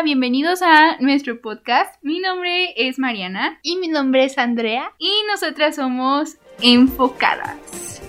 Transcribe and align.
Hola, 0.00 0.06
bienvenidos 0.06 0.62
a 0.62 0.96
nuestro 1.00 1.42
podcast. 1.42 1.94
Mi 2.02 2.20
nombre 2.20 2.72
es 2.74 2.98
Mariana 2.98 3.60
Y 3.62 3.76
mi 3.76 3.88
nombre 3.88 4.24
es 4.24 4.38
Andrea. 4.38 4.94
y 4.98 5.12
nosotras 5.30 5.76
somos 5.76 6.38
enfocadas. 6.62 8.00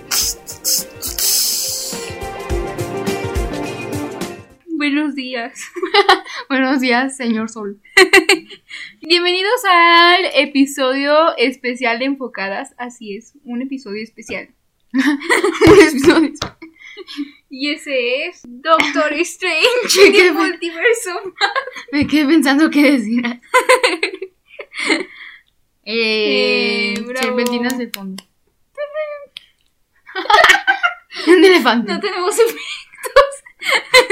Buenos 4.78 5.16
días. 5.16 5.60
Buenos 6.50 6.80
días, 6.80 7.18
señor 7.18 7.50
Sol. 7.50 7.82
Bienvenidos 9.02 9.62
al 9.70 10.22
episodio 10.36 11.36
especial 11.36 12.00
de 12.00 12.06
Enfocadas. 12.06 12.74
Así 12.78 13.18
es, 13.18 13.34
un 13.44 13.64
episodio 13.64 14.02
especial. 14.02 14.48
Y 17.54 17.72
ese 17.74 18.28
es 18.28 18.42
Doctor 18.48 19.12
Strange 19.14 19.66
¿Qué 19.94 20.24
de 20.24 20.32
fue? 20.34 20.48
multiverso. 20.48 21.12
Me 21.92 22.08
quedé 22.08 22.26
pensando 22.26 22.70
qué 22.70 22.94
decir. 22.94 23.26
eh, 25.84 26.94
Eh, 26.94 26.96
serpentinas 27.20 27.78
de 27.78 27.90
fondo. 27.90 28.24
Un 31.28 31.44
elefante. 31.44 31.92
No 31.92 32.00
tenemos 32.00 32.36
efectos 32.40 33.34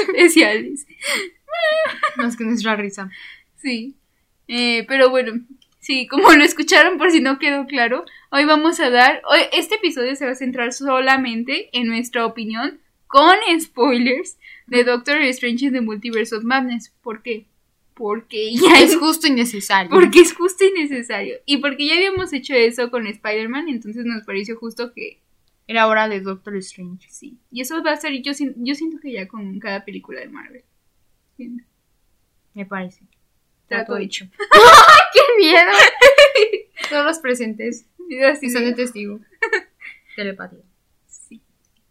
especiales. 0.08 0.86
Más 2.18 2.36
que 2.36 2.44
nuestra 2.44 2.76
risa. 2.76 3.10
Sí. 3.62 3.96
Eh, 4.48 4.86
pero 4.88 5.10
bueno, 5.10 5.34
sí, 5.90 6.06
como 6.08 6.32
lo 6.34 6.44
escucharon 6.44 7.00
por 7.00 7.10
si 7.10 7.20
no 7.20 7.40
quedó 7.40 7.66
claro, 7.66 8.06
hoy 8.30 8.46
vamos 8.46 8.80
a 8.80 8.92
dar, 8.92 9.24
hoy, 9.28 9.40
este 9.54 9.76
episodio 9.76 10.16
se 10.16 10.26
va 10.26 10.34
a 10.34 10.36
centrar 10.36 10.72
solamente 10.72 11.70
en 11.76 11.88
nuestra 11.88 12.28
opinión 12.28 12.80
con 13.08 13.36
spoilers 13.60 14.38
de 14.68 14.84
Doctor 14.84 15.20
Strange 15.24 15.66
in 15.66 15.74
the 15.74 15.82
Multiverse 15.82 16.36
of 16.36 16.44
Madness. 16.44 16.94
¿Por 17.02 17.24
qué? 17.24 17.48
Porque 17.96 18.54
ya 18.54 18.80
Es 18.80 18.96
justo 19.00 19.26
y 19.26 19.32
necesario. 19.32 19.90
porque 19.90 20.20
es 20.20 20.34
justo 20.36 20.64
y 20.64 20.80
necesario. 20.80 21.38
Y 21.48 21.58
porque 21.58 21.88
ya 21.88 21.96
habíamos 21.96 22.32
hecho 22.34 22.54
eso 22.54 22.92
con 22.92 23.08
Spider-Man, 23.08 23.68
entonces 23.68 24.06
nos 24.06 24.24
pareció 24.26 24.58
justo 24.58 24.94
que 24.94 25.20
Era 25.66 25.88
hora 25.88 26.08
de 26.08 26.22
Doctor 26.22 26.56
Strange. 26.58 27.08
sí. 27.10 27.40
Y 27.52 27.62
eso 27.62 27.82
va 27.84 27.94
a 27.94 27.98
ser, 27.98 28.14
yo, 28.22 28.34
sien- 28.36 28.54
yo 28.58 28.76
siento 28.76 29.00
que 29.02 29.12
ya 29.12 29.28
con 29.28 29.58
cada 29.58 29.84
película 29.86 30.20
de 30.20 30.30
Marvel. 30.30 30.64
Siento. 31.36 31.64
Me 32.54 32.68
parece. 32.68 33.00
Trato 33.68 33.94
Trato 33.94 33.98
hecho. 33.98 34.26
¡Qué 35.14 35.20
miedo! 35.38 35.72
Todos 36.90 37.06
los 37.06 37.20
presentes 37.20 37.86
Así 38.32 38.48
están 38.48 38.66
de- 38.66 38.74
testigo. 38.74 39.20
Telepatía. 40.16 40.60
Sí. 41.08 41.42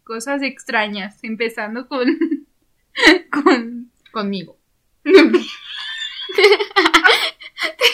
Cosas 0.05 0.42
extrañas, 0.42 1.19
empezando 1.22 1.86
con. 1.88 2.47
con. 3.44 3.91
Conmigo. 4.10 4.58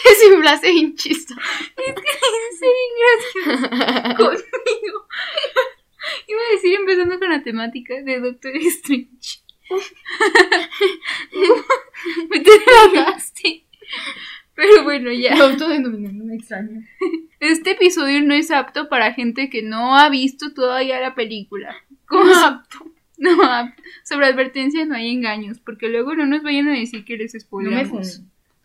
Es 0.05 0.23
un 0.31 0.41
frase 0.41 0.71
bien 0.71 0.95
chistosa. 0.95 1.41
Sí, 2.59 2.71
gracias. 3.43 4.15
Conmigo. 4.17 5.07
Iba 6.27 6.39
a 6.41 6.51
decir 6.53 6.75
empezando 6.75 7.19
con 7.19 7.29
la 7.29 7.43
temática 7.43 7.95
de 8.01 8.19
Doctor 8.19 8.55
Strange. 8.57 9.39
Me 12.29 12.39
te 12.39 12.59
tragaste. 12.59 13.65
Pero 14.55 14.83
bueno, 14.83 15.11
ya. 15.11 15.35
Autodenominando 15.43 16.33
extraño. 16.33 16.81
Este 17.39 17.71
episodio 17.71 18.21
no 18.23 18.33
es 18.33 18.51
apto 18.51 18.87
para 18.89 19.13
gente 19.13 19.49
que 19.49 19.61
no 19.61 19.97
ha 19.97 20.09
visto 20.09 20.53
todavía 20.53 20.99
la 21.01 21.13
película. 21.15 21.75
¿Cómo 22.07 22.25
No 22.25 22.33
se- 22.33 22.39
No 23.17 23.43
apto. 23.43 23.81
Sobre 24.03 24.27
advertencias 24.27 24.87
no 24.87 24.95
hay 24.95 25.09
engaños, 25.11 25.59
porque 25.59 25.87
luego 25.89 26.15
no 26.15 26.25
nos 26.25 26.43
vayan 26.43 26.67
a 26.69 26.73
decir 26.77 27.05
que 27.05 27.17
les 27.17 27.33
No 27.33 27.37
me 27.37 27.39
spoilamos. 27.41 28.21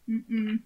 Mm, 0.06 0.20
mm. 0.28 0.62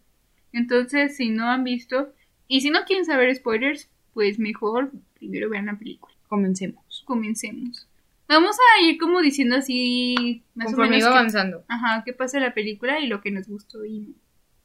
Entonces, 0.52 1.16
si 1.16 1.30
no 1.30 1.50
han 1.50 1.64
visto 1.64 2.12
y 2.48 2.60
si 2.60 2.70
no 2.70 2.84
quieren 2.84 3.04
saber 3.04 3.34
spoilers, 3.34 3.88
pues 4.12 4.38
mejor 4.38 4.90
primero 5.18 5.48
vean 5.50 5.66
la 5.66 5.78
película. 5.78 6.14
Comencemos. 6.28 7.02
Comencemos. 7.06 7.86
Vamos 8.28 8.56
a 8.56 8.82
ir 8.82 8.96
como 8.98 9.20
diciendo 9.20 9.56
así 9.56 10.42
más 10.54 10.66
Conforme 10.66 10.88
o 10.88 10.90
menos 10.98 11.08
qué- 11.08 11.18
avanzando. 11.18 11.64
ajá, 11.68 12.02
qué 12.04 12.12
pasa 12.14 12.38
en 12.38 12.44
la 12.44 12.54
película 12.54 13.00
y 13.00 13.06
lo 13.06 13.20
que 13.20 13.30
nos 13.30 13.48
gustó 13.48 13.84
y 13.84 13.98
no. 14.00 14.14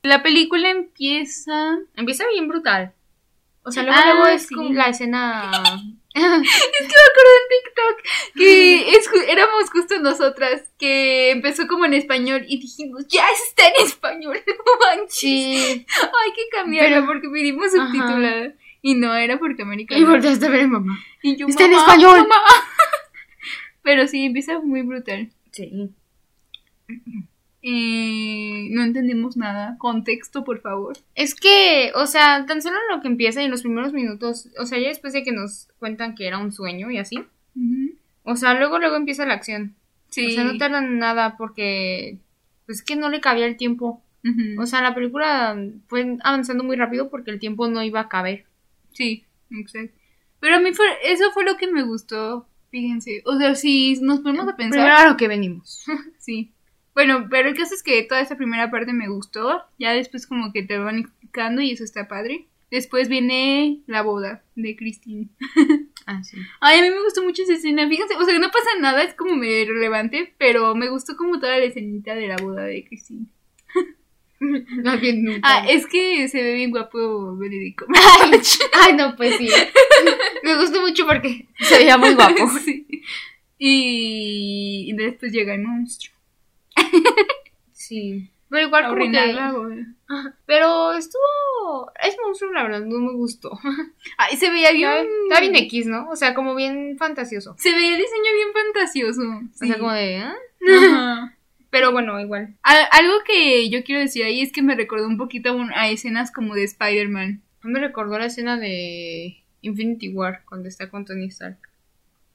La 0.03 0.23
película 0.23 0.69
empieza 0.69 1.77
Empieza 1.95 2.25
bien 2.27 2.47
brutal. 2.47 2.93
O 3.63 3.71
sea, 3.71 3.83
luego, 3.83 3.99
Ah, 4.01 4.05
luego 4.13 4.27
es 4.27 4.47
sí. 4.47 4.55
como 4.55 4.69
la 4.73 4.87
escena. 4.89 5.51
Es 6.11 6.23
que 6.23 6.27
me 6.27 7.05
acuerdo 7.11 7.31
en 7.37 7.63
TikTok 7.63 8.35
que 8.35 8.89
es 8.89 9.09
éramos 9.29 9.69
justo 9.69 9.99
nosotras 9.99 10.63
que 10.79 11.29
empezó 11.29 11.67
como 11.67 11.85
en 11.85 11.93
español 11.93 12.43
y 12.47 12.59
dijimos, 12.59 13.05
ya 13.07 13.25
está 13.29 13.67
en 13.67 13.85
español, 13.85 14.37
no 14.47 14.97
manches. 14.97 15.13
sí. 15.13 15.85
Hay 15.87 16.31
que 16.35 16.49
cambiarlo 16.51 16.95
Pero- 16.95 17.05
porque 17.05 17.29
pedimos 17.29 17.67
Ajá. 17.75 17.85
subtitulada. 17.85 18.53
Y 18.81 18.95
no 18.95 19.13
era 19.13 19.37
porque 19.37 19.61
América. 19.61 19.95
Y 19.97 20.03
volteaste 20.03 20.47
a 20.47 20.49
ver 20.49 20.61
a 20.61 20.67
mamá. 20.67 20.97
Y 21.21 21.35
yo, 21.35 21.47
Está 21.47 21.65
en 21.65 21.71
"Mamá, 21.71 21.83
español". 21.85 22.19
mamá". 22.21 22.41
Pero 23.83 24.07
sí, 24.07 24.25
empieza 24.25 24.59
muy 24.59 24.81
brutal. 24.81 25.29
Sí. 25.51 25.89
Eh, 27.61 28.67
no 28.71 28.83
entendimos 28.83 29.35
nada. 29.35 29.75
Contexto, 29.77 30.43
por 30.43 30.61
favor. 30.61 30.97
Es 31.15 31.35
que, 31.35 31.91
o 31.95 32.07
sea, 32.07 32.45
tan 32.45 32.61
solo 32.61 32.77
lo 32.89 33.01
que 33.01 33.07
empieza 33.07 33.43
en 33.43 33.51
los 33.51 33.61
primeros 33.61 33.93
minutos, 33.93 34.47
o 34.57 34.65
sea, 34.65 34.79
ya 34.79 34.87
después 34.87 35.13
de 35.13 35.23
que 35.23 35.31
nos 35.31 35.67
cuentan 35.79 36.15
que 36.15 36.27
era 36.27 36.37
un 36.37 36.51
sueño 36.51 36.89
y 36.89 36.97
así, 36.97 37.23
o 38.23 38.35
sea, 38.35 38.53
luego 38.53 38.79
luego 38.79 38.95
empieza 38.95 39.25
la 39.25 39.33
acción. 39.33 39.75
Sí. 40.09 40.27
O 40.27 40.29
sea, 40.31 40.43
no 40.43 40.57
tardan 40.57 40.97
nada 40.97 41.35
porque, 41.37 42.17
pues 42.65 42.83
que 42.83 42.95
no 42.95 43.09
le 43.09 43.21
cabía 43.21 43.45
el 43.45 43.57
tiempo. 43.57 44.01
O 44.59 44.65
sea, 44.65 44.81
la 44.81 44.93
película 44.93 45.57
fue 45.87 46.17
avanzando 46.23 46.63
muy 46.63 46.75
rápido 46.75 47.09
porque 47.09 47.31
el 47.31 47.39
tiempo 47.39 47.67
no 47.67 47.81
iba 47.83 48.01
a 48.01 48.09
caber. 48.09 48.45
Sí, 48.91 49.23
exacto. 49.49 49.95
Pero 50.39 50.57
a 50.57 50.59
mí 50.59 50.73
fue, 50.73 50.85
eso 51.05 51.31
fue 51.31 51.45
lo 51.45 51.57
que 51.57 51.67
me 51.71 51.83
gustó. 51.83 52.47
Fíjense. 52.69 53.23
O 53.25 53.37
sea, 53.37 53.55
si 53.55 53.99
nos 54.01 54.19
ponemos 54.19 54.47
a 54.47 54.55
pensar. 54.55 54.79
Primero 54.79 54.95
a 54.95 55.07
lo 55.09 55.17
que 55.17 55.27
venimos. 55.27 55.85
Sí. 56.19 56.51
Bueno, 56.93 57.27
pero 57.29 57.49
el 57.49 57.55
caso 57.55 57.75
es 57.75 57.83
que 57.83 58.03
toda 58.03 58.21
esa 58.21 58.37
primera 58.37 58.69
parte 58.71 58.93
me 58.93 59.09
gustó. 59.09 59.63
Ya 59.77 59.93
después 59.93 60.27
como 60.27 60.51
que 60.51 60.63
te 60.63 60.77
van 60.77 60.99
explicando 60.99 61.61
y 61.61 61.71
eso 61.71 61.83
está 61.83 62.07
padre. 62.07 62.47
Después 62.71 63.09
viene 63.09 63.81
la 63.87 64.03
boda 64.03 64.43
de 64.55 64.75
Christine. 64.75 65.29
Ah, 66.11 66.23
sí. 66.23 66.37
Ay, 66.59 66.79
a 66.79 66.81
mí 66.81 66.89
me 66.89 67.03
gustó 67.03 67.21
mucho 67.21 67.43
esa 67.43 67.53
escena. 67.53 67.87
Fíjense, 67.87 68.15
o 68.15 68.25
sea, 68.25 68.39
no 68.39 68.49
pasa 68.49 68.69
nada, 68.79 69.03
es 69.03 69.13
como 69.13 69.35
medio 69.35 69.61
irrelevante, 69.61 70.33
pero 70.39 70.73
me 70.73 70.89
gustó 70.89 71.15
como 71.15 71.39
toda 71.39 71.59
la 71.59 71.65
escenita 71.65 72.15
de 72.15 72.25
la 72.25 72.37
boda 72.37 72.63
de 72.63 72.83
Christine. 72.83 73.27
Más 74.83 74.99
bien 74.99 75.23
nunca. 75.23 75.41
Ah, 75.43 75.65
es 75.69 75.85
que 75.85 76.27
se 76.27 76.41
ve 76.41 76.55
bien 76.55 76.71
guapo 76.71 77.37
Benedict 77.37 77.83
Ay, 78.23 78.41
ay, 78.81 78.93
no, 78.95 79.15
pues 79.15 79.37
sí. 79.37 79.49
Me 80.43 80.57
gustó 80.57 80.81
mucho 80.81 81.05
porque 81.05 81.45
se 81.59 81.77
veía 81.77 81.95
muy 81.95 82.15
guapo. 82.15 82.49
Sí. 82.65 82.87
Y... 83.59 84.87
y 84.89 84.93
después 84.93 85.31
llega 85.31 85.53
el 85.53 85.61
monstruo. 85.61 86.15
Sí. 87.71 88.31
Pero 88.49 88.65
igual 88.67 88.83
como 88.89 88.95
que... 89.11 89.33
Pero 90.45 90.93
estuvo... 90.93 91.91
Es 92.03 92.15
monstruo, 92.23 92.51
la 92.51 92.63
verdad, 92.63 92.81
no 92.81 92.97
me 92.99 93.13
gustó. 93.13 93.59
Ay, 94.17 94.37
se 94.37 94.49
veía 94.49 94.71
bien... 94.71 95.05
Está, 95.29 95.39
bien 95.41 95.55
X, 95.55 95.85
¿no? 95.85 96.09
O 96.09 96.15
sea, 96.15 96.33
como 96.33 96.55
bien 96.55 96.95
fantasioso. 96.97 97.55
Se 97.59 97.71
veía 97.71 97.93
el 97.95 98.01
diseño 98.01 98.33
bien 98.35 98.47
fantasioso. 98.53 99.21
O 99.21 99.53
sea, 99.67 99.77
como 99.77 99.91
de... 99.93 100.17
¿ah? 100.17 100.35
Ajá. 100.77 101.35
Pero 101.69 101.91
bueno, 101.91 102.19
igual. 102.19 102.55
Al- 102.63 102.87
algo 102.91 103.13
que 103.23 103.69
yo 103.69 103.83
quiero 103.83 104.01
decir 104.01 104.23
ahí 104.25 104.41
es 104.41 104.51
que 104.51 104.63
me 104.63 104.73
recordó 104.75 105.05
un 105.07 105.17
poquito 105.17 105.55
a 105.75 105.89
escenas 105.89 106.31
como 106.31 106.55
de 106.55 106.63
Spider-Man. 106.63 107.43
Me 107.61 107.79
recordó 107.79 108.17
la 108.17 108.25
escena 108.25 108.57
de 108.57 109.43
Infinity 109.61 110.09
War, 110.09 110.41
cuando 110.49 110.67
está 110.67 110.89
con 110.89 111.05
Tony 111.05 111.27
Stark. 111.27 111.59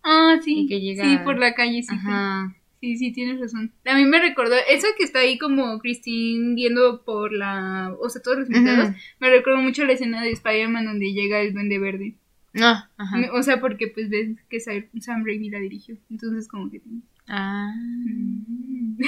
Ah, 0.05 0.37
sí. 0.45 0.61
Y 0.61 0.67
que 0.69 0.81
llega- 0.81 1.03
Sí, 1.05 1.19
por 1.25 1.39
la 1.39 1.55
calle, 1.55 1.83
sí. 1.83 1.89
Ajá. 1.93 2.55
Sí, 2.85 2.99
sí, 2.99 3.13
tienes 3.13 3.41
razón. 3.41 3.73
A 3.87 3.97
mí 3.97 4.05
me 4.05 4.21
recordó, 4.21 4.55
eso 4.69 4.87
que 4.99 5.05
está 5.05 5.21
ahí 5.21 5.39
como 5.39 5.79
Christine 5.79 6.55
viendo 6.55 7.03
por 7.03 7.33
la, 7.33 7.97
o 7.99 8.11
sea, 8.11 8.21
todos 8.21 8.41
los 8.41 8.51
invitados, 8.51 8.95
me 9.21 9.31
recordó 9.31 9.57
mucho 9.57 9.87
la 9.87 9.95
escena 9.95 10.23
de 10.23 10.33
Spider-Man 10.33 10.85
donde 10.85 11.15
llega 11.15 11.41
el 11.41 11.55
Duende 11.55 11.79
Verde. 11.79 12.15
Ah, 12.61 12.91
ajá. 12.99 13.33
O 13.33 13.43
sea, 13.43 13.59
porque 13.59 13.89
pues 13.89 14.11
ves 14.11 14.37
que 14.51 14.61
Sa- 14.61 14.73
Sam 15.01 15.25
Raimi 15.25 15.49
la 15.49 15.61
dirigió. 15.61 15.97
Entonces 16.11 16.47
como 16.47 16.71
que... 16.71 16.83
Ah. 17.27 17.73
Mm. 17.75 18.99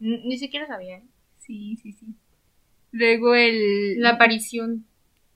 Ni 0.00 0.36
siquiera 0.36 0.66
sabía. 0.66 0.96
¿eh? 0.96 1.04
Sí, 1.38 1.76
sí, 1.80 1.92
sí. 1.92 2.06
Luego 2.90 3.36
el... 3.36 4.00
La 4.00 4.10
aparición. 4.10 4.86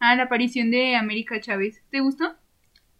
Ah, 0.01 0.17
la 0.17 0.25
aparición 0.25 0.73
de 0.73 0.97
América 0.97 1.41
Chávez. 1.41 1.81
¿Te 1.91 2.01
gustó? 2.01 2.35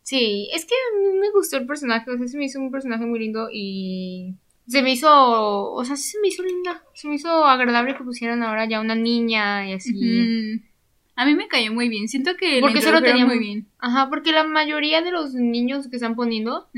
Sí, 0.03 0.49
es 0.55 0.65
que 0.67 0.75
a 0.75 0.99
mí 1.01 1.19
me 1.19 1.33
gustó 1.33 1.57
el 1.57 1.67
personaje, 1.67 2.09
o 2.13 2.17
sea, 2.17 2.29
se 2.29 2.39
me 2.39 2.45
hizo 2.45 2.61
un 2.61 2.71
personaje 2.71 3.05
muy 3.07 3.19
lindo 3.19 3.49
y 3.53 4.35
se 4.67 4.83
me 4.83 4.93
hizo, 4.93 5.73
o 5.73 5.85
sea, 5.85 5.97
se 5.97 6.19
me 6.21 6.29
hizo 6.29 6.43
linda, 6.43 6.83
se 6.95 7.09
me 7.09 7.17
hizo 7.17 7.45
agradable 7.45 7.97
que 7.97 8.05
pusieran 8.05 8.43
ahora 8.43 8.67
ya 8.69 8.81
una 8.81 8.95
niña 8.95 9.69
y 9.69 9.75
así. 9.75 10.61
A 11.17 11.27
mí 11.27 11.35
me 11.35 11.49
cayó 11.49 11.73
muy 11.73 11.89
bien. 11.89 12.09
Siento 12.09 12.37
que 12.37 12.61
Porque 12.61 12.81
solo 12.81 12.99
introdujeron 12.99 13.03
tenía 13.03 13.27
muy 13.27 13.39
bien. 13.39 13.69
Ajá, 13.79 14.09
porque 14.09 14.33
la 14.33 14.45
mayoría 14.45 15.03
de 15.03 15.13
los 15.13 15.35
niños 15.35 15.89
que 15.89 15.97
están 15.97 16.17
poniendo 16.17 16.69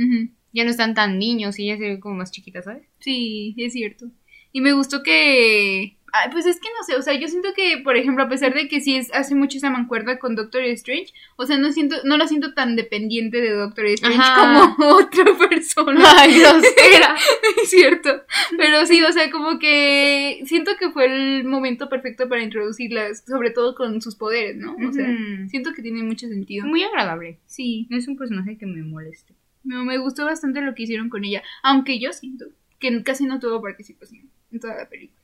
ya 0.53 0.65
no 0.65 0.71
están 0.71 0.94
tan 0.94 1.19
niños 1.19 1.59
y 1.59 1.67
ya 1.67 1.77
se 1.77 1.83
ven 1.83 2.00
como 2.00 2.17
más 2.17 2.33
chiquitas, 2.33 2.65
¿sabes? 2.65 2.88
Sí, 2.99 3.55
es 3.59 3.73
cierto. 3.73 4.11
Y 4.53 4.61
me 4.61 4.73
gustó 4.73 5.03
que 5.03 5.99
pues 6.33 6.47
es 6.47 6.61
que 6.61 6.69
no 6.79 6.85
sé, 6.85 6.97
o 6.97 7.03
sea, 7.03 7.15
yo 7.15 7.29
siento 7.29 7.49
que, 7.55 7.79
por 7.83 7.97
ejemplo, 7.97 8.25
a 8.25 8.29
pesar 8.29 8.55
de 8.55 8.69
que 8.69 8.81
sí 8.81 8.97
es, 8.97 9.13
hace 9.15 9.35
mucho 9.35 9.59
esa 9.59 9.71
mancuerda 9.71 10.19
con 10.19 10.35
Doctor 10.37 10.63
Strange, 10.63 11.13
o 11.37 11.47
sea, 11.47 11.59
no 11.59 11.73
siento, 11.73 11.97
no 12.05 12.17
la 12.17 12.29
siento 12.29 12.55
tan 12.55 12.77
dependiente 12.77 13.41
de 13.41 13.51
Doctor 13.51 13.87
Strange 13.87 14.19
Ajá. 14.19 14.75
como 14.77 14.87
otra 14.97 15.25
persona. 15.49 16.01
Ay, 16.19 16.41
grosera. 16.41 17.17
es 17.63 17.71
cierto. 17.71 18.23
Pero 18.57 18.87
sí, 18.87 19.03
o 19.03 19.13
sea, 19.13 19.31
como 19.31 19.59
que 19.59 20.43
siento 20.47 20.73
que 20.79 20.91
fue 20.91 21.07
el 21.07 21.45
momento 21.45 21.89
perfecto 21.89 22.29
para 22.29 22.43
introducirlas, 22.43 23.25
sobre 23.27 23.51
todo 23.51 23.75
con 23.75 24.01
sus 24.03 24.17
poderes, 24.17 24.57
¿no? 24.57 24.77
O 24.89 24.93
sea, 24.93 25.07
siento 25.49 25.73
que 25.73 25.83
tiene 25.83 26.03
mucho 26.03 26.29
sentido. 26.29 26.67
Muy 26.67 26.83
agradable. 26.83 27.39
Sí, 27.47 27.87
No 27.91 27.97
es 27.97 28.09
un 28.09 28.17
personaje 28.17 28.57
que 28.59 28.67
me 28.67 28.83
moleste. 28.83 29.35
no, 29.65 29.85
me 29.85 29.99
gustó 29.99 30.25
bastante 30.25 30.61
lo 30.61 30.75
que 30.75 30.85
hicieron 30.85 31.09
con 31.09 31.25
ella, 31.25 31.43
aunque 31.63 31.99
yo 31.99 32.13
siento 32.13 32.47
que 32.79 33.03
casi 33.03 33.25
no 33.25 33.41
tuvo 33.41 33.61
participación 33.63 34.31
en 34.53 34.61
toda 34.61 34.77
la 34.77 34.89
película. 34.89 35.21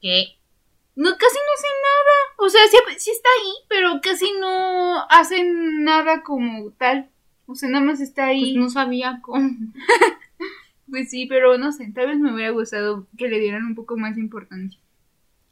¿Qué? 0.00 0.36
No, 0.96 1.10
casi 1.10 1.36
no 1.36 1.52
hace 1.54 1.68
nada. 1.88 2.16
O 2.38 2.48
sea, 2.50 2.60
sí, 2.70 2.76
sí 2.98 3.10
está 3.10 3.28
ahí, 3.40 3.52
pero 3.68 4.00
casi 4.02 4.32
no 4.40 5.06
hace 5.10 5.44
nada 5.44 6.22
como 6.22 6.70
tal. 6.72 7.08
O 7.46 7.54
sea, 7.54 7.68
nada 7.68 7.84
más 7.84 8.00
está 8.00 8.26
Pues 8.34 8.52
ahí. 8.52 8.56
no 8.56 8.68
sabía 8.70 9.20
cómo. 9.22 9.48
Pues 10.90 11.10
sí, 11.10 11.26
pero 11.26 11.58
no 11.58 11.70
sé, 11.72 11.92
tal 11.94 12.06
vez 12.06 12.18
me 12.18 12.32
hubiera 12.32 12.50
gustado 12.50 13.06
que 13.18 13.28
le 13.28 13.38
dieran 13.40 13.64
un 13.66 13.74
poco 13.74 13.98
más 13.98 14.14
de 14.14 14.22
importancia. 14.22 14.80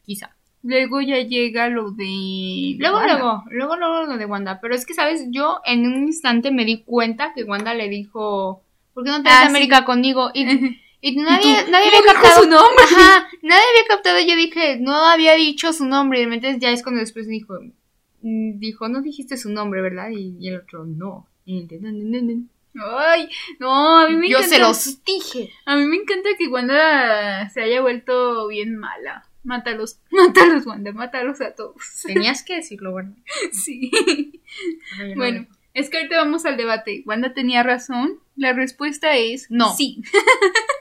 Quizá. 0.07 0.35
Luego 0.63 1.03
ya 1.03 1.19
llega 1.21 1.69
lo 1.69 1.91
de... 1.91 2.77
Luego, 2.79 2.97
Wanda. 2.97 3.19
luego, 3.19 3.45
luego, 3.51 3.77
luego 3.77 4.03
lo 4.07 4.17
de 4.17 4.25
Wanda. 4.25 4.61
Pero 4.63 4.75
es 4.75 4.87
que, 4.87 4.95
¿sabes? 4.95 5.27
Yo 5.31 5.61
en 5.67 5.87
un 5.87 6.05
instante 6.07 6.51
me 6.51 6.65
di 6.65 6.83
cuenta 6.85 7.35
que 7.35 7.45
Wanda 7.45 7.75
le 7.75 7.89
dijo, 7.91 8.63
¿por 8.95 9.05
qué 9.05 9.11
no 9.11 9.19
te 9.23 9.29
vas 9.29 9.41
Ah, 9.41 9.43
a 9.45 9.49
América 9.49 9.85
conmigo? 9.85 10.31
Y, 10.33 10.45
y 11.01 11.17
nadie, 11.17 11.65
tú, 11.65 11.71
nadie 11.71 11.91
¿cómo 11.91 11.99
había 12.01 12.13
captado 12.13 12.43
su 12.43 12.49
nombre? 12.49 12.85
Ajá, 12.85 13.29
nadie 13.43 13.63
había 13.71 13.89
captado. 13.89 14.19
Yo 14.21 14.37
dije, 14.37 14.79
no 14.81 14.95
había 14.95 15.35
dicho 15.35 15.73
su 15.73 15.85
nombre. 15.85 16.21
Y 16.21 16.25
entonces 16.25 16.59
ya 16.61 16.71
es 16.71 16.83
cuando 16.83 17.01
después 17.01 17.29
dijo, 17.29 17.59
mm, 18.23 18.59
dijo, 18.59 18.89
no 18.89 19.03
dijiste 19.03 19.37
su 19.37 19.51
nombre, 19.51 19.81
¿verdad? 19.83 20.11
Y, 20.11 20.37
y 20.41 20.49
el 20.49 20.59
otro, 20.61 20.85
no. 20.85 21.27
Y 21.45 21.61
el 21.61 21.69
de, 21.69 21.79
"No, 21.81 21.93
no, 21.93 22.21
no, 22.23 22.23
no". 22.23 22.99
Ay, 22.99 23.29
no, 23.59 24.01
a 24.01 24.09
mí 24.09 24.17
me 24.17 24.29
Yo 24.29 24.39
encanta. 24.39 24.57
se 24.57 24.61
los 24.63 25.05
dije. 25.05 25.51
A 25.65 25.77
mí 25.77 25.87
me 25.87 25.97
encanta 25.97 26.29
que 26.39 26.47
Wanda 26.49 27.49
se 27.51 27.63
haya 27.63 27.81
vuelto 27.81 28.49
bien 28.49 28.77
mala. 28.77 29.27
Mátalos, 29.45 30.01
mátalos, 30.11 30.67
Wanda, 30.67 30.93
mátalos 30.93 31.41
a 31.41 31.55
todos. 31.55 31.77
Tenías 32.05 32.43
que 32.43 32.57
decirlo, 32.57 32.95
¿verdad? 32.95 33.13
Sí. 33.53 33.91
No 35.09 35.15
Bueno, 35.17 35.47
es 35.73 35.89
que 35.89 35.99
ahorita 35.99 36.17
vamos 36.19 36.45
al 36.45 36.57
debate. 36.57 37.03
¿Wanda 37.07 37.33
tenía 37.33 37.63
razón? 37.63 38.19
La 38.35 38.53
respuesta 38.53 39.17
es 39.17 39.47
No. 39.51 39.73
sí. 39.75 40.03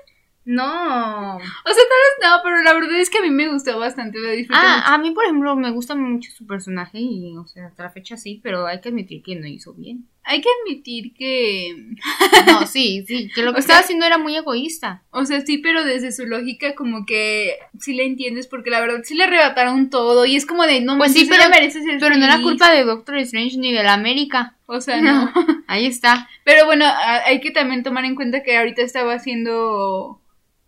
No. 0.46 1.36
O 1.38 1.40
sea, 1.40 1.46
tal 1.66 1.74
vez 1.74 2.16
no, 2.22 2.38
pero 2.44 2.62
la 2.62 2.74
verdad 2.74 3.00
es 3.00 3.10
que 3.10 3.18
a 3.18 3.22
mí 3.22 3.30
me 3.32 3.50
gustó 3.50 3.78
bastante, 3.80 4.20
lo 4.20 4.30
disfruté 4.30 4.60
mucho. 4.62 4.72
Ah, 4.86 4.94
a 4.94 4.98
mí, 5.00 5.12
por 5.12 5.24
ejemplo, 5.26 5.56
me 5.56 5.72
gusta 5.72 5.96
mucho 5.96 6.32
su 6.32 6.46
personaje 6.46 7.00
y, 7.00 7.36
o 7.36 7.46
sea, 7.48 7.66
hasta 7.68 7.84
la 7.84 7.90
fecha 7.90 8.16
sí, 8.16 8.40
pero 8.44 8.68
hay 8.68 8.80
que 8.80 8.90
admitir 8.90 9.24
que 9.24 9.36
no 9.36 9.48
hizo 9.48 9.74
bien. 9.74 10.06
Hay 10.24 10.42
que 10.42 10.50
admitir 10.64 11.14
que... 11.14 11.76
No, 12.48 12.66
sí, 12.68 13.04
sí, 13.08 13.30
que 13.34 13.42
lo 13.44 13.52
que 13.54 13.58
O 13.58 13.60
estaba 13.60 13.80
sea- 13.80 13.86
haciendo 13.86 14.06
era 14.06 14.18
muy 14.20 14.36
egoísta. 14.36 15.04
O 15.12 15.26
sea, 15.26 15.42
sí, 15.42 15.58
pero 15.60 15.84
desde 15.84 16.12
su 16.12 16.26
lógica 16.26 16.76
como 16.76 17.06
que 17.06 17.56
sí 17.80 17.96
la 17.96 18.04
entiendes 18.04 18.48
porque 18.48 18.70
la 18.70 18.80
verdad 18.82 19.02
sí 19.04 19.16
le 19.16 19.24
arrebataron 19.24 19.90
todo 19.90 20.26
y 20.26 20.36
es 20.36 20.46
como 20.46 20.64
de 20.66 20.82
no 20.82 20.98
Pues 20.98 21.14
sí, 21.14 21.26
pero- 21.30 21.42
ella 21.42 21.50
merece 21.50 21.82
ser 21.84 22.00
Pero 22.00 22.16
no 22.18 22.26
era 22.26 22.42
culpa 22.42 22.72
de 22.72 22.84
Doctor 22.84 23.18
Strange 23.18 23.58
ni 23.58 23.72
de 23.74 23.84
la 23.84 23.94
América. 23.94 24.56
O 24.68 24.80
sea, 24.82 25.00
no. 25.02 25.32
Ahí 25.68 25.86
está. 25.86 26.28
Pero 26.44 26.66
bueno, 26.66 26.86
hay 27.26 27.40
que 27.40 27.52
también 27.52 27.84
tomar 27.84 28.06
en 28.06 28.16
cuenta 28.16 28.42
que 28.44 28.58
ahorita 28.58 28.82
estaba 28.82 29.18
siendo, 29.20 30.22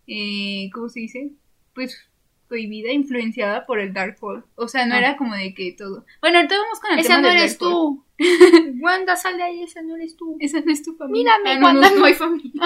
eh, 0.08 0.70
¿cómo 0.72 0.88
se 0.88 1.00
dice? 1.00 1.30
Pues 1.74 2.04
prohibida, 2.48 2.90
influenciada 2.92 3.66
por 3.66 3.78
el 3.78 3.92
Darkhold. 3.92 4.42
O 4.54 4.68
sea, 4.68 4.86
no 4.86 4.94
Ah. 4.94 4.98
era 4.98 5.16
como 5.18 5.34
de 5.34 5.52
que 5.54 5.72
todo. 5.72 6.06
Bueno, 6.22 6.38
ahorita 6.38 6.56
vamos 6.58 6.80
con 6.80 6.92
el 6.92 6.98
Esa 7.00 7.08
tema 7.16 7.20
no 7.20 7.28
del 7.28 7.36
eres 7.38 7.58
Darkhold. 7.58 7.98
tú. 7.98 8.04
Wanda, 8.80 9.16
sal 9.16 9.36
de 9.36 9.42
ahí, 9.44 9.62
esa 9.62 9.82
no 9.82 9.94
eres 9.96 10.16
tú. 10.16 10.36
Esa 10.40 10.60
no 10.62 10.72
es 10.72 10.82
tu 10.82 10.94
familia. 10.96 11.34
Mírame, 11.44 11.50
Ah, 11.52 11.58
no, 11.60 11.66
Wanda. 11.66 11.90
no, 11.90 11.96
no 12.00 12.04
hay 12.06 12.14
familia. 12.14 12.50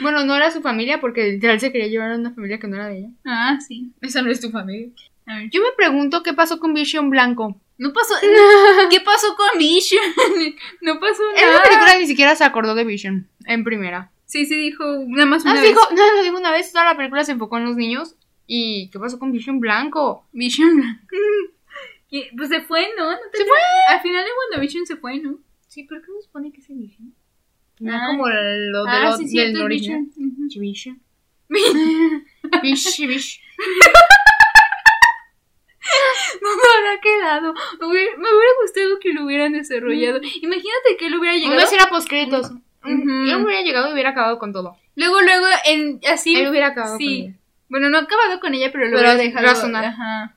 Bueno, 0.00 0.24
no 0.24 0.34
era 0.36 0.50
su 0.50 0.60
familia 0.60 1.00
porque 1.00 1.32
literal 1.32 1.60
se 1.60 1.70
quería 1.72 1.86
llevar 1.86 2.12
a 2.12 2.16
una 2.16 2.32
familia 2.32 2.58
que 2.58 2.66
no 2.66 2.76
era 2.76 2.88
de 2.88 2.98
ella. 2.98 3.08
Ah, 3.24 3.58
sí. 3.66 3.92
Esa 4.00 4.22
no 4.22 4.30
es 4.30 4.40
tu 4.40 4.50
familia. 4.50 4.88
A 5.26 5.36
ver, 5.36 5.50
Yo 5.50 5.60
me 5.62 5.68
pregunto 5.76 6.22
qué 6.22 6.34
pasó 6.34 6.58
con 6.58 6.74
Vision 6.74 7.10
Blanco. 7.10 7.58
no 7.78 7.92
pasó. 7.92 8.14
¿Qué 8.90 9.00
pasó 9.00 9.34
con 9.36 9.58
Vision? 9.58 10.02
no 10.82 10.98
pasó 10.98 11.22
En 11.36 11.42
nada. 11.46 11.56
la 11.58 11.62
película 11.62 11.98
ni 11.98 12.06
siquiera 12.06 12.34
se 12.36 12.44
acordó 12.44 12.74
de 12.74 12.84
Vision. 12.84 13.28
En 13.46 13.64
primera. 13.64 14.10
Sí, 14.34 14.46
sí 14.46 14.56
dijo 14.56 14.84
nada 15.06 15.26
más 15.26 15.44
una 15.44 15.54
No, 15.54 15.60
vez. 15.60 15.68
dijo, 15.70 15.80
no, 15.94 16.12
lo 16.16 16.22
dijo 16.24 16.36
una 16.36 16.50
vez, 16.50 16.72
toda 16.72 16.86
la 16.86 16.96
película 16.96 17.22
se 17.22 17.30
enfocó 17.30 17.56
en 17.58 17.66
los 17.66 17.76
niños. 17.76 18.16
¿Y 18.48 18.90
qué 18.90 18.98
pasó 18.98 19.16
con 19.20 19.30
Vision 19.30 19.60
Blanco? 19.60 20.26
Vision 20.32 20.74
Blanco. 20.76 21.06
Pues 22.36 22.48
se 22.48 22.60
fue, 22.62 22.88
¿no? 22.98 23.10
¿No 23.10 23.16
Se 23.32 23.44
fue. 23.44 23.56
Al 23.90 24.00
final 24.00 24.24
de 24.24 24.30
WandaVision 24.50 24.86
se 24.86 24.96
fue, 24.96 25.18
¿no? 25.18 25.38
Sí, 25.68 25.84
¿por 25.84 26.00
qué 26.00 26.08
nos 26.12 26.26
pone 26.28 26.52
que 26.52 26.60
es 26.60 26.70
el 26.70 26.76
Vision? 26.76 27.12
Ah. 27.88 28.06
como 28.08 28.28
lo 28.28 28.84
de 28.84 28.90
Ah, 28.90 29.10
lo, 29.10 29.16
sí, 29.16 29.36
del 29.36 29.60
original. 29.62 30.06
Vision. 30.16 31.00
Vision. 31.48 32.24
Vish. 32.62 33.40
No 36.42 36.48
me 36.56 36.62
habrá 36.88 37.00
quedado. 37.00 37.54
Me 37.80 37.86
hubiera, 37.86 38.12
me 38.16 38.28
hubiera 38.28 38.52
gustado 38.62 38.98
que 39.00 39.12
lo 39.12 39.24
hubieran 39.24 39.52
desarrollado. 39.52 40.18
Imagínate 40.42 40.96
que 40.98 41.06
él 41.06 41.16
hubiera 41.18 41.36
llegado. 41.36 41.54
Una 41.54 41.64
escena 41.64 41.86
postcréditos. 41.88 42.50
Ujú. 42.84 43.24
Yo 43.28 43.38
hubiera 43.44 43.62
llegado 43.62 43.88
y 43.88 43.92
hubiera 43.92 44.10
acabado 44.10 44.38
con 44.38 44.52
todo. 44.52 44.76
Luego, 44.96 45.20
luego, 45.22 45.46
en, 45.66 46.00
así. 46.12 46.36
Él 46.36 46.48
hubiera 46.48 46.68
acabado 46.68 46.96
sí. 46.98 47.04
con 47.04 47.14
ella. 47.30 47.38
Bueno, 47.68 47.88
no 47.90 47.98
ha 47.98 48.02
acabado 48.02 48.40
con 48.40 48.54
ella, 48.54 48.70
pero 48.70 48.84
lo 48.84 48.96
Pero 48.96 49.08
hubiera 49.10 49.22
dejado. 49.24 49.46
razonar. 49.46 49.84
Ajá. 49.86 50.36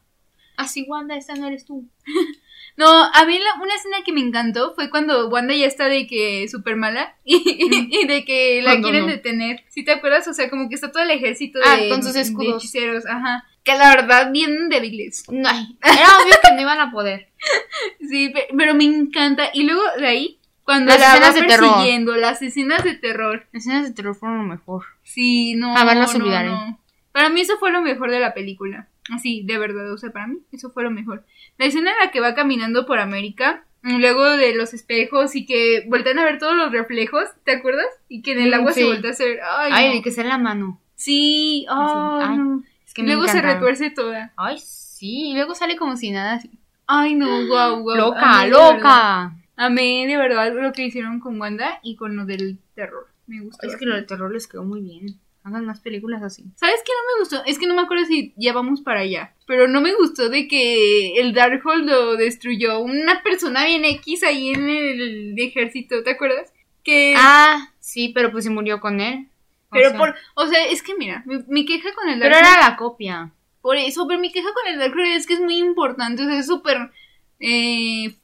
Así, 0.56 0.86
Wanda, 0.88 1.16
esta 1.16 1.36
no 1.36 1.48
eres 1.48 1.66
tú. 1.66 1.88
No, 2.80 2.86
a 2.88 3.26
mí 3.26 3.40
la- 3.40 3.60
una 3.60 3.74
escena 3.74 4.04
que 4.06 4.12
me 4.14 4.20
encantó 4.20 4.76
fue 4.76 4.92
cuando 4.92 5.30
Wanda 5.30 5.56
ya 5.56 5.66
está 5.66 5.86
de 5.88 6.06
que 6.06 6.48
súper 6.48 6.76
mala 6.76 7.16
y, 7.26 7.42
y 7.90 8.06
de 8.06 8.24
que 8.24 8.62
la 8.62 8.74
¿Cuándo 8.74 8.90
quieren 8.90 9.08
no? 9.08 9.12
detener. 9.12 9.64
¿Sí 9.70 9.84
te 9.84 9.94
acuerdas? 9.94 10.28
O 10.28 10.34
sea, 10.36 10.48
como 10.48 10.70
que 10.70 10.76
está 10.76 10.92
todo 10.92 11.02
el 11.02 11.10
ejército 11.10 11.58
Ah, 11.66 11.76
de, 11.78 11.90
con 11.90 12.04
sus 12.04 12.14
de 12.14 12.22
escudos. 12.22 12.64
hechiceros. 12.64 13.08
Ajá. 13.08 13.46
Que 13.64 13.76
la 13.76 13.90
verdad, 13.96 14.32
bien 14.32 14.70
débiles. 14.70 15.24
No, 15.28 15.50
era 15.50 16.18
obvio 16.24 16.36
que 16.44 16.54
no 16.54 16.62
iban 16.62 16.80
a 16.80 16.92
poder. 16.92 17.30
Sí, 18.08 18.30
pe- 18.30 18.48
pero 18.56 18.76
me 18.76 18.84
encanta. 18.84 19.50
Y 19.56 19.64
luego 19.64 19.82
de 19.98 20.06
ahí, 20.08 20.37
cuando 20.68 20.92
Las 20.92 21.00
la 21.00 21.08
escenas 21.14 21.34
de 21.36 21.44
terror. 21.44 22.18
las 22.20 22.42
escenas 22.42 22.84
de 22.84 22.94
terror. 22.96 23.48
Las 23.54 23.64
escenas 23.66 23.88
de 23.88 23.94
terror 23.94 24.16
fueron 24.16 24.40
lo 24.40 24.44
mejor. 24.44 24.84
Sí, 25.04 25.56
no. 25.56 25.74
Jamás 25.74 25.96
las 25.96 26.14
no, 26.14 26.24
olvidaré. 26.26 26.50
no. 26.50 26.80
Para 27.14 27.30
mí 27.30 27.40
eso 27.40 27.58
fue 27.58 27.72
lo 27.72 27.82
mejor 27.82 28.12
de 28.12 28.20
la 28.20 28.34
película. 28.34 28.90
Así, 29.16 29.44
de 29.46 29.58
verdad. 29.58 29.92
O 29.94 29.98
sea, 29.98 30.12
para 30.12 30.28
mí 30.28 30.40
eso 30.52 30.70
fue 30.72 30.84
lo 30.84 30.92
mejor. 30.92 31.24
La 31.58 31.66
escena 31.68 31.92
en 31.92 31.98
la 32.06 32.12
que 32.12 32.20
va 32.20 32.36
caminando 32.36 32.86
por 32.86 33.00
América. 33.00 33.64
Luego 33.82 34.26
de 34.26 34.54
los 34.56 34.74
espejos 34.74 35.38
y 35.38 35.46
que 35.46 35.86
voltean 35.88 36.20
a 36.20 36.26
ver 36.26 36.38
todos 36.40 36.58
los 36.58 36.72
reflejos, 36.74 37.24
¿te 37.46 37.54
acuerdas? 37.54 37.86
Y 38.10 38.22
que 38.22 38.34
en 38.34 38.42
el 38.42 38.52
Mm, 38.52 38.54
agua 38.56 38.74
sí. 38.74 38.82
se 38.82 38.86
voltea 38.88 39.10
a 39.12 39.14
hacer. 39.14 39.40
Ay, 39.58 39.72
Ay, 39.74 39.88
no. 39.88 39.94
de 39.96 40.02
que 40.02 40.12
sea 40.12 40.26
la 40.26 40.38
mano. 40.38 40.82
Sí, 40.96 41.66
ay, 41.70 42.24
Ay, 42.28 42.38
no. 42.38 42.64
Es 42.86 42.94
que 42.94 43.04
me 43.04 43.08
Luego 43.10 43.24
se 43.24 43.38
encantaron. 43.38 43.56
retuerce 43.62 43.90
toda. 43.92 44.34
Ay, 44.36 44.58
sí. 44.60 45.30
Y 45.30 45.34
luego 45.36 45.56
sale 45.56 45.78
como 45.78 45.96
si 45.96 46.12
nada. 46.12 46.34
Así. 46.34 46.52
Ay, 46.88 47.16
no, 47.16 47.48
guau, 47.48 47.80
guau. 47.84 47.96
loca, 47.98 48.44
verdad. 48.44 48.48
loca. 48.50 49.32
Amé 49.58 50.06
de 50.08 50.18
verdad 50.18 50.54
lo 50.54 50.72
que 50.72 50.86
hicieron 50.86 51.20
con 51.20 51.42
Wanda 51.42 51.80
y 51.82 51.96
con 51.96 52.16
lo 52.16 52.26
del 52.26 52.60
terror. 52.76 53.08
Me 53.26 53.42
gustó. 53.42 53.68
Es 53.68 53.76
que 53.76 53.86
lo 53.86 53.96
del 53.96 54.06
terror 54.06 54.32
les 54.32 54.48
quedó 54.48 54.64
muy 54.64 54.82
bien. 54.82 55.20
Hagan 55.44 55.66
más 55.66 55.80
películas 55.80 56.22
así. 56.22 56.46
¿Sabes 56.56 56.82
qué 56.86 56.92
no 56.92 57.16
me 57.16 57.20
gustó? 57.22 57.44
Es 57.46 57.58
que 57.58 57.68
no 57.68 57.74
me 57.74 57.82
acuerdo 57.82 58.06
si 58.06 58.34
ya 58.38 58.54
vamos 58.54 58.82
para 58.82 59.00
allá. 59.00 59.34
Pero 59.48 59.68
no 59.68 59.82
me 59.82 59.96
gustó 59.96 60.30
de 60.30 60.48
que 60.48 61.20
el 61.20 61.34
Darkhold 61.34 61.86
lo 61.86 62.18
destruyó 62.18 62.80
una 62.80 63.24
persona 63.24 63.66
bien 63.66 63.84
X 63.86 64.24
ahí 64.24 64.50
en 64.50 64.70
el 64.70 65.40
ejército, 65.40 66.04
¿te 66.04 66.12
acuerdas? 66.12 66.54
Que... 66.84 67.16
Ah, 67.18 67.72
sí, 67.80 68.12
pero 68.14 68.32
pues 68.32 68.44
se 68.44 68.50
murió 68.52 68.80
con 68.80 69.02
él. 69.02 69.28
O 69.70 69.72
pero 69.72 69.90
sea, 69.90 69.98
por... 69.98 70.16
O 70.36 70.48
sea, 70.48 70.66
es 70.68 70.84
que 70.84 70.96
mira, 70.96 71.24
mi, 71.26 71.44
mi 71.48 71.66
queja 71.66 71.94
con 71.96 72.10
el 72.10 72.20
Pero 72.20 72.36
Darkhold... 72.36 72.58
era 72.58 72.70
la 72.70 72.76
copia. 72.76 73.32
Por 73.62 73.78
eso, 73.78 74.06
pero 74.08 74.20
mi 74.20 74.32
queja 74.32 74.50
con 74.54 74.72
el 74.72 74.80
Darkhold 74.80 75.14
es 75.14 75.26
que 75.26 75.34
es 75.34 75.42
muy 75.42 75.58
importante, 75.58 76.24
o 76.24 76.26
sea, 76.28 76.38
es 76.38 76.46
súper... 76.46 76.92
Eh, 77.40 78.16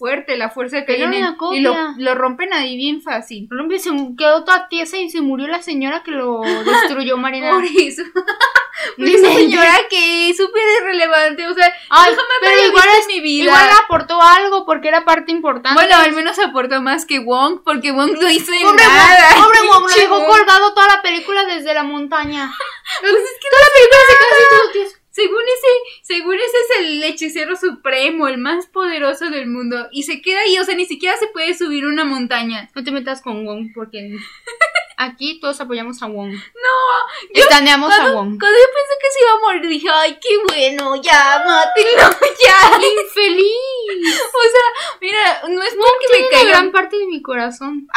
fuerte 0.00 0.36
la 0.38 0.48
fuerza 0.48 0.78
que 0.86 0.94
Pero 0.94 1.06
una 1.08 1.36
Y 1.52 1.60
lo, 1.60 1.76
lo 1.98 2.14
rompen 2.14 2.54
ahí 2.54 2.76
bien 2.76 3.02
fácil. 3.02 3.48
Hombre 3.52 3.78
se 3.78 3.90
quedó 4.16 4.44
toda 4.44 4.66
tiesa 4.68 4.96
y 4.96 5.10
se 5.10 5.20
murió 5.20 5.46
la 5.46 5.60
señora 5.62 6.02
que 6.02 6.10
lo 6.12 6.40
destruyó, 6.64 7.18
Marina. 7.18 7.50
Por 7.52 7.64
eso. 7.64 8.02
No 8.96 9.06
inventes. 9.06 9.34
señora 9.34 9.74
que 9.90 10.30
es 10.30 10.36
súper 10.38 10.62
irrelevante, 10.80 11.46
o 11.46 11.52
sea, 11.52 11.66
Ay, 11.90 12.12
jamás 12.12 12.24
pero 12.40 12.66
igual 12.66 12.88
es- 12.98 13.06
mi 13.08 13.20
vida. 13.20 13.44
Igual 13.44 13.68
aportó 13.84 14.22
algo 14.22 14.64
porque 14.64 14.88
era 14.88 15.04
parte 15.04 15.32
importante. 15.32 15.74
Bueno, 15.78 15.96
al 16.02 16.12
menos 16.12 16.38
aportó 16.38 16.80
más 16.80 17.04
que 17.04 17.18
Wong, 17.18 17.60
porque 17.62 17.92
Wong 17.92 18.12
no 18.18 18.30
hizo 18.30 18.52
Pobre 18.62 18.82
nada. 18.82 19.34
Wong, 19.36 19.44
pobre 19.44 19.58
Wong, 19.68 19.82
lo 19.82 19.94
dejó 20.00 20.26
colgado 20.26 20.72
toda 20.72 20.88
la 20.96 21.02
película 21.02 21.44
desde 21.44 21.74
la 21.74 21.82
montaña. 21.82 22.50
Pues 23.02 23.12
es 23.12 23.38
que 23.38 23.48
Toda 23.50 23.62
la 23.62 23.72
película 23.74 24.00
se 24.08 24.14
así 24.14 24.44
todo 24.50 24.72
tieso. 24.72 24.96
Según 25.10 25.42
ese, 25.42 26.02
según 26.02 26.34
ese 26.36 26.44
es 26.46 26.78
el 26.80 27.02
hechicero 27.02 27.56
supremo, 27.56 28.28
el 28.28 28.38
más 28.38 28.66
poderoso 28.66 29.28
del 29.30 29.48
mundo, 29.48 29.88
y 29.90 30.04
se 30.04 30.22
queda 30.22 30.40
ahí, 30.40 30.58
o 30.58 30.64
sea, 30.64 30.74
ni 30.76 30.86
siquiera 30.86 31.16
se 31.16 31.26
puede 31.28 31.54
subir 31.54 31.84
una 31.86 32.04
montaña. 32.04 32.70
No 32.74 32.84
te 32.84 32.92
metas 32.92 33.20
con 33.20 33.44
Wong 33.44 33.72
porque 33.74 34.16
aquí 34.96 35.40
todos 35.40 35.60
apoyamos 35.60 36.00
a 36.02 36.06
Wong. 36.06 36.32
No, 36.32 36.40
Estaneamos 37.34 37.92
a 37.92 38.12
Wong. 38.12 38.38
cuando 38.38 38.58
yo 38.58 38.66
pensé 38.74 38.94
que 39.00 39.10
se 39.10 39.20
iba 39.20 39.32
a 39.32 39.40
morir, 39.40 39.68
dije, 39.68 39.88
ay, 39.92 40.18
qué 40.20 40.36
bueno, 40.46 41.02
ya, 41.02 41.42
mátenlo, 41.44 42.16
ya. 42.44 42.78
¡Infeliz! 43.02 44.20
O 44.28 44.42
sea, 44.42 44.96
mira, 45.00 45.42
no 45.48 45.62
es 45.62 45.74
porque 45.74 46.06
Tiene 46.08 46.24
me 46.24 46.30
caiga 46.30 46.50
gran 46.50 46.72
parte 46.72 46.96
de 46.98 47.06
mi 47.06 47.20
corazón. 47.20 47.88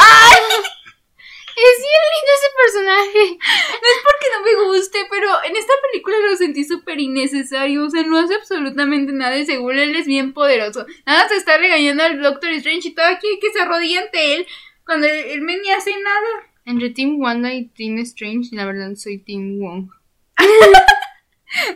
Es 1.56 1.78
bien 1.80 2.04
lindo 2.14 2.32
ese 2.38 2.50
personaje. 2.64 3.38
No 3.74 3.88
es 3.88 4.04
porque 4.04 4.28
no 4.32 4.44
me 4.44 4.68
guste, 4.68 5.00
pero 5.10 5.30
en 5.44 5.56
esta 5.56 5.74
película 5.90 6.16
lo 6.30 6.36
sentí 6.36 6.64
súper 6.64 7.00
innecesario. 7.00 7.86
O 7.86 7.90
sea, 7.90 8.04
no 8.04 8.18
hace 8.18 8.36
absolutamente 8.36 9.12
nada 9.12 9.38
y 9.38 9.46
según 9.46 9.78
él 9.78 9.96
es 9.96 10.06
bien 10.06 10.34
poderoso. 10.34 10.86
Nada 11.06 11.28
se 11.30 11.38
está 11.38 11.58
regañando 11.58 12.04
al 12.04 12.22
Doctor 12.22 12.52
Strange 12.52 12.90
y 12.90 12.96
todo 12.96 13.06
aquí 13.06 13.28
que 13.42 13.52
se 13.52 13.62
arrodilla 13.62 14.02
ante 14.02 14.36
él 14.36 14.48
cuando 14.86 15.08
él, 15.08 15.26
él 15.28 15.46
ni 15.46 15.72
hace 15.72 15.92
nada. 15.92 16.50
Entre 16.66 16.90
Team 16.90 17.20
Wanda 17.20 17.54
y 17.54 17.66
Team 17.68 17.98
Strange, 18.00 18.50
la 18.56 18.66
verdad 18.66 18.96
soy 18.96 19.20
Team 19.20 19.60
Wong. 19.60 19.90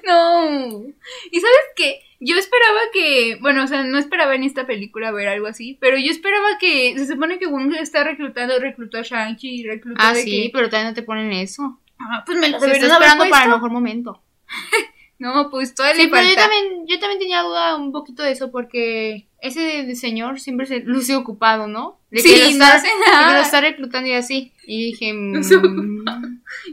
No. 0.03 0.83
¿Y 1.31 1.39
sabes 1.39 1.65
qué? 1.75 2.01
Yo 2.19 2.35
esperaba 2.35 2.79
que, 2.93 3.37
bueno, 3.41 3.63
o 3.63 3.67
sea, 3.67 3.83
no 3.83 3.97
esperaba 3.99 4.33
en 4.35 4.43
esta 4.43 4.65
película 4.65 5.11
ver 5.11 5.27
algo 5.27 5.45
así, 5.47 5.77
pero 5.79 5.97
yo 5.97 6.09
esperaba 6.09 6.57
que, 6.59 6.95
se 6.97 7.05
supone 7.07 7.37
que 7.37 7.45
Wong 7.47 7.73
está 7.75 8.03
reclutando, 8.03 8.57
reclutó 8.59 8.97
a 8.97 9.03
Shang-Chi, 9.03 9.63
reclutó 9.67 10.01
Ah, 10.03 10.13
de 10.13 10.21
sí, 10.23 10.43
que, 10.43 10.49
pero 10.51 10.67
todavía 10.69 10.89
no 10.89 10.95
te 10.95 11.03
ponen 11.03 11.31
eso. 11.31 11.79
ah, 11.99 12.23
pues 12.25 12.37
me 12.39 12.49
lo 12.49 12.57
está 12.57 12.71
esperando 12.71 13.29
para 13.29 13.45
el 13.45 13.51
mejor 13.51 13.71
momento. 13.71 14.21
No, 15.19 15.49
pues 15.49 15.73
todavía 15.73 15.95
Sí, 15.95 16.03
le 16.03 16.09
pero 16.11 16.21
yo 16.21 16.35
falta. 16.35 16.41
también, 16.43 16.85
yo 16.87 16.99
también 16.99 17.19
tenía 17.19 17.41
duda 17.41 17.75
un 17.75 17.91
poquito 17.91 18.21
de 18.21 18.33
eso 18.33 18.51
porque 18.51 19.27
ese 19.41 19.95
señor 19.95 20.39
siempre 20.39 20.67
se 20.67 20.81
luce 20.81 21.15
ocupado, 21.15 21.65
¿no? 21.67 21.99
De 22.11 22.19
Sí, 22.21 22.29
que 22.35 22.51
lo 22.53 22.59
no 22.59 22.65
está, 22.65 22.81
de 22.83 22.87
que 23.27 23.33
lo 23.33 23.39
está 23.41 23.61
reclutando 23.61 24.09
y 24.09 24.13
así. 24.13 24.53
Y 24.67 24.91
dije, 24.91 25.13
No 25.15 25.41
se 25.41 25.57
mm, 25.57 26.05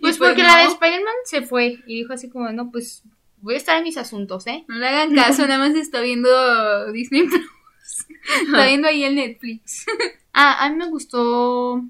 pues 0.02 0.18
pues 0.18 0.18
porque 0.18 0.42
la 0.42 0.58
de. 0.58 0.64
Spider-Man 0.64 1.14
se 1.24 1.40
fue 1.40 1.78
y 1.86 2.00
dijo 2.00 2.12
así 2.12 2.28
como, 2.28 2.52
no, 2.52 2.70
pues 2.70 3.02
voy 3.44 3.54
a 3.54 3.58
estar 3.58 3.76
en 3.76 3.84
mis 3.84 3.96
asuntos, 3.98 4.46
¿eh? 4.46 4.64
No 4.68 4.76
le 4.76 4.88
hagan 4.88 5.14
caso, 5.14 5.46
nada 5.46 5.58
más 5.58 5.76
está 5.76 6.00
viendo 6.00 6.90
Disney 6.92 7.24
Plus. 7.28 8.06
Está 8.46 8.66
viendo 8.66 8.88
ahí 8.88 9.04
el 9.04 9.14
Netflix. 9.14 9.84
Ah, 10.32 10.64
a 10.64 10.70
mí 10.70 10.76
me 10.76 10.88
gustó... 10.88 11.82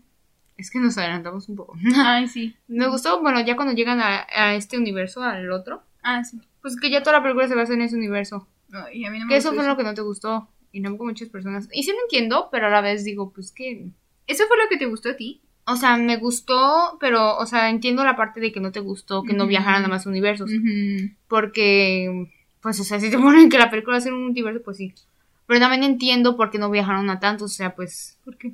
Es 0.57 0.71
que 0.71 0.79
nos 0.81 0.99
adelantamos 0.99 1.49
un 1.49 1.57
poco. 1.57 1.77
Ay, 1.97 2.29
sí. 2.29 2.55
me 2.69 2.89
gustó, 2.89 3.21
bueno, 3.23 3.41
ya 3.45 3.57
cuando 3.57 3.73
llegan 3.75 4.01
a, 4.01 4.27
a 4.29 4.55
este 4.55 4.77
universo, 4.79 5.23
al 5.23 5.51
otro, 5.51 5.83
Ah, 6.03 6.23
sí. 6.25 6.39
pues 6.61 6.77
que 6.79 6.91
ya 6.91 7.03
toda 7.03 7.17
la 7.19 7.23
película 7.23 7.49
se 7.49 7.55
basa 7.55 7.73
en 7.73 7.83
ese 7.83 7.97
universo. 7.97 8.47
Ay, 8.73 9.05
a 9.05 9.11
mí 9.11 9.19
no 9.19 9.27
me 9.27 9.31
Que 9.31 9.37
eso 9.39 9.55
fue 9.55 9.67
lo 9.67 9.77
que 9.77 9.85
no 9.85 9.95
te 9.95 10.03
gustó. 10.03 10.49
Y 10.73 10.81
no 10.81 10.97
con 10.99 11.07
muchas 11.07 11.29
personas. 11.29 11.69
Y 11.73 11.85
sí 11.85 11.93
lo 11.93 12.01
entiendo, 12.03 12.49
pero 12.51 12.67
a 12.67 12.71
la 12.71 12.81
vez 12.81 13.05
digo, 13.05 13.33
pues 13.33 13.53
que... 13.53 13.87
¿Eso 14.27 14.45
fue 14.49 14.57
lo 14.57 14.69
que 14.69 14.77
te 14.77 14.87
gustó 14.87 15.11
a 15.11 15.17
ti? 15.17 15.41
O 15.67 15.77
sea, 15.77 15.97
me 15.97 16.17
gustó, 16.17 16.99
pero, 17.01 17.37
o 17.39 17.47
sea, 17.47 17.71
entiendo 17.71 18.05
la 18.05 18.17
parte 18.17 18.41
de 18.41 18.53
que 18.53 18.61
no 18.61 18.71
te 18.71 18.81
gustó 18.81 19.23
que 19.23 19.33
no 19.33 19.47
viajaran 19.47 19.85
a 19.85 19.89
más 19.89 20.05
universos. 20.07 20.51
Porque, 21.29 22.29
pues, 22.61 22.79
o 22.81 22.85
sea, 22.85 23.01
si 23.01 23.11
te 23.11 23.19
ponen 23.19 23.49
que 23.49 23.59
la 23.59 23.71
película 23.71 23.97
es 23.97 24.07
en 24.07 24.15
un 24.15 24.25
universo, 24.25 24.61
pues 24.65 24.77
sí. 24.77 24.93
Pero 25.47 25.61
también 25.61 25.83
entiendo 25.83 26.37
por 26.37 26.51
qué 26.51 26.59
no 26.59 26.71
viajaron 26.71 27.09
a 27.11 27.21
tantos, 27.21 27.53
o 27.53 27.55
sea, 27.55 27.75
pues, 27.75 28.19
¿Por 28.25 28.37
qué? 28.37 28.53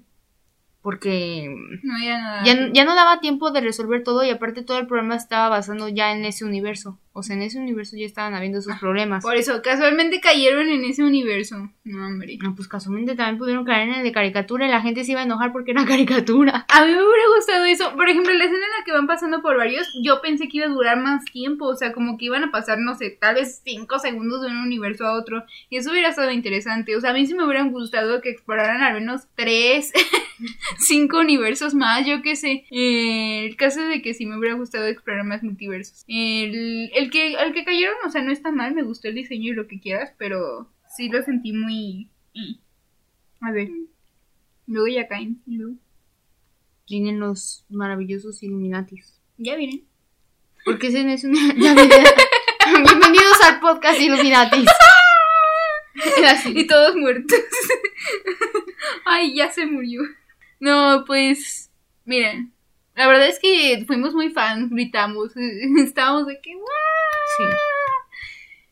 porque 0.82 1.54
No 1.82 1.94
había 1.94 2.18
nada. 2.18 2.44
ya, 2.44 2.72
ya 2.72 2.84
no 2.84 2.94
daba 2.94 3.20
tiempo 3.20 3.50
de 3.50 3.60
resolver 3.60 4.02
todo 4.02 4.24
y 4.24 4.30
aparte 4.30 4.62
todo 4.62 4.78
el 4.78 4.86
problema 4.86 5.14
estaba 5.14 5.48
basando 5.48 5.88
ya 5.88 6.12
en 6.12 6.24
ese 6.24 6.44
universo. 6.44 6.98
O 7.12 7.24
sea, 7.24 7.34
en 7.34 7.42
ese 7.42 7.58
universo 7.58 7.96
ya 7.96 8.06
estaban 8.06 8.34
habiendo 8.34 8.60
esos 8.60 8.78
problemas. 8.78 9.24
Por 9.24 9.34
eso, 9.34 9.62
casualmente 9.62 10.20
cayeron 10.20 10.68
en 10.68 10.84
ese 10.84 11.02
universo. 11.02 11.68
No, 11.82 12.06
hombre. 12.06 12.38
No, 12.40 12.54
pues 12.54 12.68
casualmente 12.68 13.16
también 13.16 13.38
pudieron 13.38 13.64
caer 13.64 13.88
en 13.88 13.94
el 13.94 14.02
de 14.04 14.12
caricatura 14.12 14.66
y 14.66 14.70
la 14.70 14.80
gente 14.80 15.04
se 15.04 15.12
iba 15.12 15.20
a 15.20 15.24
enojar 15.24 15.50
porque 15.50 15.72
era 15.72 15.84
caricatura. 15.86 16.66
A 16.68 16.84
mí 16.84 16.92
me 16.92 17.02
hubiera 17.02 17.24
gustado 17.36 17.64
eso. 17.64 17.96
Por 17.96 18.08
ejemplo, 18.08 18.32
la 18.32 18.44
escena 18.44 18.64
en 18.64 18.78
la 18.78 18.84
que 18.84 18.92
van 18.92 19.08
pasando 19.08 19.42
por 19.42 19.56
varios, 19.56 19.88
yo 20.02 20.20
pensé 20.20 20.48
que 20.48 20.58
iba 20.58 20.66
a 20.66 20.70
durar 20.70 20.98
más 20.98 21.24
tiempo. 21.24 21.66
O 21.66 21.74
sea, 21.74 21.92
como 21.92 22.16
que 22.16 22.26
iban 22.26 22.44
a 22.44 22.52
pasar, 22.52 22.78
no 22.78 22.94
sé, 22.94 23.10
tal 23.10 23.34
vez 23.34 23.60
cinco 23.64 23.98
segundos 23.98 24.42
de 24.42 24.48
un 24.48 24.58
universo 24.58 25.04
a 25.04 25.18
otro. 25.18 25.42
Y 25.68 25.78
eso 25.78 25.90
hubiera 25.90 26.10
estado 26.10 26.30
interesante. 26.30 26.94
O 26.96 27.00
sea, 27.00 27.10
a 27.10 27.14
mí 27.14 27.26
sí 27.26 27.34
me 27.34 27.44
hubieran 27.44 27.72
gustado 27.72 28.20
que 28.20 28.30
exploraran 28.30 28.82
al 28.82 28.94
menos 28.94 29.22
tres, 29.34 29.92
cinco 30.78 31.18
universos 31.18 31.74
más, 31.74 32.06
yo 32.06 32.22
qué 32.22 32.36
sé. 32.36 32.64
Eh, 32.70 33.46
el 33.46 33.56
caso 33.56 33.82
de 33.82 34.00
que 34.00 34.14
sí 34.14 34.26
me 34.26 34.38
hubiera 34.38 34.54
gustado 34.54 34.86
explorar 34.86 35.24
más 35.24 35.42
multiversos. 35.42 36.04
El, 36.06 36.90
el 37.00 37.10
que, 37.10 37.36
al 37.36 37.52
que 37.52 37.64
cayeron, 37.64 37.96
o 38.06 38.10
sea, 38.10 38.22
no 38.22 38.30
está 38.32 38.50
mal, 38.52 38.74
me 38.74 38.82
gustó 38.82 39.08
el 39.08 39.14
diseño 39.14 39.52
y 39.52 39.54
lo 39.56 39.66
que 39.66 39.80
quieras, 39.80 40.12
pero 40.18 40.70
sí 40.88 41.08
lo 41.08 41.22
sentí 41.22 41.52
muy... 41.52 42.08
A 43.40 43.50
ver. 43.52 43.68
Luego 44.66 44.86
ya 44.88 45.08
caen. 45.08 45.40
luego- 45.46 45.76
Vienen 46.88 47.20
los 47.20 47.64
maravillosos 47.68 48.42
Illuminatis. 48.42 49.18
Ya 49.38 49.56
vienen. 49.56 49.84
Porque 50.64 50.88
ese 50.88 51.02
no 51.04 51.10
es 51.12 51.24
un... 51.24 51.34
Ya 51.34 51.74
viene. 51.74 51.94
Bienvenidos 52.84 53.40
al 53.44 53.60
podcast 53.60 53.98
Illuminatis. 54.00 54.66
Era 56.18 56.32
así. 56.32 56.52
Y 56.54 56.66
todos 56.66 56.96
muertos. 56.96 57.38
Ay, 59.06 59.34
ya 59.34 59.50
se 59.50 59.66
murió. 59.66 60.02
No, 60.60 61.04
pues, 61.06 61.70
miren, 62.04 62.52
la 63.00 63.06
verdad 63.08 63.28
es 63.28 63.38
que 63.40 63.84
fuimos 63.86 64.14
muy 64.14 64.28
fans, 64.30 64.68
gritamos, 64.70 65.32
estábamos 65.82 66.26
de 66.26 66.38
que 66.40 66.54
¡guau! 66.54 66.66
Sí. 67.38 67.44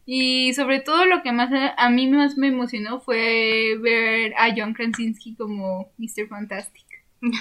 Y 0.04 0.54
sobre 0.54 0.80
todo 0.80 1.06
lo 1.06 1.22
que 1.22 1.32
más 1.32 1.50
a, 1.52 1.74
a 1.76 1.90
mí 1.90 2.06
más 2.08 2.36
me 2.36 2.48
emocionó 2.48 3.00
fue 3.00 3.76
ver 3.80 4.34
a 4.36 4.54
John 4.56 4.74
Krasinski 4.74 5.34
como 5.34 5.90
Mr. 5.98 6.28
Fantastic. 6.28 6.86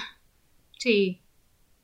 Sí. 0.78 1.20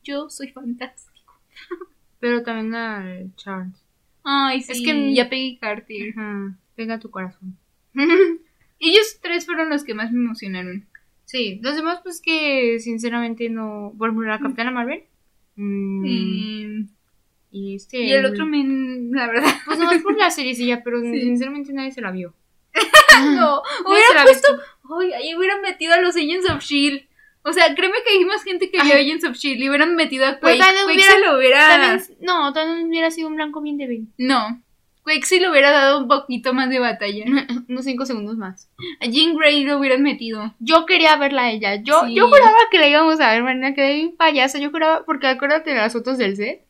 Yo 0.03 0.29
soy 0.29 0.47
fantástico. 0.53 1.33
Pero 2.21 2.43
también 2.43 2.73
al 2.73 3.35
Charles. 3.35 3.75
Ay, 4.23 4.61
sí, 4.61 4.71
Es 4.71 4.81
que- 4.81 5.13
ya 5.13 5.29
Peggy 5.29 5.57
Carter. 5.57 6.13
Ajá. 6.15 6.55
Pega 6.75 6.97
tu 6.99 7.11
corazón. 7.11 7.57
Ellos 8.79 9.19
tres 9.21 9.45
fueron 9.45 9.69
los 9.69 9.83
que 9.83 9.93
más 9.93 10.11
me 10.13 10.23
emocionaron. 10.23 10.87
Sí. 11.35 11.59
Los 11.61 11.75
demás, 11.75 11.99
pues 12.03 12.21
que 12.21 12.79
sinceramente 12.79 13.49
no. 13.49 13.93
Por 13.97 14.09
ejemplo, 14.09 14.27
la 14.29 14.39
Capitana 14.39 14.71
Marvel. 14.71 15.03
mm, 15.55 16.05
Y, 16.05 16.85
y 17.51 17.75
este. 17.75 17.99
y 18.03 18.11
el 18.13 18.25
otro, 18.25 18.45
me, 18.45 18.63
la 19.11 19.27
verdad, 19.27 19.43
Pues 19.65 19.77
nomás 19.79 20.01
por 20.01 20.17
la 20.17 20.31
seriecilla, 20.31 20.83
pero 20.83 21.01
Sí. 21.01 21.21
sinceramente 21.21 21.73
nadie 21.73 21.91
se 21.91 22.01
la 22.01 22.11
vio. 22.11 22.33
No, 23.35 23.61
hubiera 23.85 24.23
puesto. 24.23 24.47
Ay, 24.99 25.13
ahí 25.13 25.35
hubieran 25.35 25.61
metido 25.61 25.93
a 25.93 26.01
los 26.01 26.15
Agents 26.17 26.49
of 26.49 26.61
Shield. 26.61 27.03
O 27.43 27.53
sea, 27.53 27.73
créeme 27.75 27.95
que 28.05 28.11
hay 28.17 28.25
más 28.25 28.43
gente 28.43 28.69
que 28.69 28.81
vio. 28.81 28.93
Agents 28.93 29.23
of 29.23 29.35
Shield. 29.37 29.61
Y 29.61 29.69
hubieran 29.69 29.95
metido 29.95 30.25
a 30.25 30.39
Quake. 30.39 30.57
también 30.59 30.83
Quake 30.85 30.95
hubiera- 30.97 31.11
se 31.13 31.19
lo 31.21 31.37
hubiera. 31.37 31.67
También, 31.69 32.17
no, 32.21 32.51
también 32.53 32.87
hubiera 32.89 33.11
sido 33.11 33.27
un 33.29 33.35
blanco 33.35 33.61
bien 33.61 33.77
débil. 33.77 34.07
No. 34.17 34.61
Sí 35.23 35.39
le 35.39 35.49
hubiera 35.49 35.71
dado 35.71 35.99
un 35.99 36.07
poquito 36.07 36.53
más 36.53 36.69
de 36.69 36.79
batalla. 36.79 37.25
Unos 37.69 37.85
cinco 37.85 38.05
segundos 38.05 38.37
más. 38.37 38.69
A 39.01 39.05
Jean 39.05 39.35
Grey 39.35 39.63
lo 39.63 39.77
hubieran 39.77 40.01
metido. 40.01 40.53
Yo 40.59 40.85
quería 40.85 41.15
verla 41.17 41.43
a 41.43 41.51
ella. 41.51 41.75
Yo, 41.75 42.01
Sí. 42.07 42.15
yo 42.15 42.27
juraba 42.27 42.57
que 42.71 42.79
la 42.79 42.87
íbamos 42.87 43.19
a 43.19 43.31
ver, 43.31 43.43
Marina. 43.43 43.73
Quedé 43.75 43.93
bien 43.95 44.15
payasa. 44.17 44.57
Yo 44.59 44.71
juraba, 44.71 45.05
porque 45.05 45.27
acuérdate 45.27 45.69
de 45.71 45.75
las 45.77 45.93
fotos 45.93 46.17
del 46.17 46.35
set. 46.35 46.65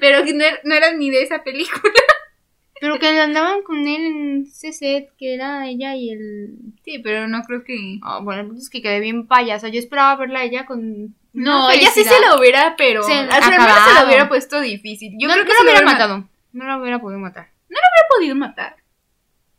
Pero 0.00 0.22
que 0.24 0.34
no, 0.34 0.44
era- 0.44 0.60
no 0.64 0.74
eran 0.74 0.98
ni 0.98 1.10
de 1.10 1.22
esa 1.22 1.42
película. 1.42 1.80
Pero 2.80 2.98
que 2.98 3.08
andaban 3.08 3.62
con 3.62 3.78
él 3.88 4.04
en 4.04 4.42
ese 4.46 4.74
set, 4.74 5.08
que 5.16 5.32
era 5.32 5.66
ella 5.66 5.96
y 5.96 6.10
el. 6.10 6.50
Sí, 6.84 6.98
pero 6.98 7.26
no 7.26 7.40
creo 7.44 7.64
que. 7.64 7.98
Ah, 8.02 8.20
bueno, 8.22 8.52
es 8.54 8.68
que 8.68 8.82
quedé 8.82 9.00
bien 9.00 9.26
payasa. 9.26 9.68
Yo 9.68 9.78
esperaba 9.78 10.14
verla 10.16 10.40
a 10.40 10.44
ella 10.44 10.66
con. 10.66 11.14
No, 11.32 11.70
ella 11.70 11.88
sí 11.88 12.04
se 12.04 12.20
lo 12.20 12.38
hubiera, 12.38 12.74
pero. 12.76 13.02
Se- 13.02 13.14
al 13.14 13.42
final 13.42 13.70
se 13.88 14.00
lo 14.02 14.06
hubiera 14.06 14.28
puesto 14.28 14.60
difícil. 14.60 15.14
Yo 15.18 15.26
no, 15.26 15.32
creo 15.32 15.46
que 15.46 15.52
no 15.52 15.58
se 15.60 15.64
la 15.64 15.70
hubiera 15.70 15.86
matado. 15.86 16.28
No 16.56 16.64
la 16.64 16.78
hubiera 16.78 16.98
podido 17.00 17.20
matar. 17.20 17.50
hubiera 17.68 18.08
podido 18.08 18.34
matar. 18.34 18.76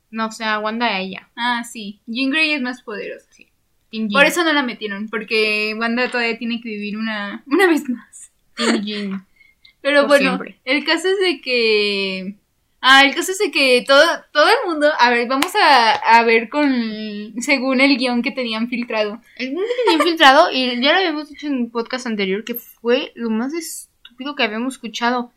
No, 0.09 0.27
o 0.27 0.31
sea, 0.31 0.57
Wanda 0.59 0.87
a 0.87 0.99
ella. 0.99 1.29
Ah, 1.35 1.63
sí. 1.63 1.99
Jean 2.07 2.31
Grey 2.31 2.53
es 2.53 2.61
más 2.61 2.81
poderosa. 2.81 3.27
Sí. 3.31 3.47
Por 3.91 4.09
Jean. 4.09 4.25
eso 4.25 4.43
no 4.43 4.51
la 4.51 4.63
metieron, 4.63 5.07
porque 5.07 5.75
Wanda 5.77 6.09
todavía 6.09 6.37
tiene 6.39 6.59
que 6.59 6.69
vivir 6.69 6.97
una, 6.97 7.43
una 7.45 7.67
vez 7.67 7.87
más. 7.87 8.31
Team 8.55 8.81
Jean. 8.83 9.25
Pero 9.81 10.01
Por 10.01 10.07
bueno, 10.07 10.31
siempre. 10.31 10.59
el 10.65 10.83
caso 10.85 11.07
es 11.07 11.19
de 11.19 11.39
que... 11.39 12.35
Ah, 12.81 13.03
el 13.05 13.13
caso 13.13 13.31
es 13.31 13.37
de 13.39 13.51
que 13.51 13.83
todo, 13.87 14.03
todo 14.31 14.47
el 14.47 14.67
mundo... 14.67 14.89
A 14.99 15.09
ver, 15.11 15.27
vamos 15.27 15.53
a, 15.55 15.91
a 15.91 16.23
ver 16.23 16.49
con... 16.49 17.33
Según 17.41 17.79
el 17.79 17.95
guion 17.97 18.23
que 18.23 18.31
tenían 18.31 18.69
filtrado. 18.69 19.21
El 19.35 19.53
mundo 19.53 19.67
tenía 19.85 19.99
infiltrado 19.99 20.49
y 20.51 20.81
ya 20.81 20.93
lo 20.93 20.97
habíamos 20.97 21.29
dicho 21.29 21.45
en 21.45 21.53
un 21.53 21.69
podcast 21.69 22.07
anterior 22.07 22.43
que 22.43 22.55
fue 22.55 23.11
lo 23.15 23.29
más 23.29 23.53
estúpido 23.53 24.35
que 24.35 24.43
habíamos 24.43 24.73
escuchado. 24.73 25.31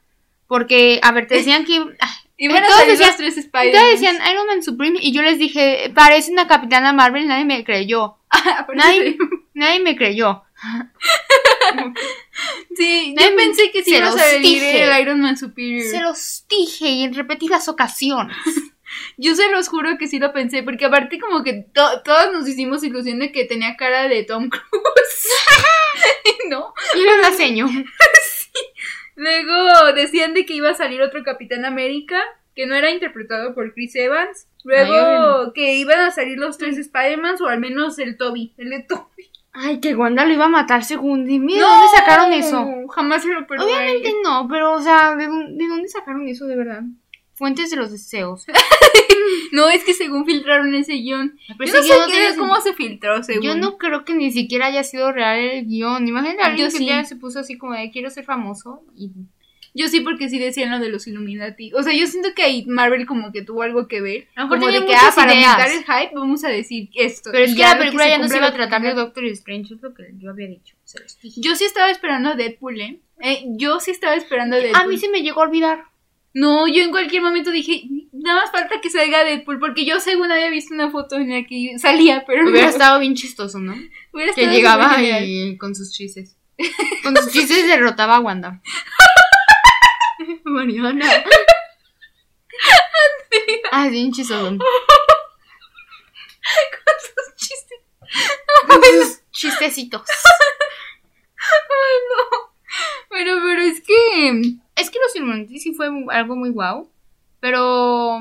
Porque, 0.50 0.98
a 1.00 1.12
ver, 1.12 1.28
te 1.28 1.36
decían 1.36 1.64
que... 1.64 1.78
ah, 2.00 2.16
Iban 2.36 2.64
a 2.64 2.66
todos 2.66 2.78
salir 2.80 2.92
decían- 2.94 3.08
los 3.10 3.16
tres 3.18 3.36
Spider-Man. 3.38 3.72
Todos 3.80 3.92
decían 3.92 4.18
Iron 4.32 4.46
Man 4.48 4.62
Supreme 4.64 4.98
y 5.00 5.12
yo 5.12 5.22
les 5.22 5.38
dije, 5.38 5.92
parece 5.94 6.32
una 6.32 6.48
Capitana 6.48 6.92
Marvel, 6.92 7.28
nadie 7.28 7.44
me 7.44 7.62
creyó. 7.64 8.16
Nadie, 8.74 9.16
nadie 9.54 9.78
me 9.80 9.94
creyó. 9.96 10.42
Sí, 12.76 13.12
Nadie 13.16 13.30
yo 13.30 13.36
pensé 13.36 13.70
que 13.70 13.82
sí 13.84 13.90
iba 13.94 14.06
a 14.08 14.10
los 14.10 14.18
salir 14.20 14.40
dije. 14.42 14.82
el 14.84 15.00
Iron 15.00 15.20
Man 15.20 15.36
Superior. 15.36 15.86
Se 15.86 16.00
los 16.00 16.44
dije 16.48 16.88
y 16.88 17.02
en 17.04 17.14
repetidas 17.14 17.68
ocasiones. 17.68 18.36
Yo 19.16 19.34
se 19.36 19.50
los 19.50 19.68
juro 19.68 19.98
que 19.98 20.08
sí 20.08 20.18
lo 20.18 20.32
pensé, 20.32 20.62
porque 20.62 20.86
aparte 20.86 21.18
como 21.20 21.44
que 21.44 21.64
to- 21.74 22.02
todos 22.02 22.32
nos 22.32 22.48
hicimos 22.48 22.82
ilusión 22.82 23.18
de 23.20 23.30
que 23.30 23.44
tenía 23.44 23.76
cara 23.76 24.08
de 24.08 24.24
Tom 24.24 24.48
Cruise. 24.48 24.64
no. 26.48 26.72
Y 26.96 27.02
era 27.02 27.16
la 27.18 27.32
seño. 27.32 27.68
Luego 29.20 29.92
decían 29.94 30.32
de 30.32 30.46
que 30.46 30.54
iba 30.54 30.70
a 30.70 30.74
salir 30.74 31.02
otro 31.02 31.22
Capitán 31.22 31.66
América, 31.66 32.22
que 32.56 32.66
no 32.66 32.74
era 32.74 32.90
interpretado 32.90 33.54
por 33.54 33.74
Chris 33.74 33.94
Evans. 33.94 34.48
Luego 34.64 35.42
Ay, 35.44 35.52
que 35.54 35.74
iban 35.74 36.00
a 36.00 36.10
salir 36.10 36.38
los 36.38 36.56
tres 36.56 36.78
Spider-Man, 36.78 37.36
o 37.42 37.46
al 37.46 37.60
menos 37.60 37.98
el 37.98 38.16
Toby, 38.16 38.54
el 38.56 38.70
de 38.70 38.82
Toby. 38.82 39.30
Ay, 39.52 39.78
que 39.80 39.94
Wanda 39.94 40.24
lo 40.24 40.32
iba 40.32 40.46
a 40.46 40.48
matar 40.48 40.84
según. 40.84 41.26
Dime, 41.26 41.52
¿de 41.52 41.60
dónde 41.60 41.86
sacaron 41.94 42.32
eso? 42.32 42.66
Jamás 42.88 43.22
se 43.22 43.28
lo 43.28 43.46
perdoné. 43.46 43.70
Obviamente 43.70 44.14
no, 44.24 44.48
pero, 44.48 44.72
o 44.72 44.80
sea, 44.80 45.14
¿de 45.14 45.26
dónde, 45.26 45.64
de 45.64 45.68
dónde 45.68 45.88
sacaron 45.88 46.26
eso 46.26 46.46
de 46.46 46.56
verdad? 46.56 46.82
Fuentes 47.40 47.70
de 47.70 47.76
los 47.76 47.90
deseos. 47.90 48.44
No, 49.52 49.68
es 49.68 49.82
que 49.84 49.94
según 49.94 50.24
filtraron 50.24 50.74
ese 50.74 50.94
guion. 50.94 51.38
Pero 51.58 51.72
Yo 51.72 51.78
no 51.78 51.82
sé 51.82 51.88
guion 51.88 52.10
qué- 52.10 52.36
cómo 52.38 52.60
se 52.60 52.72
filtró, 52.74 53.22
según. 53.22 53.42
Yo 53.42 53.54
no 53.56 53.78
creo 53.78 54.04
que 54.04 54.14
ni 54.14 54.30
siquiera 54.30 54.66
haya 54.66 54.84
sido 54.84 55.10
real 55.12 55.38
el 55.38 55.66
guion. 55.66 56.06
Imagínate 56.06 56.42
alguien 56.42 56.68
Yo 56.68 56.72
que 56.72 56.78
sí. 56.78 56.86
ya 56.86 57.04
se 57.04 57.16
puso 57.16 57.40
así 57.40 57.58
como 57.58 57.72
de 57.74 57.90
quiero 57.90 58.10
ser 58.10 58.24
famoso 58.24 58.82
y 58.96 59.10
Yo 59.74 59.88
sí, 59.88 60.00
porque 60.00 60.28
sí 60.28 60.38
decían 60.38 60.70
lo 60.70 60.78
de 60.78 60.88
los 60.88 61.06
Illuminati. 61.06 61.72
O 61.74 61.82
sea, 61.82 61.92
yo 61.92 62.06
siento 62.06 62.30
que 62.34 62.42
ahí 62.42 62.64
Marvel 62.66 63.06
como 63.06 63.32
que 63.32 63.42
tuvo 63.42 63.62
algo 63.62 63.88
que 63.88 64.00
ver. 64.00 64.28
A 64.36 64.42
lo 64.42 64.46
mejor 64.46 64.58
Como 64.58 64.72
de 64.72 64.78
tenía 64.80 64.88
que, 64.88 65.06
ah, 65.06 65.12
para 65.14 65.30
aumentar 65.32 65.70
el 65.70 65.84
hype, 65.84 66.14
vamos 66.14 66.44
a 66.44 66.48
decir 66.48 66.88
esto. 66.94 67.30
Pero 67.32 67.44
es 67.44 67.54
que 67.54 67.60
la 67.62 67.72
que 67.74 67.78
película 67.80 68.08
ya 68.08 68.18
no 68.18 68.28
se 68.28 68.36
iba 68.36 68.46
a 68.46 68.52
tratar 68.54 68.82
de. 68.82 68.94
Doctor 68.94 69.24
Strange, 69.26 69.74
es 69.74 69.82
lo 69.82 69.94
que 69.94 70.04
yo 70.18 70.30
había 70.30 70.46
dicho. 70.48 70.76
Se. 70.84 70.98
Yo 71.40 71.54
sí 71.56 71.64
estaba 71.64 71.90
esperando 71.90 72.30
a 72.30 72.34
Deadpool, 72.36 72.80
¿eh? 72.80 73.00
Eh, 73.22 73.44
Yo 73.56 73.80
sí 73.80 73.90
estaba 73.90 74.14
esperando 74.14 74.56
a 74.56 74.60
Deadpool. 74.60 74.82
A 74.82 74.86
mí 74.86 74.96
se 74.98 75.08
me 75.08 75.22
llegó 75.22 75.40
a 75.42 75.44
olvidar. 75.44 75.84
No, 76.32 76.68
yo 76.68 76.82
en 76.84 76.90
cualquier 76.92 77.22
momento 77.22 77.50
dije, 77.50 77.82
nada 78.12 78.42
más 78.42 78.52
falta 78.52 78.80
que 78.80 78.88
salga 78.90 79.24
Deadpool, 79.24 79.58
porque 79.58 79.84
yo 79.84 79.98
según 79.98 80.30
había 80.30 80.48
visto 80.48 80.72
una 80.74 80.90
foto 80.90 81.16
en 81.16 81.30
la 81.30 81.44
que 81.44 81.76
salía, 81.78 82.24
pero 82.26 82.48
Hubiera 82.48 82.68
no. 82.68 82.72
estado 82.72 83.00
bien 83.00 83.16
chistoso, 83.16 83.58
¿no? 83.58 83.74
Hubiera 84.12 84.32
Que 84.32 84.42
estado 84.42 84.56
llegaba 84.56 84.84
súper 84.84 84.98
genial. 85.00 85.24
y 85.26 85.58
con 85.58 85.74
sus 85.74 85.92
chistes. 85.92 86.36
Con 87.02 87.16
sus 87.16 87.32
chistes 87.32 87.66
derrotaba 87.66 88.16
a 88.16 88.20
Wanda. 88.20 88.60
Mariana. 90.44 91.10
Ah, 93.72 93.88
bien 93.88 94.12
chistoso. 94.12 94.50
Sus 97.00 97.36
chistes. 97.36 97.78
Con 98.68 98.82
sus 98.82 99.20
chistecitos. 99.32 100.02
Bueno, 103.08 103.40
pero 103.42 103.62
es 103.62 103.80
que 103.82 104.42
Es 104.80 104.90
que 104.90 104.98
los 104.98 105.14
Illuminati 105.16 105.58
sí 105.58 105.72
fue 105.74 105.88
algo 106.10 106.36
muy 106.36 106.50
guau. 106.50 106.90
Pero. 107.40 108.20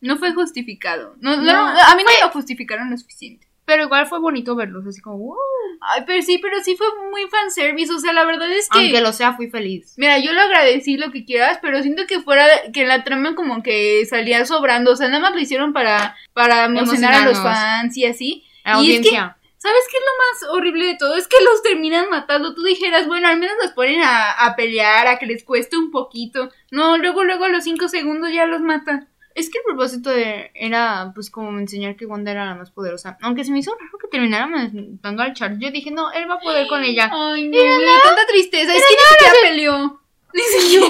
no 0.00 0.16
fue 0.18 0.32
justificado. 0.34 1.14
No, 1.20 1.36
no, 1.36 1.42
No. 1.42 1.68
a 1.68 1.94
mí 1.96 2.02
no 2.04 2.26
lo 2.26 2.32
justificaron 2.32 2.90
lo 2.90 2.96
suficiente. 2.98 3.46
Pero 3.64 3.84
igual 3.84 4.06
fue 4.06 4.18
bonito 4.20 4.54
verlos. 4.54 4.86
Así 4.86 5.00
como, 5.00 5.16
wow. 5.16 5.36
Ay, 5.80 6.02
pero 6.06 6.20
sí, 6.22 6.36
pero 6.38 6.62
sí 6.62 6.76
fue 6.76 6.86
muy 7.10 7.22
fanservice. 7.30 7.90
O 7.92 7.98
sea, 7.98 8.12
la 8.12 8.24
verdad 8.24 8.50
es 8.52 8.68
que. 8.68 8.78
Aunque 8.78 9.00
lo 9.00 9.12
sea, 9.14 9.32
fui 9.32 9.48
feliz. 9.48 9.94
Mira, 9.96 10.18
yo 10.18 10.32
lo 10.34 10.40
agradecí 10.42 10.98
lo 10.98 11.10
que 11.10 11.24
quieras, 11.24 11.58
pero 11.62 11.80
siento 11.82 12.06
que 12.06 12.20
fuera, 12.20 12.46
que 12.74 12.84
la 12.84 13.02
trama 13.04 13.34
como 13.34 13.62
que 13.62 14.04
salía 14.04 14.44
sobrando, 14.44 14.92
o 14.92 14.96
sea, 14.96 15.08
nada 15.08 15.20
más 15.20 15.32
lo 15.32 15.40
hicieron 15.40 15.72
para, 15.72 16.14
para 16.34 16.66
emocionar 16.66 17.14
a 17.14 17.24
los 17.24 17.38
fans 17.40 17.96
y 17.96 18.04
así. 18.04 18.44
La 18.64 18.82
Y 18.82 18.92
es 18.92 19.00
que- 19.00 19.08
audiencia. 19.08 19.36
¿Sabes 19.64 19.84
qué 19.90 19.96
es 19.96 20.04
lo 20.04 20.12
más 20.18 20.56
horrible 20.56 20.84
de 20.84 20.96
todo? 20.98 21.16
Es 21.16 21.26
que 21.26 21.42
los 21.42 21.62
terminan 21.62 22.10
matando. 22.10 22.54
Tú 22.54 22.62
dijeras, 22.64 23.06
bueno, 23.06 23.28
al 23.28 23.38
menos 23.38 23.56
los 23.62 23.72
ponen 23.72 24.02
a, 24.02 24.32
a 24.32 24.56
pelear, 24.56 25.06
a 25.06 25.18
que 25.18 25.24
les 25.24 25.42
cueste 25.42 25.78
un 25.78 25.90
poquito. 25.90 26.50
No, 26.70 26.98
luego, 26.98 27.24
luego 27.24 27.46
a 27.46 27.48
los 27.48 27.64
cinco 27.64 27.88
segundos 27.88 28.30
ya 28.30 28.44
los 28.44 28.60
mata. 28.60 29.06
Es 29.34 29.48
que 29.48 29.56
el 29.56 29.64
propósito 29.64 30.10
de, 30.10 30.50
era, 30.54 31.12
pues, 31.14 31.30
como 31.30 31.58
enseñar 31.58 31.96
que 31.96 32.04
Wanda 32.04 32.30
era 32.30 32.44
la 32.44 32.54
más 32.56 32.70
poderosa. 32.72 33.16
Aunque 33.22 33.42
se 33.42 33.52
me 33.52 33.60
hizo 33.60 33.74
raro 33.74 33.96
que 33.98 34.08
terminaran 34.08 34.50
matando 34.50 35.22
al 35.22 35.32
Charles. 35.32 35.60
Yo 35.60 35.70
dije, 35.70 35.90
no, 35.90 36.12
él 36.12 36.30
va 36.30 36.34
a 36.34 36.40
poder 36.40 36.68
con 36.68 36.84
ella. 36.84 37.10
Ay, 37.10 37.48
no, 37.48 37.58
tanta 38.04 38.26
tristeza. 38.26 38.70
Es 38.76 38.82
que 38.84 38.94
ni 38.94 39.14
siquiera 39.16 39.32
peleó. 39.40 40.00
Ni 40.34 40.42
siquiera. 40.42 40.88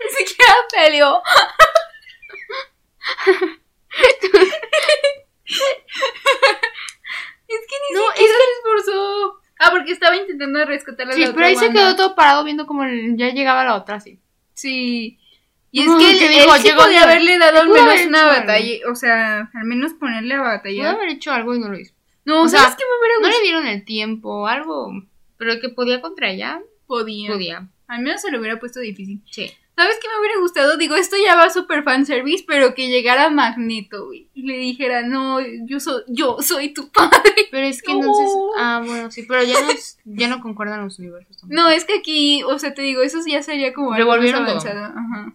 ni 0.00 0.08
siquiera 0.16 0.54
peleó. 0.70 1.22
es 7.48 7.66
que 7.66 7.76
ni 7.88 7.94
No, 7.94 8.06
siquiera 8.12 8.34
se 8.34 8.52
esforzó. 8.58 9.40
Ah, 9.58 9.70
porque 9.70 9.92
estaba 9.92 10.16
intentando 10.40 10.64
rescatar 10.66 11.08
a 11.08 11.12
Sí, 11.12 11.20
la 11.20 11.26
pero 11.26 11.36
otra 11.36 11.46
ahí 11.46 11.56
se 11.56 11.70
quedó 11.70 11.96
todo 11.96 12.14
parado 12.14 12.44
viendo 12.44 12.66
como 12.66 12.84
el- 12.84 13.16
ya 13.16 13.28
llegaba 13.30 13.64
la 13.64 13.74
otra, 13.76 13.96
así. 13.96 14.18
Sí. 14.54 15.18
Y 15.72 15.80
es 15.82 15.86
que 15.86 16.10
él, 16.10 16.18
sí 16.18 16.28
llegó 16.28 16.52
podía 16.82 17.04
haberle 17.04 17.38
dado 17.38 17.60
al 17.60 17.68
Pudo 17.68 17.84
menos 17.84 18.06
una 18.06 18.22
algo. 18.22 18.40
batalla. 18.40 18.90
O 18.90 18.94
sea, 18.96 19.50
al 19.54 19.64
menos 19.64 19.92
ponerle 19.94 20.34
a 20.34 20.38
Pudo 20.38 20.48
batalla. 20.48 20.90
haber 20.90 21.08
hecho 21.10 21.30
algo 21.32 21.54
y 21.54 21.60
no 21.60 21.68
lo 21.68 21.78
hizo. 21.78 21.94
No, 22.24 22.42
o 22.42 22.48
¿sabes 22.48 22.66
sea, 22.68 22.76
qué 22.76 22.84
me 22.84 22.98
hubiera 23.00 23.20
No 23.22 23.28
le 23.38 23.42
dieron 23.44 23.66
el 23.66 23.84
tiempo, 23.84 24.46
algo. 24.48 24.92
Pero 25.36 25.60
que 25.60 25.68
podía 25.68 26.00
contra 26.00 26.30
ella, 26.30 26.60
Podía. 26.86 27.30
podía. 27.32 27.68
Al 27.86 28.02
menos 28.02 28.20
se 28.20 28.30
lo 28.30 28.38
hubiera 28.40 28.58
puesto 28.58 28.80
difícil. 28.80 29.20
Sí. 29.30 29.52
¿Sabes 29.80 29.98
qué 30.02 30.08
me 30.08 30.20
hubiera 30.20 30.38
gustado? 30.40 30.76
Digo, 30.76 30.94
esto 30.94 31.16
ya 31.16 31.36
va 31.36 31.48
super 31.48 31.82
fanservice, 31.82 32.44
pero 32.46 32.74
que 32.74 32.88
llegara 32.88 33.30
Magneto, 33.30 34.04
güey. 34.08 34.28
Y 34.34 34.42
le 34.42 34.58
dijera, 34.58 35.00
no, 35.00 35.40
yo 35.40 35.80
soy, 35.80 36.02
yo 36.08 36.36
soy 36.42 36.74
tu 36.74 36.90
padre. 36.90 37.10
Pero 37.50 37.66
es 37.66 37.80
que 37.82 37.92
No. 37.94 38.00
entonces. 38.00 38.30
Ah, 38.58 38.82
bueno, 38.84 39.10
sí, 39.10 39.24
pero 39.26 39.42
ya 39.42 39.54
no, 39.62 39.68
ya 40.04 40.28
no 40.28 40.40
concuerdan 40.42 40.84
los 40.84 40.98
universos 40.98 41.38
también. 41.38 41.56
No, 41.56 41.70
es 41.70 41.84
que 41.86 41.94
aquí, 41.94 42.42
o 42.44 42.58
sea, 42.58 42.74
te 42.74 42.82
digo, 42.82 43.00
eso 43.00 43.18
ya 43.26 43.42
sería 43.42 43.72
como 43.72 43.92
algo 43.94 44.10
más 44.10 44.18
Revolvieron 44.20 44.42
todo. 44.44 44.50
avanzado. 44.60 44.84
Ajá. 44.84 45.34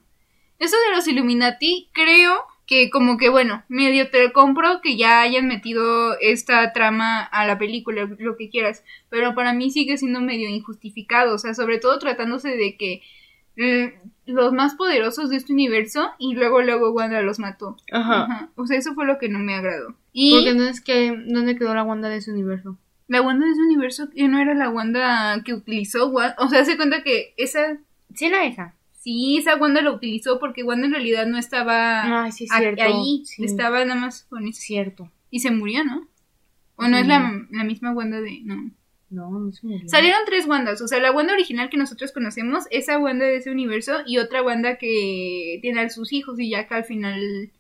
Eso 0.60 0.78
de 0.90 0.96
los 0.96 1.08
Illuminati, 1.08 1.90
creo 1.92 2.46
que 2.68 2.90
como 2.92 3.18
que, 3.18 3.30
bueno, 3.30 3.64
medio 3.68 4.10
te 4.12 4.32
compro 4.32 4.80
que 4.82 4.96
ya 4.96 5.22
hayan 5.22 5.48
metido 5.48 6.18
esta 6.20 6.72
trama 6.72 7.22
a 7.24 7.46
la 7.48 7.58
película, 7.58 8.08
lo 8.20 8.38
que 8.38 8.50
quieras. 8.50 8.84
Pero 9.10 9.34
para 9.36 9.54
mí 9.54 9.72
sigue 9.72 9.98
siendo 9.98 10.22
medio 10.22 10.48
injustificado, 10.50 11.34
o 11.34 11.38
sea, 11.40 11.54
sobre 11.56 11.80
todo 11.80 11.98
tratándose 12.00 12.50
de 12.56 12.78
que 12.78 13.02
mm, 13.58 14.10
los 14.26 14.54
más 14.54 14.76
poderosos 14.76 15.30
de 15.30 15.36
este 15.38 15.54
universo 15.54 16.12
y 16.20 16.34
luego, 16.34 16.62
luego 16.62 16.92
Wanda 16.92 17.22
los 17.22 17.40
mató. 17.40 17.78
Ajá. 17.92 18.50
O 18.56 18.66
sea, 18.68 18.78
eso 18.78 18.94
fue 18.94 19.06
lo 19.06 19.18
que 19.20 19.30
no 19.30 19.40
me 19.40 19.54
agradó. 19.56 19.96
Y 20.14 20.34
Porque 20.34 20.50
entonces, 20.52 20.82
¿qué, 20.82 21.16
¿dónde 21.28 21.56
quedó 21.58 21.74
la 21.76 21.84
Wanda 21.84 22.10
de 22.10 22.18
ese 22.18 22.32
universo? 22.32 22.78
la 23.08 23.22
Wanda 23.22 23.46
de 23.46 23.52
ese 23.52 23.62
universo 23.62 24.10
que 24.10 24.28
no 24.28 24.40
era 24.40 24.56
la 24.56 24.70
Wanda 24.70 25.40
que 25.46 25.54
utilizó, 25.54 26.08
Wa- 26.10 26.34
o 26.40 26.48
sea, 26.50 26.66
se 26.66 26.76
cuenta 26.76 27.04
que 27.04 27.36
esa 27.38 27.78
Sí, 28.16 28.26
era 28.26 28.46
esa. 28.46 28.74
Sí, 28.94 29.38
esa 29.38 29.58
Wanda 29.58 29.82
la 29.84 29.92
utilizó 29.92 30.40
porque 30.40 30.64
Wanda 30.64 30.88
en 30.88 30.94
realidad 30.94 31.28
no 31.28 31.38
estaba 31.38 32.24
Ay, 32.24 32.32
sí, 32.32 32.48
cierto. 32.48 32.82
ahí, 32.84 33.22
Sí. 33.26 33.44
estaba 33.46 33.86
nada 33.86 34.00
más 34.02 34.24
con 34.24 34.48
Es 34.48 34.58
eso. 34.58 34.66
cierto. 34.66 35.12
Y 35.30 35.42
se 35.42 35.52
murió, 35.52 35.84
¿no? 35.84 36.08
O 36.78 36.88
no 36.88 36.98
es 36.98 37.06
la, 37.06 37.32
la 37.52 37.64
misma 37.64 37.92
Wanda 37.94 38.20
de... 38.22 38.42
No. 38.44 38.72
No, 39.10 39.30
no 39.30 39.52
se 39.52 39.68
murió. 39.68 39.88
Salieron 39.88 40.22
tres 40.26 40.48
Wandas, 40.48 40.82
o 40.82 40.88
sea, 40.88 41.00
la 41.00 41.12
Wanda 41.12 41.34
original 41.34 41.70
que 41.70 41.78
nosotros 41.78 42.12
conocemos, 42.12 42.66
esa 42.72 42.98
Wanda 42.98 43.26
de 43.26 43.38
ese 43.38 43.52
universo 43.52 44.00
y 44.06 44.18
otra 44.18 44.42
Wanda 44.44 44.78
que 44.78 45.60
tiene 45.62 45.82
a 45.82 45.90
sus 45.90 46.12
hijos 46.12 46.40
y 46.40 46.50
ya 46.50 46.68
que 46.68 46.74
al 46.74 46.84
final 46.86 47.52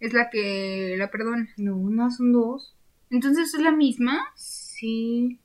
es 0.00 0.12
la 0.12 0.30
que 0.30 0.96
la 0.98 1.10
perdona. 1.10 1.48
No, 1.56 1.76
no, 1.76 2.10
son 2.10 2.32
dos. 2.32 2.74
Entonces 3.10 3.54
es 3.54 3.60
la 3.60 3.72
misma. 3.72 4.28
Sí. 4.34 5.38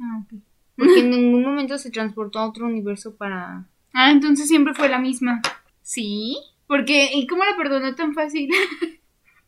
Ah, 0.00 0.22
ok. 0.24 0.40
Porque 0.76 1.00
en 1.00 1.10
ningún 1.10 1.42
momento 1.42 1.76
se 1.78 1.90
transportó 1.90 2.38
a 2.38 2.48
otro 2.48 2.66
universo 2.66 3.16
para. 3.16 3.66
Ah, 3.92 4.10
entonces 4.10 4.48
siempre 4.48 4.74
fue 4.74 4.88
la 4.88 4.98
misma. 4.98 5.42
Sí. 5.82 6.38
Porque, 6.66 7.10
¿y 7.12 7.26
cómo 7.26 7.44
la 7.44 7.56
perdonó 7.56 7.94
tan 7.94 8.14
fácil? 8.14 8.50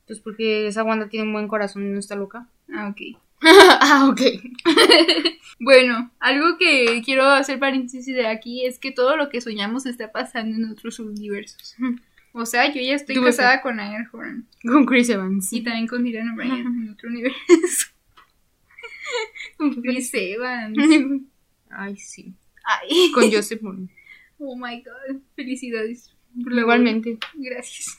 Pues 0.07 0.21
porque 0.21 0.67
esa 0.67 0.85
Wanda 0.85 1.09
tiene 1.09 1.27
un 1.27 1.33
buen 1.33 1.49
corazón 1.49 1.83
y 1.87 1.89
no 1.89 1.99
está 1.99 2.15
loca. 2.15 2.47
ah, 2.75 2.89
ok. 2.91 3.19
ah, 3.81 4.09
ok. 4.11 4.21
Bueno, 5.61 6.11
algo 6.19 6.59
que 6.59 7.01
quiero 7.05 7.25
hacer 7.27 7.61
paréntesis 7.61 8.07
de 8.15 8.27
aquí 8.27 8.67
es 8.67 8.79
que 8.81 8.91
todo 8.91 9.17
lo 9.17 9.29
que 9.29 9.41
soñamos 9.41 9.87
está 9.87 10.11
pasando 10.11 10.57
en 10.57 10.71
otros 10.71 10.99
universos. 10.99 11.77
O 12.37 12.47
sea, 12.47 12.67
yo 12.67 12.81
ya 12.81 12.97
estoy 12.97 13.15
casada 13.23 13.63
con 13.63 13.79
Airhorn 13.79 14.49
Con 14.65 14.87
Chris 14.87 15.09
Evans. 15.09 15.53
y 15.53 15.63
también 15.63 15.87
con 15.87 16.03
Dylan 16.03 16.31
O'Brien 16.31 16.67
en 16.67 16.91
otro 16.91 17.09
universo. 17.09 17.93
con 19.57 19.81
Chris 19.81 20.11
Evans. 20.15 20.77
Ay, 21.71 21.97
sí. 21.97 22.35
Ay. 22.65 23.13
Con 23.13 23.31
Joseph. 23.31 23.63
Oh 24.39 24.57
my 24.57 24.83
god. 24.83 25.21
Felicidades. 25.37 26.13
Igualmente. 26.35 27.19
Gracias. 27.35 27.97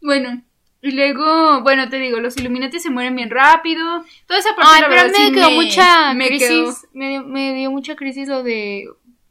bueno. 0.00 0.42
Y 0.84 0.90
luego, 0.90 1.62
bueno, 1.62 1.88
te 1.88 1.98
digo, 1.98 2.18
los 2.18 2.36
Illuminati 2.36 2.80
se 2.80 2.90
mueren 2.90 3.14
bien 3.14 3.30
rápido. 3.30 4.04
Toda 4.26 4.40
esa 4.40 4.50
parte 4.56 4.70
Ay, 4.74 4.80
la 4.82 4.88
pero 4.88 5.02
verdad, 5.02 5.18
me 5.18 5.26
sí 5.26 5.32
quedó 5.32 5.50
mucha 5.52 6.14
me 6.14 6.26
crisis. 6.26 6.48
quedó- 6.48 6.74
Me, 6.92 7.08
dio, 7.08 7.24
me 7.24 7.54
dio 7.54 7.70
mucha 7.70 7.94
crisis 7.96 8.26
lo 8.28 8.42
de. 8.42 8.88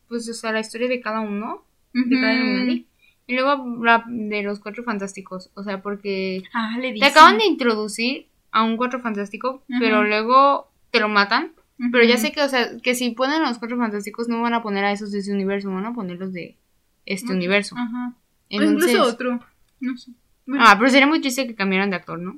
Pues, 0.08 0.28
o 0.30 0.34
sea, 0.34 0.52
la 0.54 0.62
historia 0.62 0.88
de 0.88 1.02
cada 1.02 1.20
uno. 1.20 1.66
De 1.94 2.20
cada. 2.22 2.34
Illuminati. 2.34 2.88
Y 3.28 3.36
luego 3.36 3.84
la 3.84 4.04
de 4.08 4.44
los 4.44 4.60
cuatro 4.62 4.84
fantásticos. 4.84 5.52
O 5.54 5.64
sea, 5.64 5.82
porque 5.82 6.42
Ah, 6.54 6.78
le 6.80 6.94
te 6.94 7.06
acaban 7.06 7.38
de 7.38 7.46
introducir 7.46 8.28
a 8.52 8.64
un 8.64 8.78
cuatro 8.78 9.00
fantástico, 9.02 9.64
pero 9.80 10.04
luego 10.04 10.72
te 10.90 11.00
lo 11.02 11.10
matan. 11.10 11.52
Pero 11.92 12.04
ya 12.06 12.18
sé 12.18 12.32
que, 12.32 12.42
o 12.44 12.48
sea, 12.48 12.78
que 12.82 12.94
si 12.96 13.10
ponen 13.12 13.42
a 13.42 13.50
los 13.50 13.58
cuatro 13.58 13.78
fantásticos 13.78 14.28
no 14.30 14.42
van 14.42 14.54
a 14.54 14.62
poner 14.62 14.86
a 14.86 14.92
esos 14.92 15.12
de 15.12 15.20
ese 15.20 15.34
universo, 15.34 15.70
van 15.72 15.86
a 15.86 15.94
ponerlos 15.94 16.32
de 16.32 16.56
este 17.06 17.34
universo. 17.34 17.76
Ajá. 17.78 18.14
O 18.14 18.16
Entonces, 18.50 18.92
incluso 18.92 19.04
otro. 19.10 19.40
No 19.80 19.98
sé. 19.98 20.12
Bueno, 20.52 20.66
ah, 20.68 20.76
pero 20.78 20.90
sería 20.92 21.08
muy 21.08 21.22
triste 21.22 21.48
que 21.48 21.56
cambiaran 21.56 21.92
de 21.92 21.96
actor, 21.96 22.20
¿no? 22.20 22.38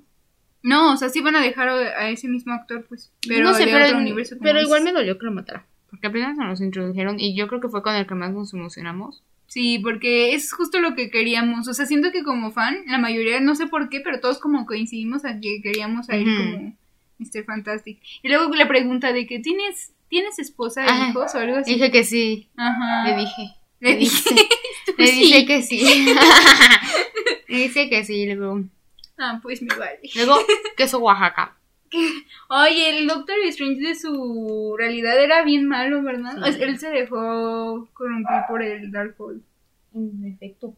No, 0.62 0.94
o 0.94 0.98
sea, 0.98 1.10
sí 1.10 1.20
van 1.22 1.36
a 1.36 1.42
dejar 1.42 1.68
a 1.68 2.10
ese 2.10 2.28
mismo 2.28 2.54
actor, 2.54 2.86
pues. 2.88 3.12
Pero 3.28 3.44
no 3.44 3.56
sé, 3.56 3.66
de 3.66 3.72
pero, 3.72 3.86
otro 3.88 3.98
universo. 3.98 4.36
pero 4.40 4.62
igual 4.62 4.84
me 4.84 4.92
dolió 4.92 5.18
que 5.18 5.26
lo 5.26 5.32
matara. 5.32 5.66
Porque 5.90 6.06
apenas 6.06 6.38
nos 6.38 6.62
introdujeron 6.62 7.20
y 7.20 7.36
yo 7.36 7.48
creo 7.48 7.60
que 7.60 7.70
fue 7.70 7.82
con 7.82 7.96
el 7.96 8.06
que 8.06 8.14
más 8.14 8.32
nos 8.32 8.54
emocionamos. 8.54 9.24
Sí, 9.48 9.80
porque 9.80 10.36
es 10.36 10.54
justo 10.54 10.80
lo 10.80 10.94
que 10.94 11.10
queríamos. 11.10 11.68
O 11.68 11.74
sea, 11.74 11.88
siento 11.88 12.12
que 12.12 12.24
como 12.24 12.52
fan, 12.52 12.84
la 12.86 13.00
mayoría, 13.00 13.40
no 13.40 13.56
sé 13.56 13.66
por 13.66 13.90
qué, 13.90 14.00
pero 14.00 14.20
todos 14.20 14.38
como 14.38 14.68
coincidimos 14.68 15.26
a 15.26 15.40
que 15.40 15.62
queríamos 15.64 16.08
a 16.12 16.16
él 16.16 16.26
como 16.26 16.76
Mr. 17.18 17.46
Fantastic. 17.46 18.00
Y 18.22 18.28
luego 18.30 18.54
le 18.54 18.68
pregunta 18.68 19.12
de 19.12 19.26
que 19.26 19.40
tienes, 19.40 19.92
¿tienes 20.08 20.38
esposa 20.38 20.86
e 20.86 20.88
Ajá. 20.88 21.10
hijos 21.10 21.34
o 21.34 21.40
algo 21.40 21.58
así? 21.58 21.74
Dije 21.74 21.90
que 21.90 22.04
sí. 22.04 22.48
Ajá. 22.58 23.06
Le 23.08 23.18
dije. 23.18 23.56
Le 23.80 23.90
le 23.94 23.96
dije. 23.98 24.30
dije. 24.30 24.50
Le 25.00 25.08
sí. 25.08 25.20
dice 25.20 25.46
que 25.48 25.62
sí. 25.64 25.82
Dice 27.58 27.90
que 27.90 28.04
sí. 28.04 28.26
Luego, 28.34 28.64
Ah, 29.18 29.40
pues 29.42 29.62
me 29.62 29.70
vale. 29.76 30.00
luego 30.16 30.36
queso 30.78 31.00
Oaxaca. 31.00 31.56
Oye, 32.50 32.98
el 33.00 33.08
Doctor 33.08 33.36
Strange 33.46 33.80
de 33.82 33.94
su 33.96 34.76
realidad 34.78 35.22
era 35.24 35.44
bien 35.44 35.68
malo, 35.68 36.02
¿verdad? 36.02 36.36
Sí. 36.52 36.62
Él 36.62 36.80
se 36.80 36.90
dejó 36.90 37.88
corromper 37.94 38.44
por 38.48 38.64
el 38.64 38.92
Darkhold. 38.92 39.42
En 39.94 40.26
efecto. 40.26 40.74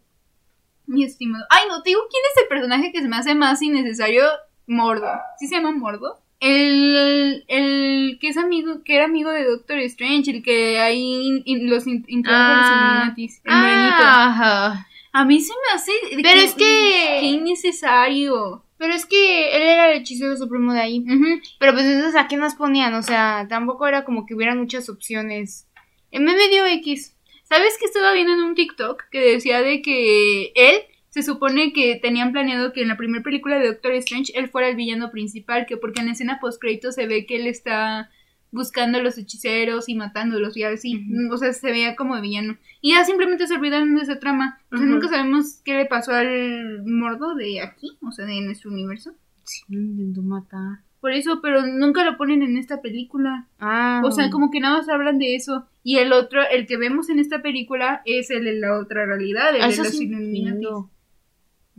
Mi 0.87 1.03
estimado. 1.05 1.45
Ay, 1.49 1.63
no, 1.69 1.81
te 1.81 1.91
digo 1.91 2.01
quién 2.11 2.21
es 2.35 2.41
el 2.43 2.47
personaje 2.49 2.91
que 2.91 3.01
se 3.01 3.07
me 3.07 3.15
hace 3.15 3.33
más 3.33 3.61
innecesario. 3.61 4.23
Mordo. 4.67 5.07
¿Sí 5.39 5.47
se 5.47 5.55
llama 5.55 5.71
Mordo? 5.71 6.19
El, 6.41 7.45
el 7.47 8.17
que 8.19 8.27
es 8.27 8.37
amigo, 8.37 8.83
que 8.83 8.95
era 8.97 9.05
amigo 9.05 9.31
de 9.31 9.45
Doctor 9.45 9.77
Strange, 9.79 10.29
el 10.31 10.43
que 10.43 10.79
ahí 10.79 11.27
in- 11.27 11.41
in- 11.45 11.69
los 11.69 11.87
in- 11.87 12.03
introdujo 12.07 12.43
a 12.43 12.55
los 12.57 12.65
Ah. 12.67 12.93
Illuminatis, 13.15 13.41
el 13.45 13.53
morenito. 13.55 14.03
Ajá. 14.03 14.87
A 15.17 15.23
mí 15.23 15.39
se 15.39 15.53
me 15.53 15.73
hace. 15.75 15.91
Pero 16.21 16.41
es 16.41 16.53
que- 16.55 17.17
Qué 17.21 17.25
innecesario. 17.27 18.65
Pero 18.77 18.93
es 18.93 19.05
que 19.05 19.55
él 19.55 19.61
era 19.63 19.89
el 19.91 20.01
hechicero 20.01 20.35
supremo 20.35 20.73
de 20.73 20.81
ahí. 20.81 20.99
Ujú. 20.99 21.41
Pero 21.57 21.71
pues 21.71 21.85
entonces 21.85 22.19
a 22.19 22.27
qué 22.27 22.35
nos 22.35 22.55
ponían, 22.55 22.93
o 22.95 23.01
sea, 23.01 23.45
tampoco 23.49 23.87
era 23.87 24.03
como 24.03 24.25
que 24.25 24.35
hubieran 24.35 24.59
muchas 24.59 24.89
opciones. 24.89 25.67
En 26.11 26.25
me 26.25 26.49
dio 26.49 26.65
X. 26.65 27.15
¿Sabes 27.43 27.77
que 27.79 27.85
estaba 27.85 28.11
viendo 28.11 28.33
en 28.33 28.41
un 28.41 28.55
TikTok 28.55 29.03
que 29.09 29.19
decía 29.21 29.61
de 29.61 29.81
que 29.81 30.51
él 30.55 30.81
se 31.09 31.23
supone 31.23 31.71
que 31.71 31.95
tenían 31.95 32.33
planeado 32.33 32.73
que 32.73 32.81
en 32.81 32.89
la 32.89 32.97
primera 32.97 33.23
película 33.23 33.57
de 33.57 33.67
Doctor 33.67 33.93
Strange 33.93 34.33
él 34.35 34.49
fuera 34.49 34.67
el 34.67 34.75
villano 34.75 35.11
principal, 35.11 35.65
que 35.65 35.77
porque 35.77 36.01
en 36.01 36.07
la 36.07 36.11
escena 36.11 36.39
post 36.41 36.61
se 36.91 37.07
ve 37.07 37.25
que 37.25 37.37
él 37.37 37.47
está 37.47 38.09
buscando 38.55 38.97
a 38.97 39.01
los 39.01 39.17
hechiceros 39.17 39.89
y 39.89 39.95
matándolos 39.95 40.55
y 40.57 40.63
así, 40.63 41.05
o 41.29 41.37
sea, 41.37 41.53
se 41.53 41.71
veía 41.71 41.95
como 41.95 42.19
villano. 42.21 42.57
Y 42.81 42.93
ya 42.93 43.03
simplemente 43.03 43.45
se 43.45 43.53
olvidaron 43.53 43.95
de 43.95 44.01
esa 44.01 44.19
trama. 44.19 44.59
O 44.71 44.77
sea, 44.77 44.85
nunca 44.85 45.07
sabemos 45.09 45.61
qué 45.63 45.75
le 45.75 45.85
pasó 45.85 46.13
al 46.13 46.83
mordo 46.85 47.35
de 47.35 47.61
aquí, 47.61 47.97
o 48.01 48.11
sea, 48.11 48.25
de 48.25 48.41
nuestro 48.41 48.71
universo. 48.71 49.13
Sí, 49.43 49.63
intentó 49.69 50.21
matar. 50.21 50.79
Por 51.01 51.11
eso, 51.11 51.39
pero 51.41 51.65
nunca 51.67 52.03
lo 52.03 52.17
ponen 52.17 52.41
en 52.41 52.57
esta 52.57 52.81
película. 52.81 53.47
Ah. 53.59 54.01
O 54.03 54.11
sea, 54.11 54.31
como 54.31 54.49
que 54.49 54.59
nada 54.59 54.77
más 54.77 54.89
hablan 54.89 55.19
de 55.19 55.35
eso. 55.35 55.67
Y 55.83 55.97
el 55.97 56.13
otro, 56.13 56.41
el 56.49 56.65
que 56.65 56.77
vemos 56.77 57.09
en 57.09 57.19
esta 57.19 57.43
película, 57.43 58.01
es 58.05 58.31
el 58.31 58.45
de 58.45 58.53
la 58.53 58.79
otra 58.79 59.05
realidad, 59.05 59.55
el 59.55 59.61
Ah, 59.61 59.67
de 59.67 59.77
los 59.77 59.99
entiendo. 59.99 60.89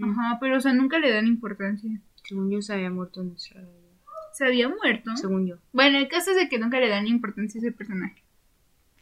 Ajá, 0.00 0.38
pero 0.40 0.58
o 0.58 0.60
sea, 0.60 0.74
nunca 0.74 0.98
le 0.98 1.10
dan 1.10 1.26
importancia. 1.26 1.90
Según 2.22 2.50
yo 2.50 2.62
se 2.62 2.74
había 2.74 2.90
muerto 2.90 3.22
en 3.22 3.30
nuestra 3.30 3.60
realidad. 3.60 3.85
Se 4.36 4.44
había 4.44 4.68
muerto. 4.68 5.16
Según 5.16 5.46
yo. 5.46 5.56
Bueno, 5.72 5.98
el 5.98 6.08
caso 6.08 6.30
es 6.32 6.36
de 6.36 6.48
que 6.48 6.58
nunca 6.58 6.78
le 6.78 6.88
dan 6.88 7.06
importancia 7.06 7.58
a 7.58 7.62
ese 7.62 7.72
personaje. 7.72 8.22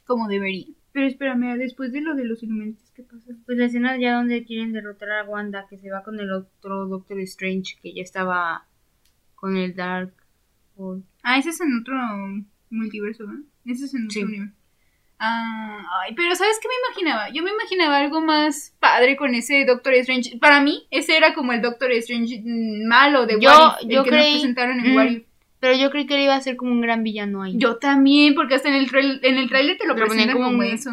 Como 0.06 0.28
debería. 0.28 0.66
Pero 0.92 1.06
espérame, 1.08 1.56
después 1.58 1.90
de 1.92 2.00
lo 2.02 2.14
de 2.14 2.24
los 2.24 2.42
Illuminatis, 2.42 2.92
¿qué 2.94 3.02
pasa? 3.02 3.32
Pues 3.46 3.58
la 3.58 3.64
escena 3.64 3.98
ya 3.98 4.14
donde 4.14 4.44
quieren 4.44 4.72
derrotar 4.72 5.10
a 5.10 5.24
Wanda, 5.24 5.66
que 5.68 5.76
se 5.76 5.90
va 5.90 6.04
con 6.04 6.20
el 6.20 6.30
otro 6.30 6.86
Doctor 6.86 7.18
Strange, 7.20 7.76
que 7.82 7.92
ya 7.92 8.02
estaba 8.02 8.66
con 9.34 9.56
el 9.56 9.74
Dark. 9.74 10.12
Hole. 10.76 11.02
Ah, 11.22 11.38
ese 11.38 11.50
es 11.50 11.60
en 11.60 11.78
otro 11.80 11.94
multiverso, 12.70 13.24
¿no? 13.24 13.42
Ese 13.64 13.86
es 13.86 13.94
en 13.94 14.04
otro 14.06 14.12
Sí. 14.12 14.22
universo. 14.24 14.54
Ah, 15.26 15.86
ay, 16.02 16.14
pero 16.14 16.34
¿sabes 16.34 16.58
qué 16.60 16.68
me 16.68 16.74
imaginaba? 16.88 17.30
Yo 17.30 17.42
me 17.42 17.50
imaginaba 17.50 17.98
algo 17.98 18.20
más 18.20 18.74
padre 18.80 19.16
con 19.16 19.34
ese 19.34 19.64
Doctor 19.64 19.94
Strange. 19.94 20.38
Para 20.38 20.60
mí, 20.60 20.86
ese 20.90 21.16
era 21.16 21.34
como 21.34 21.52
el 21.52 21.62
Doctor 21.62 21.92
Strange 21.92 22.40
mm, 22.44 22.86
malo 22.86 23.26
de 23.26 23.40
Yo- 23.40 23.50
What 23.50 23.76
If, 23.80 23.88
el 23.88 23.94
yo 23.96 24.04
que 24.04 24.10
nos 24.10 24.20
creí- 24.20 24.32
presentaron 24.34 24.80
en 24.80 24.92
Mm. 24.92 24.96
What 24.96 25.06
If. 25.06 25.22
Pero 25.60 25.76
yo 25.78 25.90
creí 25.90 26.06
que 26.06 26.16
él 26.16 26.22
iba 26.24 26.34
a 26.34 26.40
ser 26.42 26.56
como 26.56 26.72
un 26.72 26.80
gran 26.82 27.02
villano 27.02 27.42
ahí. 27.42 27.54
Yo 27.56 27.76
también, 27.78 28.34
porque 28.34 28.54
hasta 28.56 28.68
en 28.68 28.74
el, 28.74 28.90
trail- 28.90 29.20
en 29.22 29.38
el 29.38 29.48
trailer 29.48 29.78
te 29.78 29.86
lo 29.86 29.94
presentan 29.96 30.32
como, 30.36 30.46
como 30.48 30.58
un- 30.58 30.64
eso. 30.64 30.90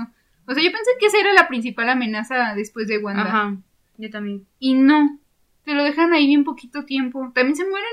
O 0.47 0.53
sea, 0.53 0.63
yo 0.63 0.71
pensé 0.71 0.91
que 0.99 1.07
esa 1.07 1.19
era 1.19 1.33
la 1.33 1.47
principal 1.49 1.89
amenaza 1.89 2.53
después 2.55 2.87
de 2.87 2.97
Wanda. 2.97 3.23
Ajá. 3.23 3.55
Yo 3.97 4.09
también. 4.09 4.45
Y 4.59 4.73
no, 4.73 5.19
te 5.65 5.73
lo 5.73 5.83
dejan 5.83 6.13
ahí 6.13 6.25
bien 6.27 6.43
poquito 6.45 6.85
tiempo. 6.85 7.31
También 7.35 7.55
se 7.57 7.65
muere, 7.67 7.85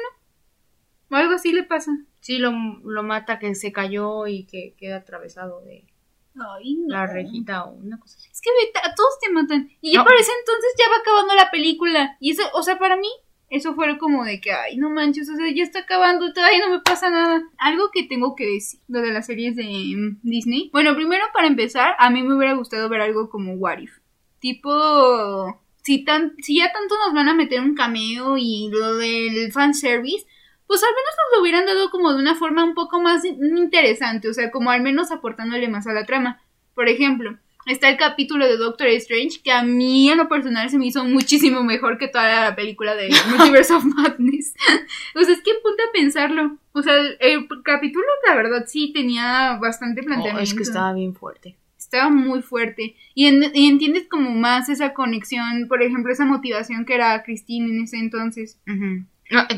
¿no? 1.11 1.17
O 1.17 1.19
algo 1.19 1.35
así 1.35 1.53
le 1.53 1.65
pasa. 1.65 1.91
Sí, 2.21 2.39
lo, 2.39 2.53
lo 2.85 3.03
mata, 3.03 3.39
que 3.39 3.55
se 3.55 3.73
cayó 3.73 4.27
y 4.27 4.45
que 4.45 4.75
queda 4.79 4.97
atravesado 4.99 5.61
de 5.63 5.85
Ay, 6.57 6.75
no. 6.77 6.95
la 6.95 7.07
rejita 7.07 7.65
o 7.65 7.73
una 7.73 7.99
cosa 7.99 8.17
así. 8.19 8.29
Es 8.31 8.41
que 8.41 8.51
a 8.83 8.95
todos 8.95 9.19
te 9.21 9.31
matan. 9.33 9.71
Y 9.81 9.93
ya 9.93 10.01
No. 10.01 10.05
para 10.05 10.19
ese 10.21 10.31
entonces 10.39 10.71
ya 10.79 10.91
va 10.91 10.97
acabando 10.99 11.35
la 11.35 11.51
película. 11.51 12.17
Y 12.21 12.31
eso, 12.33 12.43
o 12.55 12.63
sea, 12.63 12.79
para 12.79 12.97
mí, 12.97 13.09
eso 13.51 13.75
fue 13.75 13.97
como 13.99 14.25
de 14.25 14.41
que, 14.41 14.53
ay, 14.53 14.77
no 14.77 14.91
manches, 14.91 15.29
o 15.31 15.35
sea, 15.37 15.47
ya 15.55 15.63
está 15.63 15.81
acabando, 15.81 16.33
todavía 16.33 16.61
no 16.67 16.71
me 16.71 16.81
pasa 16.81 17.11
nada. 17.11 17.43
Algo 17.59 17.91
que 17.93 18.05
tengo 18.05 18.35
que 18.37 18.47
decir, 18.47 18.81
lo 18.89 19.01
de 19.01 19.13
las 19.13 19.27
series 19.27 19.57
de 19.57 19.65
mm, 19.65 20.19
Disney. 20.23 20.71
Bueno, 20.73 20.95
primero, 20.95 21.25
para 21.33 21.47
empezar, 21.47 21.95
a 21.99 22.11
mí 22.11 22.23
me 22.23 22.35
hubiera 22.37 22.55
gustado 22.55 22.89
ver 22.89 23.01
algo 23.01 23.31
como 23.31 23.55
What 23.55 23.79
If. 23.79 23.99
Tipo, 24.41 25.61
si, 25.83 26.05
tan, 26.05 26.35
si 26.43 26.59
ya 26.59 26.73
tanto 26.73 26.95
nos 26.99 27.15
van 27.15 27.29
a 27.29 27.35
meter 27.35 27.61
un 27.61 27.75
cameo 27.75 28.37
y 28.37 28.69
lo 28.71 28.97
del 28.97 29.51
fanservice, 29.53 30.27
pues 30.69 30.83
al 30.85 30.91
menos 30.91 31.11
nos 31.17 31.37
lo 31.37 31.43
hubieran 31.43 31.67
dado 31.67 31.91
como 31.91 32.13
de 32.13 32.21
una 32.21 32.37
forma 32.37 32.63
un 32.63 32.75
poco 32.75 33.01
más 33.01 33.25
in- 33.25 33.57
interesante, 33.59 34.29
o 34.29 34.35
sea, 34.35 34.53
como 34.53 34.71
al 34.71 34.83
menos 34.83 35.11
aportándole 35.11 35.67
más 35.69 35.87
a 35.89 35.93
la 35.93 36.05
trama. 36.07 36.41
Por 36.75 36.89
ejemplo, 36.89 37.37
está 37.67 37.89
el 37.89 37.97
capítulo 37.97 38.47
de 38.47 38.57
Doctor 38.57 38.87
Strange, 38.89 39.41
que 39.43 39.51
a 39.51 39.63
mí 39.63 40.09
en 40.11 40.19
lo 40.19 40.29
personal 40.29 40.71
se 40.71 40.79
me 40.79 40.87
hizo 40.87 41.05
muchísimo 41.05 41.65
mejor 41.65 41.99
que 41.99 42.07
toda 42.09 42.45
la 42.51 42.55
película 42.55 42.95
de 42.95 43.09
Multiverse 43.37 43.75
of 43.75 43.85
Madness. 43.85 44.55
o 45.17 45.21
sea, 45.25 45.35
es 45.35 45.43
que 45.43 45.51
ponte 45.63 45.83
a 45.83 45.93
pensarlo. 45.93 46.57
O 46.73 46.83
sea, 46.83 46.95
el, 46.97 47.17
el 47.21 47.49
capítulo, 47.65 48.05
la 48.29 48.37
verdad, 48.37 48.65
sí 48.69 48.93
tenía 48.95 49.59
bastante 49.61 50.03
planteamiento. 50.03 50.39
Oh, 50.39 50.43
es 50.43 50.55
que 50.55 50.63
estaba 50.63 50.93
bien 50.93 51.15
fuerte. 51.15 51.57
Estaba 51.77 52.11
muy 52.11 52.43
fuerte. 52.43 52.95
Y, 53.15 53.27
en- 53.27 53.51
y 53.55 53.67
entiendes 53.69 54.07
como 54.09 54.31
más 54.31 54.69
esa 54.69 54.93
conexión, 54.95 55.67
por 55.69 55.83
ejemplo, 55.83 56.13
esa 56.13 56.25
motivación 56.27 56.85
que 56.85 56.95
era 56.95 57.23
Christine 57.23 57.71
en 57.71 57.83
ese 57.85 57.97
entonces. 57.99 58.59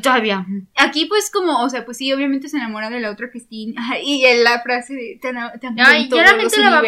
Todavía. 0.03 0.47
Aquí 0.77 1.07
pues 1.07 1.31
como, 1.31 1.63
o 1.63 1.71
sea, 1.71 1.85
pues 1.85 1.99
sí, 1.99 2.13
obviamente 2.13 2.49
se 2.49 2.57
enamora 2.57 2.91
de 2.91 3.01
la 3.01 3.11
otra 3.11 3.31
Christine. 3.31 3.75
Y 4.03 4.25
en 4.25 4.45
la 4.45 4.63
frase 4.63 4.95
de 4.95 5.19
te, 5.21 5.33
Ay, 5.79 6.09
todos 6.09 6.25
los 6.25 6.55
va-. 6.57 6.83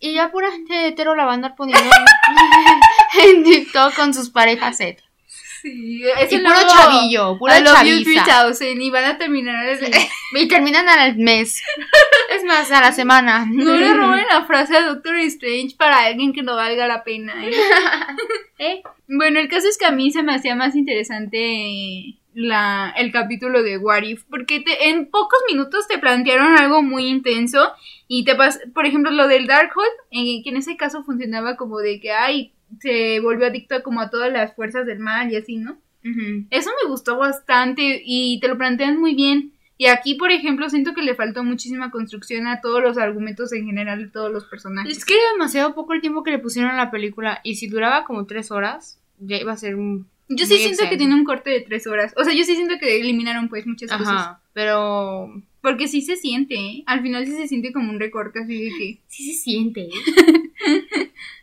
Y 0.00 0.14
ya 0.14 0.30
pura 0.30 0.50
gente 0.50 0.88
hetero 0.88 1.14
la 1.14 1.24
va 1.24 1.32
a 1.32 1.34
andar 1.34 1.54
poniendo 1.56 1.82
en, 1.84 3.36
en 3.36 3.44
TikTok 3.44 3.94
con 3.94 4.12
sus 4.12 4.30
parejas 4.30 4.80
hetero. 4.80 5.06
Sí, 5.64 6.02
es 6.20 6.30
Y 6.30 6.34
el 6.34 6.42
puro 6.42 6.54
nuevo 6.54 6.68
chavillo, 6.68 7.38
pura 7.38 7.56
chaviza. 7.64 8.24
3000 8.58 8.82
y 8.82 8.90
van 8.90 9.04
a 9.06 9.16
terminar 9.16 9.66
el... 9.66 9.80
Y 10.38 10.46
terminan 10.46 10.86
al 10.90 11.16
mes. 11.16 11.62
Es 12.30 12.44
más, 12.44 12.70
a 12.70 12.82
la 12.82 12.92
semana. 12.92 13.46
No 13.50 13.74
le 13.74 13.94
roben 13.94 14.26
la 14.30 14.44
frase 14.44 14.76
a 14.76 14.82
Doctor 14.84 15.16
Strange 15.20 15.74
para 15.78 16.04
alguien 16.04 16.34
que 16.34 16.42
no 16.42 16.54
valga 16.54 16.86
la 16.86 17.02
pena. 17.02 17.32
¿eh? 17.46 17.52
¿Eh? 18.58 18.82
Bueno, 19.08 19.40
el 19.40 19.48
caso 19.48 19.66
es 19.66 19.78
que 19.78 19.86
a 19.86 19.90
mí 19.90 20.10
se 20.10 20.22
me 20.22 20.34
hacía 20.34 20.54
más 20.54 20.76
interesante 20.76 22.16
la, 22.34 22.92
el 22.96 23.10
capítulo 23.12 23.62
de 23.62 23.78
What 23.78 24.02
If, 24.02 24.24
porque 24.28 24.60
te- 24.60 24.88
en 24.90 25.06
pocos 25.10 25.38
minutos 25.48 25.86
te 25.88 25.98
plantearon 25.98 26.58
algo 26.58 26.82
muy 26.82 27.06
intenso 27.06 27.72
y 28.08 28.24
te 28.24 28.34
pas 28.34 28.58
por 28.74 28.84
ejemplo, 28.86 29.12
lo 29.12 29.28
del 29.28 29.46
Darkhold, 29.46 29.88
eh, 30.10 30.42
que 30.42 30.50
en 30.50 30.56
ese 30.56 30.76
caso 30.76 31.04
funcionaba 31.04 31.56
como 31.56 31.78
de 31.78 32.00
que, 32.00 32.12
ay, 32.12 32.52
se 32.80 33.20
volvió 33.20 33.46
adicto 33.46 33.82
como 33.82 34.00
a 34.00 34.10
todas 34.10 34.32
las 34.32 34.54
fuerzas 34.54 34.86
del 34.86 34.98
mal 34.98 35.32
y 35.32 35.36
así, 35.36 35.56
¿no? 35.56 35.78
Ujú. 36.04 36.46
Eso 36.50 36.70
me 36.82 36.88
gustó 36.88 37.16
bastante 37.18 38.02
y 38.04 38.38
te 38.40 38.48
lo 38.48 38.58
plantean 38.58 39.00
muy 39.00 39.14
bien. 39.14 39.52
Y 39.76 39.86
aquí, 39.86 40.14
por 40.14 40.30
ejemplo, 40.30 40.70
siento 40.70 40.94
que 40.94 41.02
le 41.02 41.16
faltó 41.16 41.42
muchísima 41.42 41.90
construcción 41.90 42.46
a 42.46 42.60
todos 42.60 42.80
los 42.80 42.96
argumentos 42.96 43.52
en 43.52 43.66
general 43.66 44.04
de 44.04 44.10
todos 44.10 44.30
los 44.30 44.44
personajes. 44.44 44.96
Es 44.96 45.04
que 45.04 45.14
era 45.14 45.32
demasiado 45.32 45.74
poco 45.74 45.94
el 45.94 46.00
tiempo 46.00 46.22
que 46.22 46.30
le 46.30 46.38
pusieron 46.38 46.70
a 46.70 46.76
la 46.76 46.90
película. 46.90 47.40
Y 47.42 47.56
si 47.56 47.66
duraba 47.66 48.04
como 48.04 48.26
tres 48.26 48.50
horas, 48.52 49.00
ya 49.18 49.36
iba 49.36 49.52
a 49.52 49.56
ser 49.56 49.74
un. 49.74 50.06
Yo 50.28 50.46
sí 50.46 50.56
siento 50.58 50.88
que 50.88 50.96
tiene 50.96 51.14
un 51.14 51.24
corte 51.24 51.50
de 51.50 51.60
tres 51.60 51.86
horas. 51.86 52.14
O 52.16 52.24
sea, 52.24 52.32
yo 52.32 52.44
sí 52.44 52.54
siento 52.54 52.76
que 52.78 53.00
eliminaron 53.00 53.48
pues 53.48 53.66
muchas 53.66 53.90
cosas. 53.90 54.36
Pero. 54.52 55.42
Porque 55.60 55.88
sí 55.88 56.02
se 56.02 56.16
siente, 56.16 56.54
¿eh? 56.54 56.84
Al 56.86 57.02
final 57.02 57.24
sí 57.26 57.32
se 57.32 57.48
siente 57.48 57.72
como 57.72 57.90
un 57.90 57.98
recorte 57.98 58.40
así 58.40 58.64
de 58.64 58.70
que... 58.76 58.98
Sí 59.06 59.32
se 59.32 59.42
siente. 59.42 59.88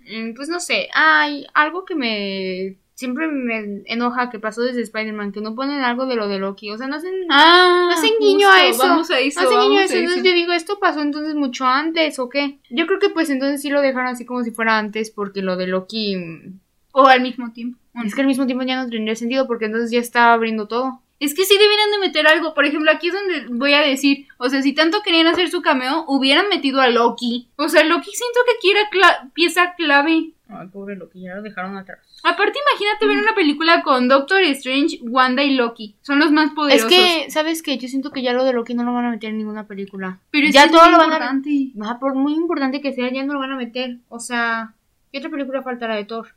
Mm, 0.10 0.34
pues 0.36 0.50
no 0.50 0.60
sé. 0.60 0.88
Hay 0.94 1.46
algo 1.54 1.86
que 1.86 1.96
me. 1.96 2.78
Siempre 2.94 3.28
me 3.28 3.82
enoja 3.86 4.30
que 4.30 4.38
pasó 4.40 4.62
desde 4.62 4.82
Spider-Man. 4.84 5.32
Que 5.32 5.42
no 5.42 5.56
ponen 5.56 5.82
algo 5.82 6.06
de 6.06 6.16
lo 6.16 6.28
de 6.28 6.38
Loki. 6.38 6.70
O 6.72 6.78
sea, 6.78 6.88
no 6.88 6.98
hacen. 6.98 7.14
Ah, 7.30 7.88
No 7.90 7.94
hacen 7.94 8.12
guiño 8.20 8.48
a 8.50 8.66
eso. 8.68 8.84
Vamos 8.84 9.10
a 9.10 9.20
eso, 9.20 9.42
No 9.42 9.48
hacen 9.48 9.60
guiño 9.62 9.80
a 9.80 9.84
eso. 9.86 9.94
a 9.96 9.98
Entonces 9.98 10.22
eso. 10.24 10.30
yo 10.30 10.36
digo, 10.36 10.54
¿esto 10.54 10.78
pasó 10.80 11.02
entonces 11.02 11.34
mucho 11.36 11.66
antes 11.66 12.20
o 12.20 12.30
qué? 12.30 12.60
Yo 12.70 12.86
creo 12.86 13.00
que 13.00 13.10
pues 13.10 13.30
entonces 13.32 13.62
sí 13.62 13.70
lo 13.70 13.82
dejaron 13.82 14.08
así 14.10 14.26
como 14.26 14.44
si 14.44 14.52
fuera 14.52 14.78
antes. 14.78 15.10
Porque 15.10 15.42
lo 15.42 15.58
de 15.58 15.68
Loki. 15.68 16.16
mm, 16.16 16.60
O 16.92 17.08
al 17.08 17.22
mismo 17.22 17.52
tiempo. 17.54 17.80
Es 18.06 18.14
que 18.16 18.22
al 18.22 18.28
mismo 18.28 18.46
tiempo 18.46 18.64
ya 18.66 18.82
no 18.84 18.90
tendría 18.90 19.16
sentido 19.16 19.48
porque 19.48 19.66
entonces 19.66 19.90
ya 19.92 20.00
está 20.00 20.32
abriendo 20.34 20.68
todo. 20.68 21.02
Es 21.22 21.36
que 21.36 21.46
sí 21.46 21.56
debieran 21.58 21.92
de 21.92 22.00
meter 22.00 22.26
algo. 22.28 22.54
Por 22.56 22.66
ejemplo, 22.66 22.90
aquí 22.92 23.08
es 23.10 23.14
donde 23.14 23.46
voy 23.56 23.74
a 23.74 23.82
decir, 23.82 24.26
o 24.38 24.50
sea, 24.50 24.62
si 24.64 24.74
tanto 24.74 25.02
querían 25.04 25.28
hacer 25.28 25.50
su 25.50 25.62
cameo, 25.62 26.04
hubieran 26.08 26.50
metido 26.50 26.82
a 26.82 26.90
Loki. 26.90 27.48
O 27.58 27.70
sea, 27.70 27.84
Loki 27.84 28.10
siento 28.12 28.40
que 28.46 28.52
aquí 28.58 28.72
era 28.72 28.90
cla- 28.90 29.32
pieza 29.34 29.76
clave. 29.78 30.32
Ay, 30.50 30.68
pobre 30.68 30.96
Loki, 30.96 31.22
ya 31.22 31.36
lo 31.36 31.44
dejaron 31.44 31.78
atrás. 31.78 32.00
Aparte, 32.24 32.58
imagínate 32.70 33.06
ver 33.06 33.18
una 33.20 33.36
película 33.36 33.84
con 33.84 34.08
Doctor 34.08 34.42
Strange, 34.42 35.00
Wanda 35.04 35.44
y 35.44 35.54
Loki. 35.56 35.96
Son 36.02 36.18
los 36.20 36.32
más 36.32 36.48
Es 36.48 36.54
poderosos. 36.56 36.90
que, 36.90 37.30
¿sabes 37.32 37.62
qué? 37.62 37.78
Yo 37.78 37.88
siento 37.88 38.12
que 38.12 38.22
ya 38.24 38.34
lo 38.34 38.44
de 38.44 38.54
Loki 38.54 38.74
no 38.74 38.84
lo 38.84 38.92
van 38.94 39.06
a 39.06 39.12
meter 39.12 39.30
en 39.30 39.38
ninguna 39.38 39.68
película. 39.68 40.20
Pero 40.32 40.48
es 40.48 40.54
ya 40.56 40.62
que 40.64 40.66
es 40.66 40.72
todo 40.74 40.84
muy 40.86 40.92
lo 40.92 40.98
van 40.98 41.12
a 41.12 41.16
importante. 41.16 41.72
Ah, 41.84 42.00
por 42.00 42.16
muy 42.16 42.34
importante 42.34 42.82
que 42.82 42.94
sea, 42.94 43.12
ya 43.12 43.24
no 43.24 43.34
lo 43.34 43.40
van 43.40 43.52
a 43.52 43.58
meter. 43.58 43.98
O 44.10 44.20
sea, 44.20 44.74
¿qué 45.12 45.20
otra 45.20 45.30
película 45.30 45.62
faltará 45.62 45.96
de 45.96 46.06
Thor? 46.06 46.34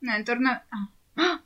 No, 0.00 0.12
en 0.14 0.24
Thor 0.24 0.40
no. 0.40 0.50
Ah. 0.50 0.88
¡Ah! 1.16 1.40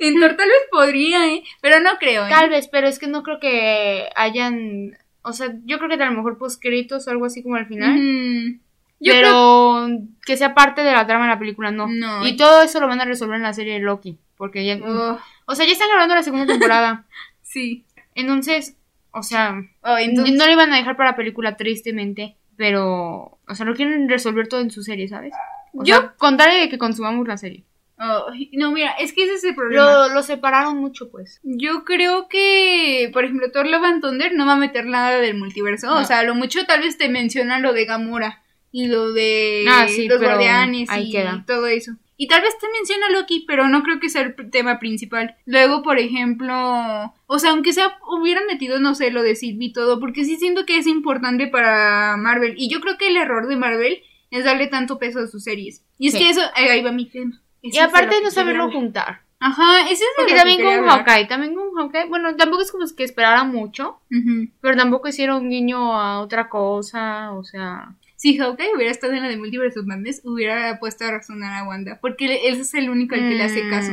En 0.00 0.20
Thor 0.20 0.36
tal 0.36 0.48
vez 0.48 0.62
podría, 0.70 1.26
¿eh? 1.32 1.42
Pero 1.60 1.80
no 1.80 1.96
creo, 1.98 2.26
¿eh? 2.26 2.30
Tal 2.30 2.48
vez, 2.50 2.68
pero 2.68 2.88
es 2.88 2.98
que 2.98 3.06
no 3.06 3.22
creo 3.22 3.40
que 3.40 4.08
hayan. 4.16 4.96
O 5.22 5.32
sea, 5.32 5.48
yo 5.64 5.78
creo 5.78 5.96
que 5.96 6.02
a 6.02 6.10
lo 6.10 6.16
mejor 6.16 6.38
postcritos 6.38 7.06
o 7.06 7.10
algo 7.10 7.26
así 7.26 7.42
como 7.42 7.56
al 7.56 7.66
final. 7.66 7.94
Mm, 7.98 8.60
yo 9.00 9.12
pero 9.12 9.88
que 10.24 10.36
sea 10.36 10.54
parte 10.54 10.82
de 10.82 10.92
la 10.92 11.06
trama 11.06 11.24
de 11.24 11.30
la 11.32 11.38
película, 11.38 11.70
no. 11.70 11.86
No. 11.88 12.26
Y 12.26 12.36
todo 12.36 12.62
eso 12.62 12.80
lo 12.80 12.88
van 12.88 13.00
a 13.00 13.04
resolver 13.04 13.36
en 13.36 13.42
la 13.42 13.52
serie 13.52 13.74
de 13.74 13.80
Loki. 13.80 14.18
Porque 14.36 14.64
ya. 14.64 14.78
Oh, 14.84 15.18
O 15.46 15.54
sea, 15.54 15.66
ya 15.66 15.72
están 15.72 15.88
grabando 15.88 16.14
la 16.14 16.22
segunda 16.22 16.46
temporada. 16.46 17.04
sí. 17.42 17.84
Entonces, 18.14 18.76
o 19.12 19.22
sea, 19.22 19.62
Oh, 19.82 19.96
entonces, 19.96 20.34
no 20.36 20.46
le 20.46 20.52
iban 20.52 20.72
a 20.72 20.76
dejar 20.76 20.96
para 20.96 21.16
película, 21.16 21.56
tristemente. 21.56 22.36
Pero, 22.56 23.38
o 23.46 23.54
sea, 23.54 23.64
lo 23.66 23.74
quieren 23.74 24.08
resolver 24.08 24.48
todo 24.48 24.60
en 24.60 24.70
su 24.72 24.82
serie, 24.82 25.06
¿sabes? 25.08 25.32
O 25.74 25.84
Yo- 25.84 25.96
sea, 25.96 26.14
contarle 26.16 26.56
de 26.58 26.68
que 26.68 26.78
consumamos 26.78 27.26
la 27.28 27.36
serie. 27.36 27.64
Oh, 28.00 28.26
no, 28.52 28.72
mira, 28.72 28.92
es 28.92 29.12
que 29.12 29.24
ese 29.24 29.34
es 29.34 29.44
el 29.44 29.54
problema. 29.54 29.82
Lo, 30.08 30.14
lo 30.14 30.22
separaron 30.22 30.78
mucho, 30.78 31.10
pues. 31.10 31.40
Yo 31.42 31.84
creo 31.84 32.28
que, 32.28 33.10
por 33.12 33.24
ejemplo, 33.24 33.50
Thor 33.52 33.66
Love 33.66 33.84
and 33.84 34.02
Thunder 34.02 34.32
no 34.34 34.46
va 34.46 34.52
a 34.54 34.56
meter 34.56 34.86
nada 34.86 35.18
del 35.18 35.36
multiverso. 35.36 35.86
No. 35.88 36.00
O 36.00 36.04
sea, 36.04 36.20
a 36.20 36.22
lo 36.24 36.34
mucho 36.34 36.64
tal 36.66 36.80
vez 36.82 36.96
te 36.98 37.08
mencionan 37.08 37.62
lo 37.62 37.72
de 37.72 37.84
Gamora 37.84 38.42
y 38.72 38.86
lo 38.88 39.12
de 39.12 39.64
Ah, 39.68 39.86
sí, 39.88 40.08
los 40.08 40.20
guardianes 40.20 40.88
y 40.98 41.10
queda. 41.10 41.44
todo 41.46 41.66
eso. 41.66 41.92
Y 42.20 42.26
tal 42.26 42.42
vez 42.42 42.58
te 42.58 42.66
menciona 42.76 43.10
Loki, 43.10 43.44
pero 43.46 43.68
no 43.68 43.84
creo 43.84 44.00
que 44.00 44.08
sea 44.10 44.22
el 44.22 44.34
tema 44.50 44.80
principal. 44.80 45.36
Luego, 45.46 45.84
por 45.84 46.00
ejemplo, 46.00 47.14
o 47.26 47.38
sea, 47.38 47.50
aunque 47.50 47.72
sea 47.72 47.96
hubieran 48.10 48.46
metido, 48.46 48.80
no 48.80 48.96
sé, 48.96 49.12
lo 49.12 49.22
de 49.22 49.36
Sylvie 49.36 49.68
y 49.68 49.72
todo, 49.72 50.00
porque 50.00 50.24
sí 50.24 50.36
siento 50.36 50.66
que 50.66 50.78
es 50.78 50.88
importante 50.88 51.46
para 51.46 52.16
Marvel. 52.16 52.54
Y 52.56 52.68
yo 52.68 52.80
creo 52.80 52.98
que 52.98 53.06
el 53.06 53.16
error 53.16 53.46
de 53.46 53.54
Marvel 53.56 54.02
es 54.32 54.44
darle 54.44 54.66
tanto 54.66 54.98
peso 54.98 55.20
a 55.20 55.28
sus 55.28 55.44
series. 55.44 55.84
Y 55.96 56.08
es 56.08 56.14
Sí. 56.14 56.18
que 56.18 56.30
eso, 56.30 56.40
ahí 56.56 56.82
va 56.82 56.90
mi 56.90 57.06
tema. 57.06 57.40
Eso 57.62 57.76
Y 57.76 57.78
aparte 57.78 58.16
no 58.22 58.30
saberlo 58.30 58.64
hablar. 58.64 58.76
juntar. 58.78 59.20
Ajá, 59.40 59.82
ese 59.82 59.92
es 59.94 60.00
de 60.00 60.06
Porque 60.16 60.32
que 60.32 60.38
también 60.38 60.62
con 60.64 60.74
hablar. 60.74 61.04
Hawkeye, 61.04 61.28
también 61.28 61.54
con 61.54 61.72
Hawkeye, 61.74 62.08
bueno, 62.08 62.34
tampoco 62.36 62.62
es 62.62 62.72
como 62.72 62.84
que 62.96 63.04
esperara 63.04 63.44
mucho, 63.44 64.00
Ujú. 64.10 64.48
pero 64.60 64.76
tampoco 64.76 65.08
hicieron 65.08 65.48
guiño 65.48 65.94
a 66.00 66.20
otra 66.20 66.48
cosa, 66.48 67.32
o 67.32 67.44
sea... 67.44 67.94
Si 68.16 68.36
Hawkeye 68.36 68.74
hubiera 68.74 68.90
estado 68.90 69.12
en 69.12 69.22
la 69.22 69.28
de 69.28 69.36
Multiverse 69.36 69.78
of 69.78 69.86
Madness, 69.86 70.22
hubiera 70.24 70.80
puesto 70.80 71.04
a 71.04 71.12
razonar 71.12 71.54
a 71.54 71.68
Wanda. 71.68 71.98
Porque 72.00 72.24
él 72.24 72.58
es 72.58 72.74
el 72.74 72.90
único 72.90 73.14
al 73.14 73.20
que 73.28 73.36
le 73.36 73.44
hace 73.44 73.68
caso. 73.70 73.92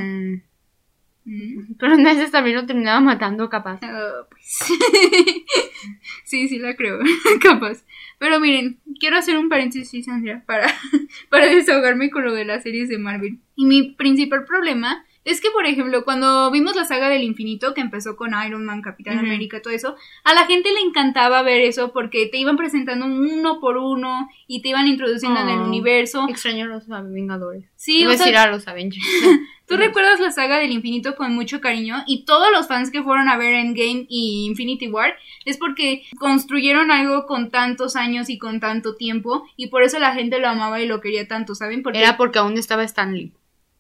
Mm. 1.26 1.76
Pero 1.80 1.94
en 1.94 2.04
veces 2.04 2.32
también 2.32 2.56
lo 2.56 2.66
terminaba 2.66 3.00
matando 3.00 3.50
capaz. 3.50 3.80
Ah, 3.84 4.28
pues. 4.30 4.60
sí, 6.24 6.48
sí 6.48 6.60
la 6.60 6.76
creo, 6.76 7.00
capaz. 7.42 7.84
Pero 8.18 8.40
miren, 8.40 8.80
quiero 9.00 9.18
hacer 9.18 9.38
un 9.38 9.50
paréntesis, 9.50 10.08
Andrea, 10.08 10.44
para, 10.46 10.68
para 11.30 11.48
desahogarme 11.48 12.10
con 12.10 12.24
lo 12.24 12.34
de 12.34 12.46
las 12.46 12.64
series 12.64 12.90
de 12.90 12.98
Marvel. 12.98 13.40
Y 13.56 13.66
mi 13.66 13.92
principal 13.92 14.46
problema 14.46 15.05
es 15.26 15.42
que, 15.42 15.52
por 15.52 15.66
ejemplo, 15.66 16.06
cuando 16.06 16.50
vimos 16.52 16.76
la 16.76 16.86
saga 16.86 17.10
del 17.10 17.24
infinito, 17.24 17.74
que 17.74 17.82
empezó 17.82 18.16
con 18.16 18.32
Iron 18.48 18.64
Man, 18.64 18.82
Capitán 18.82 19.18
Ujú. 19.18 19.26
América, 19.26 19.62
todo 19.62 19.74
eso, 19.74 19.96
a 20.24 20.34
la 20.34 20.46
gente 20.46 20.72
le 20.72 20.80
encantaba 20.82 21.42
ver 21.42 21.62
eso 21.62 21.92
porque 21.92 22.28
te 22.28 22.38
iban 22.38 22.56
presentando 22.58 23.06
uno 23.08 23.60
por 23.60 23.78
uno 23.78 24.30
y 24.48 24.62
te 24.62 24.70
iban 24.70 24.88
introduciendo 24.88 25.42
en 25.42 25.50
el 25.50 25.60
Oh. 25.60 25.66
universo. 25.66 26.26
Extraño 26.30 26.66
a 26.66 26.68
los 26.68 26.88
Vengadores. 26.88 27.66
Sí, 27.76 28.06
o 28.06 28.10
a 28.10 28.14
sea, 28.16 28.26
decir 28.28 28.38
a 28.38 28.48
los 28.52 28.68
Avengers. 28.68 29.04
Tú 29.68 29.78
recuerdas 29.78 30.20
la 30.20 30.30
saga 30.32 30.60
del 30.60 30.72
infinito 30.72 31.16
con 31.16 31.34
mucho 31.34 31.60
cariño 31.60 32.04
y 32.06 32.26
todos 32.26 32.52
los 32.52 32.68
fans 32.68 32.92
que 32.92 33.02
fueron 33.02 33.28
a 33.30 33.36
ver 33.36 33.56
Endgame 33.56 34.06
y 34.08 34.46
Infinity 34.46 34.88
War 34.90 35.16
es 35.44 35.58
porque 35.58 36.04
construyeron 36.20 36.92
algo 36.92 37.26
con 37.26 37.50
tantos 37.50 37.96
años 37.96 38.30
y 38.30 38.38
con 38.38 38.60
tanto 38.60 38.96
tiempo 38.96 39.44
y 39.58 39.68
por 39.68 39.82
eso 39.82 39.98
la 39.98 40.14
gente 40.14 40.38
lo 40.40 40.50
amaba 40.50 40.80
y 40.82 40.86
lo 40.88 41.02
quería 41.02 41.28
tanto, 41.28 41.56
¿saben? 41.56 41.82
Porque 41.82 41.98
Era 41.98 42.16
porque 42.16 42.38
aún 42.38 42.60
estaba 42.60 42.84
Stanley. 42.84 43.32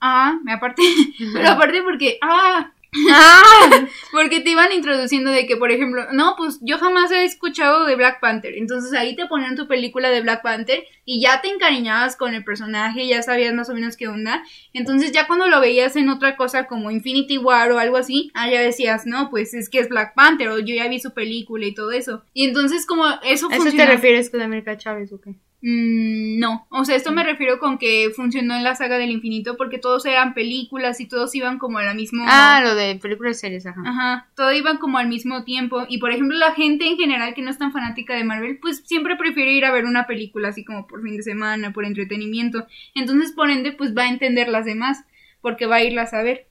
Ah, 0.05 0.39
aparte, 0.49 0.81
pero 1.33 1.49
aparte 1.49 1.81
porque 1.81 2.17
ah, 2.21 2.71
¡Ah! 3.09 3.87
porque 4.11 4.39
te 4.39 4.51
iban 4.51 4.71
introduciendo 4.71 5.31
de 5.31 5.45
que, 5.45 5.57
por 5.57 5.71
ejemplo, 5.71 6.07
no, 6.13 6.35
pues 6.37 6.59
yo 6.61 6.77
jamás 6.77 7.11
he 7.11 7.25
escuchado 7.25 7.85
de 7.85 7.95
Black 7.95 8.19
Panther. 8.19 8.53
Entonces 8.55 8.93
ahí 8.93 9.15
te 9.15 9.27
ponían 9.27 9.55
tu 9.55 9.67
película 9.67 10.09
de 10.09 10.21
Black 10.21 10.41
Panther 10.41 10.83
y 11.03 11.21
ya 11.21 11.41
te 11.41 11.49
encariñabas 11.49 12.15
con 12.15 12.33
el 12.33 12.43
personaje, 12.43 13.07
ya 13.07 13.21
sabías 13.21 13.53
más 13.53 13.69
o 13.69 13.73
menos 13.73 13.97
qué 13.97 14.07
onda. 14.07 14.43
Entonces 14.73 15.11
ya 15.11 15.27
cuando 15.27 15.47
lo 15.47 15.59
veías 15.59 15.95
en 15.95 16.09
otra 16.09 16.35
cosa 16.35 16.67
como 16.67 16.91
Infinity 16.91 17.37
War 17.37 17.71
o 17.71 17.79
algo 17.79 17.97
así, 17.97 18.31
ah, 18.33 18.49
ya 18.49 18.61
decías, 18.61 19.05
no, 19.05 19.29
pues 19.29 19.53
es 19.53 19.69
que 19.69 19.79
es 19.79 19.89
Black 19.89 20.13
Panther 20.15 20.49
o 20.49 20.59
yo 20.59 20.75
ya 20.75 20.87
vi 20.87 20.99
su 20.99 21.13
película 21.13 21.65
y 21.65 21.73
todo 21.73 21.91
eso. 21.91 22.23
Y 22.33 22.45
entonces 22.45 22.85
como 22.85 23.05
eso 23.23 23.49
¿A 23.49 23.55
eso 23.55 23.71
te 23.71 23.85
refieres 23.85 24.29
con 24.29 24.41
América 24.41 24.77
Chávez 24.77 25.11
o 25.11 25.19
qué? 25.19 25.35
Mm, 25.67 26.37
no, 26.37 26.67
o 26.69 26.85
sea, 26.85 26.95
esto 26.95 27.11
me 27.11 27.23
refiero 27.23 27.57
con 27.57 27.79
que 27.79 28.11
funcionó 28.15 28.55
en 28.55 28.63
la 28.63 28.75
saga 28.75 28.99
del 28.99 29.09
infinito 29.09 29.57
porque 29.57 29.79
todos 29.79 30.05
eran 30.05 30.35
películas 30.35 31.01
y 31.01 31.07
todos 31.07 31.33
iban 31.33 31.57
como 31.57 31.79
a 31.79 31.83
la 31.83 31.95
misma... 31.95 32.25
Ah, 32.27 32.61
lo 32.61 32.75
de 32.75 32.97
películas 32.97 33.37
y 33.37 33.39
series, 33.39 33.65
ajá. 33.65 33.81
Ajá, 33.83 34.27
todo 34.35 34.51
iba 34.51 34.77
como 34.77 34.99
al 34.99 35.07
mismo 35.07 35.43
tiempo. 35.43 35.83
Y 35.89 35.97
por 35.97 36.11
ejemplo, 36.11 36.37
la 36.37 36.51
gente 36.51 36.85
en 36.85 36.97
general 36.97 37.33
que 37.33 37.41
no 37.41 37.49
es 37.49 37.57
tan 37.57 37.71
fanática 37.71 38.13
de 38.13 38.23
Marvel, 38.23 38.59
pues 38.61 38.83
siempre 38.85 39.15
prefiere 39.15 39.53
ir 39.53 39.65
a 39.65 39.71
ver 39.71 39.85
una 39.85 40.05
película 40.05 40.49
así 40.49 40.63
como 40.63 40.85
por 40.85 41.01
fin 41.01 41.17
de 41.17 41.23
semana, 41.23 41.73
por 41.73 41.83
entretenimiento. 41.83 42.67
Entonces, 42.93 43.31
por 43.31 43.49
ende, 43.49 43.71
pues 43.71 43.97
va 43.97 44.03
a 44.03 44.09
entender 44.09 44.49
las 44.49 44.65
demás, 44.65 45.03
porque 45.41 45.65
va 45.65 45.77
a 45.77 45.83
irlas 45.83 46.13
a 46.13 46.21
ver. 46.21 46.45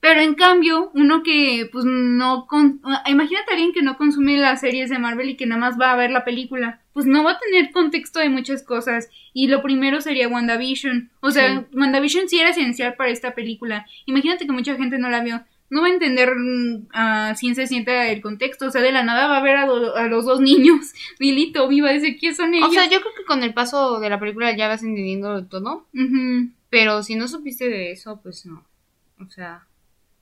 Pero 0.00 0.20
en 0.20 0.34
cambio, 0.34 0.90
uno 0.94 1.22
que 1.24 1.68
pues 1.72 1.84
no... 1.84 2.46
Con... 2.46 2.80
Imagínate 3.06 3.50
a 3.50 3.54
alguien 3.54 3.72
que 3.72 3.82
no 3.82 3.96
consume 3.96 4.36
las 4.38 4.60
series 4.60 4.90
de 4.90 4.98
Marvel 4.98 5.30
y 5.30 5.36
que 5.36 5.46
nada 5.46 5.60
más 5.60 5.78
va 5.80 5.90
a 5.92 5.96
ver 5.96 6.10
la 6.12 6.24
película. 6.24 6.80
Pues 6.92 7.06
no 7.06 7.24
va 7.24 7.32
a 7.32 7.38
tener 7.38 7.72
contexto 7.72 8.20
de 8.20 8.28
muchas 8.28 8.62
cosas. 8.62 9.08
Y 9.32 9.48
lo 9.48 9.60
primero 9.62 10.00
sería 10.00 10.28
WandaVision. 10.28 11.10
O 11.20 11.30
sea, 11.32 11.64
WandaVision 11.72 12.28
sí 12.28 12.38
era 12.38 12.50
esencial 12.50 12.94
para 12.94 13.10
esta 13.10 13.34
película. 13.34 13.86
Imagínate 14.06 14.46
que 14.46 14.52
mucha 14.52 14.76
gente 14.76 14.98
no 14.98 15.08
la 15.10 15.22
vio. 15.22 15.42
No 15.70 15.82
va 15.82 15.88
a 15.88 15.90
entender 15.90 16.32
mm, 16.34 16.86
a 16.92 17.34
ciencia 17.34 17.66
cierta 17.66 18.06
el 18.08 18.20
contexto. 18.22 18.66
O 18.66 18.70
sea, 18.70 18.80
de 18.80 18.92
la 18.92 19.02
nada 19.02 19.26
va 19.26 19.38
a 19.38 19.42
ver 19.42 19.56
a, 19.56 19.66
do- 19.66 19.96
a 19.96 20.06
los 20.06 20.24
dos 20.24 20.40
niños. 20.40 20.92
Billy 21.18 21.42
y 21.42 21.52
Toby 21.52 21.80
va 21.80 21.90
a 21.90 21.92
decir 21.92 22.16
quiénes 22.18 22.36
son 22.36 22.54
ellos. 22.54 22.68
O 22.68 22.72
sea, 22.72 22.84
yo 22.88 23.00
creo 23.00 23.12
que 23.16 23.24
con 23.24 23.42
el 23.42 23.52
paso 23.52 23.98
de 24.00 24.08
la 24.10 24.18
película 24.20 24.56
ya 24.56 24.68
vas 24.68 24.82
entendiendo 24.82 25.44
todo, 25.46 25.86
pero 26.70 27.02
si 27.02 27.16
no 27.16 27.26
supiste 27.28 27.68
de 27.68 27.90
eso, 27.92 28.20
pues 28.22 28.46
no. 28.46 28.64
O 29.20 29.28
sea, 29.28 29.66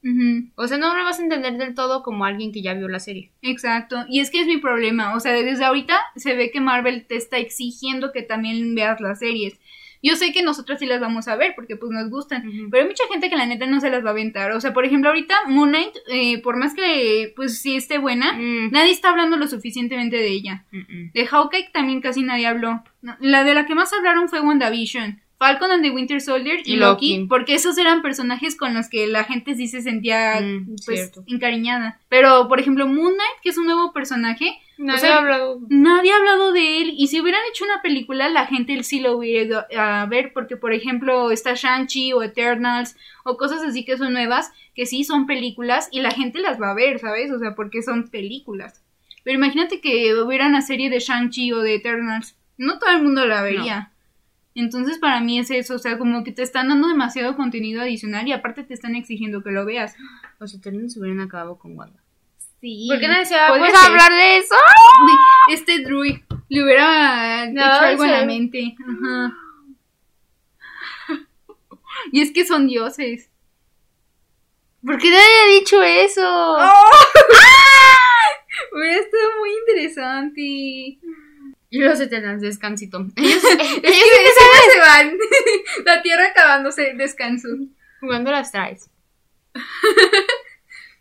ujú. 0.03 0.51
o 0.55 0.67
sea, 0.69 0.79
no 0.79 0.97
lo 0.97 1.05
vas 1.05 1.19
a 1.19 1.23
entender 1.23 1.57
del 1.57 1.75
todo 1.75 2.03
como 2.03 2.25
alguien 2.25 2.53
que 2.53 2.63
ya 2.63 2.75
vio 2.75 2.89
la 2.89 3.01
serie. 3.01 3.31
Exacto, 3.43 4.05
y 4.09 4.21
es 4.21 4.31
que 4.31 4.41
es 4.41 4.47
mi 4.47 4.59
problema, 4.59 5.15
o 5.15 5.21
sea, 5.21 5.33
desde 5.33 5.65
ahorita 5.65 5.99
se 6.17 6.35
ve 6.35 6.51
que 6.51 6.61
Marvel 6.61 7.07
te 7.07 7.17
está 7.17 7.39
exigiendo 7.39 8.13
que 8.13 8.23
también 8.23 8.75
veas 8.75 9.01
las 9.01 9.19
series. 9.19 9.59
Yo 10.03 10.15
sé 10.15 10.31
que 10.31 10.43
nosotras 10.43 10.79
sí 10.79 10.87
las 10.87 11.01
vamos 11.01 11.27
a 11.27 11.37
ver 11.37 11.55
porque 11.57 11.75
pues 11.75 11.91
nos 11.91 12.11
gustan, 12.11 12.45
pero 12.71 12.83
hay 12.83 12.89
mucha 12.89 13.03
gente 13.11 13.29
que 13.31 13.37
la 13.37 13.47
neta 13.47 13.67
no 13.67 13.81
se 13.81 13.91
las 13.91 14.05
va 14.05 14.11
a 14.11 14.13
aventar. 14.13 14.53
O 14.53 14.61
sea, 14.61 14.73
por 14.73 14.85
ejemplo, 14.85 15.09
ahorita 15.09 15.35
Moon 15.49 15.71
Knight, 15.71 15.97
eh, 16.09 16.41
por 16.43 16.57
más 16.59 16.75
que 16.75 17.33
pues 17.35 17.61
sí 17.61 17.75
esté 17.77 17.99
buena, 17.99 18.35
Mm, 18.35 18.71
nadie 18.71 18.93
está 18.93 19.09
hablando 19.09 19.37
lo 19.37 19.49
suficientemente 19.49 20.17
de 20.17 20.29
ella. 20.29 20.65
De 20.71 21.27
Hawkeye 21.27 21.71
también 21.73 22.03
casi 22.03 22.23
nadie 22.23 22.47
habló. 22.47 22.85
La 23.21 23.43
de 23.43 23.55
la 23.55 23.67
que 23.67 23.75
más 23.75 23.93
hablaron 23.93 24.29
fue 24.29 24.41
WandaVision. 24.41 25.23
Falcon 25.39 25.71
and 25.71 25.83
the 25.83 25.91
Winter 25.91 26.21
Soldier 26.21 26.61
y, 26.65 26.73
Y 26.73 26.77
Loki, 26.77 27.17
Loki. 27.19 27.27
porque 27.29 27.55
esos 27.55 27.77
eran 27.79 28.01
personajes 28.03 28.57
con 28.57 28.73
los 28.75 28.89
que 28.89 29.07
la 29.07 29.25
gente 29.25 29.55
sí 29.55 29.69
se 29.69 29.83
sentía 29.83 30.41
Mm, 30.41 30.77
pues 30.87 31.01
cierto. 31.01 31.25
encariñada. 31.27 32.01
Pero, 32.09 32.49
por 32.49 32.59
ejemplo, 32.59 32.87
Moon 32.87 33.13
Knight, 33.15 33.41
que 33.43 33.51
es 33.51 33.59
un 33.59 33.67
nuevo 33.67 33.93
personaje, 33.93 34.59
Nadie 34.79 34.97
o 34.99 35.01
sea, 35.01 35.15
ha 35.17 35.19
hablado. 35.19 35.61
nadie 35.69 36.13
ha 36.13 36.17
hablado 36.17 36.53
de 36.53 36.83
él. 36.83 36.95
Y 36.97 37.09
si 37.09 37.21
hubieran 37.21 37.41
hecho 37.51 37.65
una 37.65 37.83
película, 37.83 38.29
la 38.29 38.47
gente 38.47 38.83
sí 38.83 39.01
lo 39.01 39.17
hubiera 39.17 39.45
ido 39.45 39.67
a 39.79 40.07
ver, 40.07 40.33
porque, 40.33 40.57
por 40.57 40.73
ejemplo, 40.73 41.31
está 41.31 41.55
Shang-Chi 41.55 42.13
o 42.15 42.23
Eternals 42.23 42.97
o 43.25 43.37
cosas 43.37 43.63
así 43.63 43.85
que 43.85 43.97
son 43.99 44.13
nuevas, 44.15 44.53
que 44.75 44.87
sí 44.87 45.05
son 45.05 45.27
películas 45.27 45.89
y 45.93 46.01
la 46.01 46.11
gente 46.13 46.39
las 46.41 46.61
va 46.61 46.71
a 46.71 46.75
ver, 46.75 46.99
¿sabes? 46.99 47.31
O 47.31 47.39
sea, 47.39 47.55
porque 47.55 47.83
son 47.83 48.09
películas. 48.09 48.83
Pero 49.25 49.37
imagínate 49.39 49.81
que 49.81 50.15
hubiera 50.15 50.47
una 50.47 50.63
serie 50.63 50.89
de 50.89 51.01
Shang-Chi 51.01 51.53
o 51.53 51.59
de 51.61 51.75
Eternals. 51.75 52.37
No 52.59 52.79
todo 52.79 52.91
el 52.91 53.03
mundo 53.03 53.27
la 53.27 53.43
vería. 53.43 53.91
Entonces 54.57 54.99
para 54.99 55.21
mí 55.21 55.39
es 55.39 55.51
eso, 55.51 55.75
o 55.75 55.79
sea, 55.79 55.99
como 55.99 56.25
que 56.25 56.33
te 56.33 56.43
están 56.43 56.69
dando 56.69 56.89
demasiado 56.89 57.37
contenido 57.37 57.83
adicional 57.83 58.27
y 58.27 58.33
aparte 58.33 58.65
te 58.65 58.73
están 58.75 58.95
exigiendo 58.97 59.43
que 59.43 59.51
lo 59.51 59.67
veas. 59.67 59.95
Los 60.41 60.55
Eternals 60.55 60.95
se 60.95 61.01
hubieran 61.01 61.21
acabado 61.21 61.59
con 61.59 61.77
Wanda. 61.77 62.03
Sí. 62.61 62.87
¿Por 62.91 62.99
qué 62.99 63.07
nadie 63.07 63.27
se 63.27 63.37
va 63.37 63.47
a 63.47 63.49
podría 63.51 63.67
pues, 63.67 63.79
a 63.79 63.83
ser. 63.83 63.91
hablar 63.91 64.13
de 64.13 64.37
eso? 64.39 64.55
Uy, 65.05 65.55
Este 65.55 65.81
Druid 65.83 66.17
le 66.49 66.63
hubiera 66.65 67.47
No, 67.51 67.61
hecho 67.61 67.81
algo 67.85 68.05
en 68.05 68.11
la 68.13 68.25
mente. 68.25 68.75
Ajá. 68.81 69.37
Y 72.13 72.23
es 72.23 72.31
que 72.33 72.47
son 72.47 72.67
dioses. 72.67 73.31
¿Por 74.85 74.97
qué 74.99 75.11
te 75.11 75.17
había 75.17 75.59
dicho 75.59 75.83
eso? 75.83 76.23
¡Oh! 76.25 76.91
Hubiera 78.73 78.97
estado 79.01 79.23
muy 79.39 79.51
interesante. 79.51 80.99
Y 81.71 81.79
los 81.81 82.01
Eternals, 82.01 82.41
descansito. 82.43 82.99
Ellos, 83.17 83.45
ellos 83.45 84.33
se 84.73 84.79
van. 84.81 85.17
La 85.85 86.03
tierra 86.03 86.27
acabándose, 86.27 86.95
descanso. 86.95 87.49
Jugando 88.01 88.31
las 88.31 88.53
traes. 88.53 88.89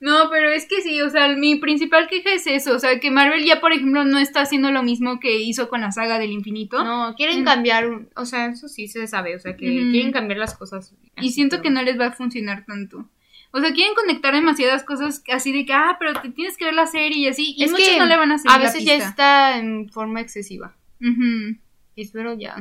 No, 0.02 0.30
pero 0.30 0.50
es 0.50 0.66
que 0.68 0.82
sí, 0.82 1.02
o 1.02 1.10
sea, 1.10 1.30
mi 1.30 1.56
principal 1.56 2.08
queja 2.10 2.34
es 2.34 2.46
eso, 2.48 2.76
o 2.76 2.80
sea, 2.80 3.00
que 3.00 3.10
Marvel 3.12 3.46
ya, 3.46 3.62
por 3.62 3.72
ejemplo, 3.72 4.04
no 4.04 4.20
está 4.20 4.42
haciendo 4.42 4.70
lo 4.70 4.84
mismo 4.84 5.20
que 5.22 5.40
hizo 5.40 5.70
con 5.70 5.82
la 5.82 5.92
saga 5.94 6.20
del 6.20 6.32
infinito. 6.32 6.84
No, 6.84 7.16
quieren 7.16 7.42
Mm. 7.42 7.46
cambiar, 7.46 7.90
o 8.16 8.26
sea, 8.26 8.48
eso 8.48 8.68
sí 8.68 8.88
se 8.90 9.08
sabe, 9.08 9.36
o 9.36 9.40
sea, 9.40 9.56
que 9.56 9.66
quieren 9.66 10.12
cambiar 10.12 10.38
las 10.40 10.56
cosas. 10.56 10.94
Y 11.22 11.32
siento 11.32 11.62
que 11.62 11.70
no 11.70 11.82
les 11.82 11.98
va 12.00 12.08
a 12.08 12.12
funcionar 12.12 12.66
tanto. 12.68 13.10
O 13.58 13.62
sea, 13.62 13.72
quieren 13.74 13.96
conectar 13.96 14.34
demasiadas 14.34 14.84
cosas 14.84 15.24
así 15.32 15.52
de 15.54 15.66
que, 15.66 15.72
ah, 15.74 15.96
pero 15.98 16.14
te 16.22 16.30
tienes 16.30 16.58
que 16.58 16.66
ver 16.66 16.74
la 16.74 16.88
serie 16.88 17.18
y 17.20 17.28
así. 17.28 17.54
Y 17.58 17.64
es 17.64 17.72
muchos 17.72 17.88
que 17.88 17.98
no 17.98 18.06
le 18.06 18.18
van 18.18 18.32
a 18.34 18.38
seguir 18.38 18.52
a 18.52 18.58
veces 18.60 18.84
la 18.84 18.92
ya 18.92 18.94
pista. 18.96 19.10
está 19.10 19.58
en 19.60 19.90
forma 19.90 20.20
excesiva. 20.20 20.76
Ujú. 21.00 21.58
Y 21.96 22.02
espero 22.02 22.34
ya 22.38 22.58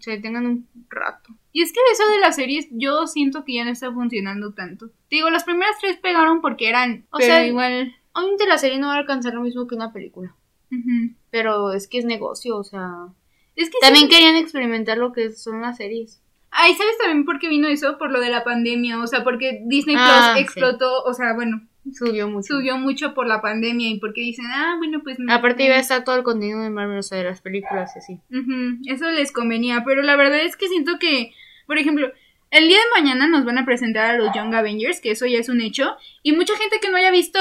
se 0.00 0.10
detengan 0.12 0.46
un 0.46 0.68
rato. 0.90 1.30
Y 1.50 1.62
es 1.62 1.72
que 1.72 1.80
eso 1.92 2.06
de 2.12 2.20
las 2.20 2.36
series, 2.36 2.68
yo 2.70 3.06
siento 3.06 3.44
que 3.44 3.54
ya 3.54 3.64
no 3.64 3.70
está 3.70 3.90
funcionando 3.92 4.52
tanto. 4.52 4.88
Te 5.08 5.16
Digo, 5.16 5.30
las 5.30 5.44
primeras 5.44 5.76
tres 5.80 5.96
pegaron 5.96 6.40
porque 6.40 6.68
eran, 6.68 7.06
O 7.10 7.16
pero 7.18 7.32
sea, 7.34 7.46
igual. 7.46 7.96
Obviamente 8.12 8.46
la 8.46 8.58
serie 8.58 8.78
no 8.78 8.88
va 8.88 8.94
a 8.94 8.98
alcanzar 8.98 9.32
lo 9.34 9.40
mismo 9.40 9.66
que 9.66 9.74
una 9.74 9.92
película. 9.92 10.34
Ujú. 10.70 11.14
Pero 11.30 11.72
es 11.72 11.88
que 11.88 11.98
es 11.98 12.04
negocio, 12.04 12.56
o 12.58 12.64
sea. 12.64 13.08
Es 13.56 13.70
que 13.70 13.78
También 13.80 14.04
sí- 14.08 14.10
querían 14.14 14.36
experimentar 14.36 14.98
lo 14.98 15.12
que 15.12 15.32
son 15.32 15.62
las 15.62 15.78
series. 15.78 16.20
Ay, 16.50 16.74
¿sabes 16.74 16.96
también 16.98 17.24
por 17.24 17.38
qué 17.38 17.48
vino 17.48 17.68
eso? 17.68 17.98
Por 17.98 18.10
lo 18.10 18.20
de 18.20 18.30
la 18.30 18.44
pandemia, 18.44 18.98
o 19.00 19.06
sea, 19.06 19.22
porque 19.24 19.60
Disney 19.66 19.96
Ah, 19.98 20.30
Plus 20.32 20.36
sí. 20.36 20.40
explotó, 20.42 21.02
o 21.04 21.14
sea, 21.14 21.34
bueno, 21.34 21.62
Subió 21.92 22.28
mucho. 22.28 22.54
subió 22.54 22.76
mucho 22.76 23.14
por 23.14 23.26
la 23.26 23.40
pandemia 23.40 23.88
y 23.88 23.98
porque 23.98 24.20
dicen, 24.20 24.46
ah, 24.48 24.74
bueno, 24.78 25.00
pues... 25.02 25.16
Aparte 25.30 25.64
iba 25.64 25.76
a 25.76 25.80
estar 25.80 26.04
todo 26.04 26.16
el 26.16 26.22
contenido 26.22 26.60
de 26.62 26.70
Marvel, 26.70 26.98
o 26.98 27.02
sea, 27.02 27.18
de 27.18 27.24
las 27.24 27.40
películas 27.40 27.92
y 27.96 27.98
así. 27.98 28.20
Ujú, 28.30 28.78
Eso 28.86 29.10
les 29.10 29.32
convenía, 29.32 29.82
pero 29.84 30.02
la 30.02 30.16
verdad 30.16 30.40
es 30.40 30.56
que 30.56 30.68
siento 30.68 30.98
que, 30.98 31.32
por 31.66 31.78
ejemplo, 31.78 32.10
el 32.50 32.68
día 32.68 32.78
de 32.78 33.00
mañana 33.02 33.26
nos 33.26 33.44
van 33.44 33.58
a 33.58 33.64
presentar 33.64 34.06
a 34.14 34.18
los 34.18 34.34
Young 34.34 34.54
Avengers, 34.54 35.00
que 35.00 35.10
eso 35.12 35.26
ya 35.26 35.38
es 35.38 35.48
un 35.48 35.60
hecho, 35.62 35.96
y 36.22 36.32
mucha 36.32 36.56
gente 36.56 36.78
que 36.80 36.90
no 36.90 36.96
haya 36.98 37.10
visto 37.10 37.38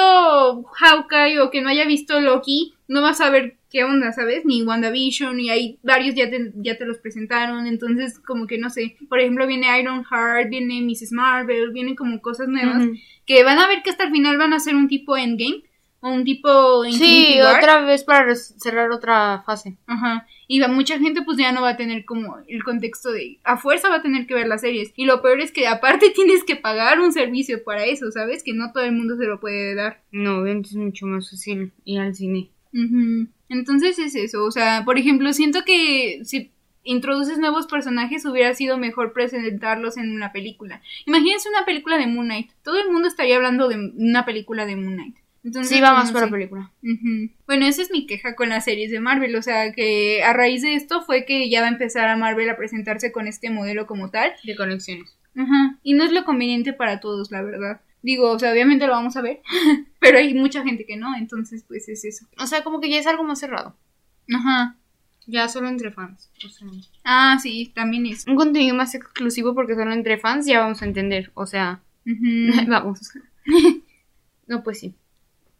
Hawkeye 0.63 1.39
o 1.41 1.49
que 1.49 1.61
no 1.61 1.69
haya 1.69 1.85
visto 1.85 2.19
Loki, 2.21 2.73
no 2.87 3.01
va 3.01 3.09
a 3.09 3.13
saber 3.15 3.56
qué 3.69 3.83
onda, 3.83 4.11
¿sabes? 4.13 4.45
Ni 4.45 4.63
WandaVision, 4.63 5.39
y 5.39 5.49
hay 5.49 5.79
varios 5.83 6.15
ya 6.15 6.29
te, 6.29 6.51
ya 6.55 6.77
te 6.77 6.85
los 6.85 6.97
presentaron, 6.99 7.67
entonces 7.67 8.19
como 8.19 8.47
que 8.47 8.57
no 8.57 8.69
sé, 8.69 8.95
por 9.09 9.19
ejemplo 9.19 9.45
viene 9.47 9.79
Iron 9.79 10.03
Heart, 10.05 10.49
viene 10.49 10.81
Mrs. 10.81 11.11
Marvel, 11.11 11.71
vienen 11.71 11.95
como 11.95 12.21
cosas 12.21 12.47
nuevas, 12.47 12.83
que 13.25 13.43
van 13.43 13.59
a 13.59 13.67
ver 13.67 13.83
que 13.83 13.89
hasta 13.89 14.05
el 14.05 14.11
final 14.11 14.37
van 14.37 14.53
a 14.53 14.59
ser 14.59 14.75
un 14.75 14.87
tipo 14.87 15.17
Endgame, 15.17 15.63
o 15.99 16.11
un 16.11 16.23
tipo 16.23 16.85
Infinity 16.85 17.25
Sí, 17.33 17.39
War. 17.41 17.57
otra 17.57 17.81
vez 17.83 18.03
para 18.03 18.35
cerrar 18.35 18.91
otra 18.91 19.41
fase. 19.47 19.77
Ajá. 19.87 20.27
Y 20.47 20.59
va- 20.59 20.67
mucha 20.67 20.99
gente 20.99 21.23
pues 21.23 21.39
ya 21.39 21.51
no 21.51 21.61
va 21.63 21.69
a 21.69 21.75
tener 21.75 22.05
como 22.05 22.37
el 22.47 22.63
contexto 22.63 23.11
de 23.11 23.39
a 23.43 23.57
fuerza 23.57 23.89
va 23.89 23.95
a 23.95 24.01
tener 24.03 24.27
que 24.27 24.35
ver 24.35 24.47
las 24.47 24.61
series. 24.61 24.93
Y 24.95 25.05
lo 25.05 25.23
peor 25.23 25.41
es 25.41 25.51
que 25.51 25.67
aparte 25.67 26.11
tienes 26.15 26.43
que 26.43 26.55
pagar 26.55 26.99
un 26.99 27.11
servicio 27.13 27.63
para 27.63 27.85
eso, 27.85 28.11
¿sabes? 28.11 28.43
Que 28.43 28.53
no 28.53 28.71
todo 28.71 28.83
el 28.83 28.91
mundo 28.91 29.17
se 29.17 29.25
lo 29.25 29.39
puede 29.39 29.73
dar. 29.73 30.03
No, 30.11 30.45
es 30.45 30.75
mucho 30.75 31.07
más 31.07 31.31
fácil 31.31 31.73
ir 31.83 31.99
al 31.99 32.13
cine. 32.13 32.51
Entonces 33.49 33.97
es 33.99 34.15
eso, 34.15 34.43
o 34.45 34.51
sea, 34.51 34.83
por 34.85 34.97
ejemplo, 34.97 35.31
siento 35.33 35.63
que 35.65 36.19
si 36.23 36.51
introduces 36.83 37.37
nuevos 37.37 37.67
personajes 37.67 38.25
hubiera 38.25 38.53
sido 38.53 38.77
mejor 38.77 39.11
presentarlos 39.13 39.97
en 39.97 40.13
una 40.13 40.31
película. 40.31 40.81
Imagínense 41.05 41.49
una 41.49 41.65
película 41.65 41.97
de 41.97 42.07
Moon 42.07 42.27
Knight. 42.27 42.51
Todo 42.63 42.79
el 42.81 42.89
mundo 42.91 43.07
estaría 43.09 43.35
hablando 43.35 43.67
de 43.67 43.91
una 43.97 44.25
película 44.25 44.65
de 44.65 44.75
Moon 44.77 44.93
Knight. 44.95 45.15
Entonces, 45.43 45.73
Sí, 45.75 45.81
va 45.81 45.89
pues, 45.91 45.97
más 45.99 46.07
no 46.07 46.13
para 46.13 46.25
sé. 46.27 46.31
película. 46.31 46.71
Ujú. 46.83 47.29
Bueno, 47.45 47.65
esa 47.65 47.81
es 47.81 47.91
mi 47.91 48.05
queja 48.05 48.35
con 48.35 48.49
las 48.49 48.65
series 48.65 48.91
de 48.91 48.99
Marvel, 48.99 49.35
o 49.35 49.41
sea 49.41 49.71
que 49.71 50.21
a 50.23 50.33
raíz 50.33 50.61
de 50.61 50.75
esto 50.75 51.01
fue 51.01 51.25
que 51.25 51.49
ya 51.49 51.61
va 51.61 51.67
a 51.67 51.71
empezar 51.71 52.09
a 52.09 52.17
Marvel 52.17 52.49
a 52.49 52.57
presentarse 52.57 53.11
con 53.11 53.27
este 53.27 53.49
modelo 53.49 53.85
como 53.87 54.09
tal. 54.09 54.33
De 54.43 54.55
conexiones. 54.55 55.17
Ajá. 55.37 55.77
Y 55.83 55.93
no 55.93 56.03
es 56.03 56.11
lo 56.11 56.25
conveniente 56.25 56.73
para 56.73 56.99
todos, 56.99 57.31
la 57.31 57.41
verdad. 57.43 57.81
Digo, 58.01 58.31
o 58.31 58.39
sea, 58.39 58.51
obviamente 58.51 58.85
lo 58.87 58.93
vamos 58.93 59.17
a 59.17 59.21
ver, 59.21 59.41
pero 59.99 60.17
hay 60.19 60.33
mucha 60.33 60.63
gente 60.63 60.85
que 60.85 60.97
no, 60.97 61.15
entonces 61.15 61.63
pues 61.67 61.89
es 61.89 62.05
eso. 62.05 62.25
O 62.39 62.47
sea, 62.47 62.63
como 62.63 62.79
que 62.79 62.89
ya 62.89 62.99
es 62.99 63.07
algo 63.07 63.23
más 63.23 63.39
cerrado. 63.39 63.75
Ajá. 64.33 64.75
Ya 65.25 65.49
solo 65.49 65.67
entre 65.67 65.91
fans. 65.91 66.29
O 66.45 66.49
sea, 66.49 66.67
Ah, 67.03 67.37
sí, 67.41 67.71
también 67.75 68.05
es. 68.05 68.25
un 68.27 68.35
contenido 68.35 68.75
más 68.75 68.95
exclusivo 68.95 69.53
porque 69.53 69.75
solo 69.75 69.91
entre 69.91 70.17
fans 70.17 70.45
ya 70.45 70.59
vamos 70.61 70.81
a 70.81 70.85
entender. 70.85 71.31
O 71.33 71.45
sea, 71.45 71.81
vamos. 72.67 73.01
no, 74.47 74.63
pues 74.63 74.79
sí. 74.79 74.95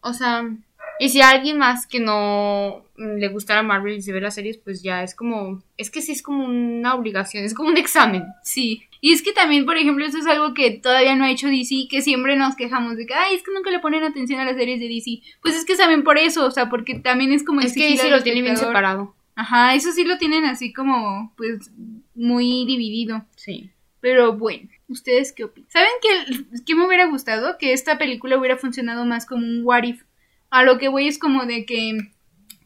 O 0.01 0.13
sea, 0.13 0.49
y 0.99 1.09
si 1.09 1.21
a 1.21 1.29
alguien 1.29 1.57
más 1.57 1.87
que 1.87 1.99
no 1.99 2.83
mm, 2.97 3.17
le 3.17 3.27
gustara 3.29 3.63
Marvel 3.63 3.97
y 3.97 4.01
se 4.01 4.13
ve 4.13 4.21
las 4.21 4.35
series, 4.35 4.57
pues 4.57 4.81
ya 4.81 5.03
es 5.03 5.15
como. 5.15 5.61
Es 5.77 5.89
que 5.89 6.01
sí 6.01 6.11
es 6.11 6.21
como 6.21 6.45
una 6.45 6.95
obligación, 6.95 7.43
es 7.43 7.53
como 7.53 7.69
un 7.69 7.77
examen. 7.77 8.25
Sí. 8.43 8.83
Y 8.99 9.13
es 9.13 9.21
que 9.21 9.31
también, 9.31 9.65
por 9.65 9.77
ejemplo, 9.77 10.05
eso 10.05 10.17
es 10.17 10.25
algo 10.25 10.53
que 10.53 10.71
todavía 10.71 11.15
no 11.15 11.23
ha 11.23 11.31
hecho 11.31 11.47
DC, 11.47 11.87
que 11.89 12.01
siempre 12.01 12.35
nos 12.35 12.55
quejamos 12.55 12.97
de 12.97 13.05
que, 13.05 13.13
ay, 13.13 13.35
es 13.35 13.43
que 13.43 13.53
nunca 13.53 13.69
le 13.69 13.79
ponen 13.79 14.03
atención 14.03 14.39
a 14.39 14.45
las 14.45 14.57
series 14.57 14.79
de 14.79 14.87
DC. 14.87 15.21
Pues 15.41 15.55
es 15.55 15.65
que 15.65 15.75
saben 15.75 16.03
por 16.03 16.17
eso, 16.17 16.45
o 16.45 16.51
sea, 16.51 16.67
porque 16.69 16.95
también 16.95 17.31
es 17.31 17.43
como 17.43 17.61
Es 17.61 17.73
que 17.73 17.99
al 17.99 18.09
lo 18.09 18.23
tiene 18.23 18.41
bien 18.41 18.57
separado. 18.57 19.13
Ajá, 19.35 19.75
eso 19.75 19.91
sí 19.91 20.03
lo 20.03 20.17
tienen 20.17 20.45
así 20.45 20.73
como, 20.73 21.31
pues, 21.37 21.69
muy 22.15 22.65
dividido. 22.65 23.23
Sí. 23.35 23.69
Pero 23.99 24.33
bueno, 24.33 24.67
¿ustedes 24.87 25.31
qué 25.31 25.43
opinan? 25.43 25.69
¿Saben 25.69 25.89
qué, 26.01 26.45
qué 26.65 26.75
me 26.75 26.87
hubiera 26.87 27.05
gustado? 27.05 27.57
Que 27.59 27.73
esta 27.73 27.99
película 27.99 28.37
hubiera 28.37 28.57
funcionado 28.57 29.05
más 29.05 29.27
como 29.27 29.45
un 29.45 29.61
what 29.63 29.83
if. 29.83 30.01
A 30.49 30.63
lo 30.63 30.77
que 30.77 30.87
voy 30.87 31.07
es 31.07 31.19
como 31.19 31.45
de 31.45 31.65
que, 31.65 31.97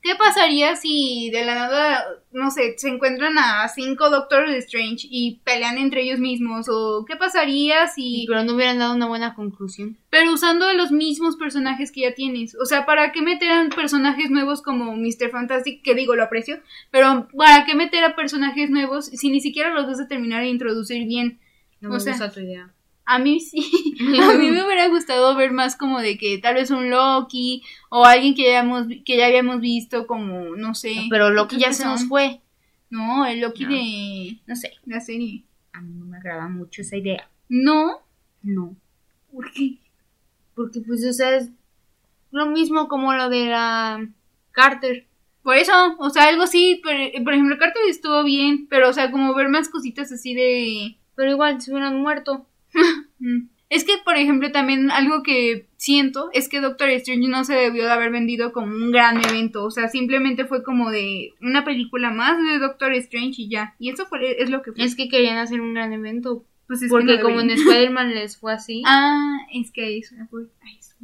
¿qué 0.04 0.16
pasaría 0.16 0.76
si 0.76 1.30
de 1.32 1.46
la 1.46 1.56
nada, 1.56 2.06
no 2.32 2.52
sé, 2.52 2.76
se 2.78 2.90
encuentran 2.90 3.38
a 3.38 3.68
cinco 3.70 4.10
Doctors 4.10 4.52
Strange 4.54 5.08
y 5.10 5.42
pelean 5.44 5.78
entre 5.78 6.04
ellos 6.04 6.20
mismos? 6.20 6.68
¿O 6.70 7.06
qué 7.06 7.16
pasaría 7.16 7.88
si... 7.88 8.26
Pero 8.28 8.44
no 8.44 8.54
hubieran 8.54 8.80
dado 8.80 8.96
una 8.96 9.08
buena 9.08 9.34
conclusión. 9.34 9.98
Pero 10.10 10.34
usando 10.34 10.72
los 10.74 10.92
mismos 10.92 11.38
personajes 11.38 11.92
que 11.92 12.02
ya 12.02 12.14
tienes. 12.14 12.56
O 12.56 12.66
sea, 12.66 12.86
¿para 12.86 13.12
qué 13.12 13.22
meter 13.22 13.52
a 13.52 13.70
personajes 13.70 14.30
nuevos 14.30 14.62
como 14.62 14.96
Mr. 14.96 15.32
Fantastic? 15.32 15.82
Que 15.82 15.96
digo, 15.96 16.16
lo 16.16 16.24
aprecio. 16.24 16.62
Pero 16.92 17.28
¿para 17.36 17.66
qué 17.66 17.76
meter 17.76 18.04
a 18.04 18.16
personajes 18.16 18.70
nuevos 18.70 19.06
si 19.08 19.30
ni 19.30 19.42
siquiera 19.42 19.74
los 19.74 19.88
vas 19.88 20.00
a 20.00 20.08
terminar 20.08 20.42
de 20.42 20.50
introducir 20.50 21.08
bien? 21.08 21.40
No 21.80 21.90
O 21.90 21.94
me 21.94 22.00
sea, 22.00 22.14
gusta 22.14 22.32
tu 22.32 22.42
idea. 22.42 22.72
A 23.14 23.20
mí 23.20 23.40
sí. 23.40 23.60
A 24.22 24.34
mí 24.36 24.50
me 24.52 24.64
hubiera 24.64 24.88
gustado 24.88 25.36
ver 25.36 25.52
más 25.52 25.76
como 25.76 26.00
de 26.00 26.18
que 26.18 26.38
tal 26.38 26.56
vez 26.56 26.72
un 26.72 26.90
Loki 26.90 27.62
o 27.90 28.06
alguien 28.06 28.34
que 28.36 28.44
ya, 28.44 28.60
hemos, 28.60 28.88
que 29.06 29.18
ya 29.18 29.26
habíamos 29.28 29.60
visto 29.60 30.08
como, 30.08 30.56
no 30.56 30.74
sé. 30.76 30.94
Pero 31.10 31.30
Loki 31.30 31.58
ya 31.58 31.68
¿qué 31.70 31.74
se 31.74 31.86
nos 31.86 32.08
fue. 32.08 32.42
No, 32.90 33.26
el 33.26 33.40
Loki 33.42 33.64
No. 33.66 33.70
de 33.72 34.38
No 34.48 34.56
sé. 34.56 34.72
la 34.86 35.00
serie. 35.02 35.44
A 35.74 35.82
mí 35.82 35.94
no 35.94 36.06
me 36.06 36.18
agrada 36.18 36.48
mucho 36.48 36.82
esa 36.82 36.98
idea. 36.98 37.30
No, 37.50 38.00
No. 38.44 38.76
¿por 39.32 39.52
qué? 39.52 39.78
Porque 40.56 40.82
pues, 40.82 41.06
o 41.06 41.14
sea, 41.14 41.36
es 41.38 41.50
lo 42.32 42.46
mismo 42.48 42.88
como 42.88 43.14
lo 43.14 43.30
de 43.30 43.46
la 43.48 44.08
Carter. 44.52 45.06
Por 45.44 45.56
eso, 45.58 45.72
o 45.98 46.10
sea, 46.12 46.28
algo 46.30 46.46
sí, 46.48 46.82
pero, 46.84 47.24
por 47.24 47.34
ejemplo, 47.34 47.58
Carter 47.58 47.82
estuvo 47.90 48.24
bien, 48.24 48.68
pero, 48.70 48.90
o 48.90 48.94
sea, 48.94 49.10
como 49.12 49.34
ver 49.34 49.50
más 49.50 49.70
cositas 49.70 50.12
así 50.12 50.34
de... 50.34 50.98
Pero 51.16 51.32
igual 51.32 51.60
se 51.62 51.72
hubieran 51.72 52.00
muerto. 52.02 52.46
Es 53.70 53.86
que, 53.86 53.94
por 54.04 54.18
ejemplo, 54.18 54.52
también 54.52 54.92
algo 54.92 55.24
que 55.24 55.66
siento 55.78 56.30
es 56.34 56.50
que 56.50 56.60
Doctor 56.60 56.90
Strange 56.90 57.30
no 57.30 57.46
se 57.46 57.54
debió 57.54 57.86
de 57.86 57.92
haber 57.92 58.12
vendido 58.12 58.52
como 58.52 58.76
un 58.76 58.92
gran 58.92 59.18
evento, 59.26 59.64
o 59.64 59.72
sea, 59.72 59.88
simplemente 59.88 60.44
fue 60.44 60.62
como 60.62 60.92
de 60.92 61.34
una 61.42 61.64
película 61.64 62.12
más 62.12 62.38
de 62.44 62.60
Doctor 62.60 62.92
Strange 62.96 63.44
y 63.44 63.50
ya, 63.50 63.76
y 63.80 63.90
eso 63.90 64.06
fue, 64.08 64.42
es 64.42 64.50
lo 64.50 64.62
que 64.62 64.74
fue. 64.74 64.84
Es 64.84 64.98
que 64.98 65.08
querían 65.08 65.38
hacer 65.38 65.62
un 65.62 65.74
gran 65.74 65.94
evento. 65.94 66.46
Pues 66.68 66.82
es 66.82 66.90
que 66.90 66.90
Porque 66.90 67.18
no 67.18 67.24
como 67.24 67.40
en. 67.40 67.50
Spider-Man 67.52 68.14
les 68.14 68.38
fue 68.38 68.54
así. 68.54 68.84
Ah, 68.86 69.40
es 69.54 69.72
que 69.72 69.98
eso 69.98 70.16
eso. 70.16 70.96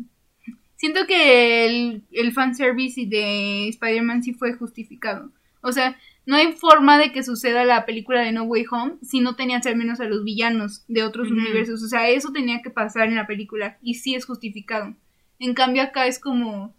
Siento 0.76 1.08
que 1.08 1.66
el, 1.66 2.04
el 2.12 2.34
fanservice 2.34 3.06
de 3.06 3.70
Spider-Man 3.70 4.24
sí 4.24 4.34
fue 4.34 4.54
justificado. 4.54 5.32
O 5.62 5.72
sea, 5.72 5.98
no 6.28 6.36
hay 6.36 6.52
forma 6.52 7.00
de 7.00 7.12
que 7.12 7.24
suceda 7.24 7.64
la 7.66 7.86
película 7.88 8.22
de 8.22 8.32
No 8.32 8.44
Way 8.44 8.66
Home 8.70 8.94
si 9.02 9.22
no 9.22 9.36
tenías 9.36 9.66
al 9.66 9.76
menos 9.78 10.00
a 10.00 10.06
los 10.06 10.24
villanos 10.24 10.84
de 10.88 11.02
otros 11.04 11.32
universos. 11.32 11.82
O 11.82 11.88
sea, 11.88 12.08
eso 12.10 12.32
tenía 12.32 12.62
que 12.62 12.70
pasar 12.70 13.08
en 13.08 13.16
la 13.16 13.26
película 13.26 13.78
y 13.82 13.96
sí 13.96 14.14
es 14.14 14.26
justificado. 14.26 14.94
En 15.40 15.54
cambio 15.56 15.82
acá 15.82 16.06
es 16.06 16.20
como 16.20 16.76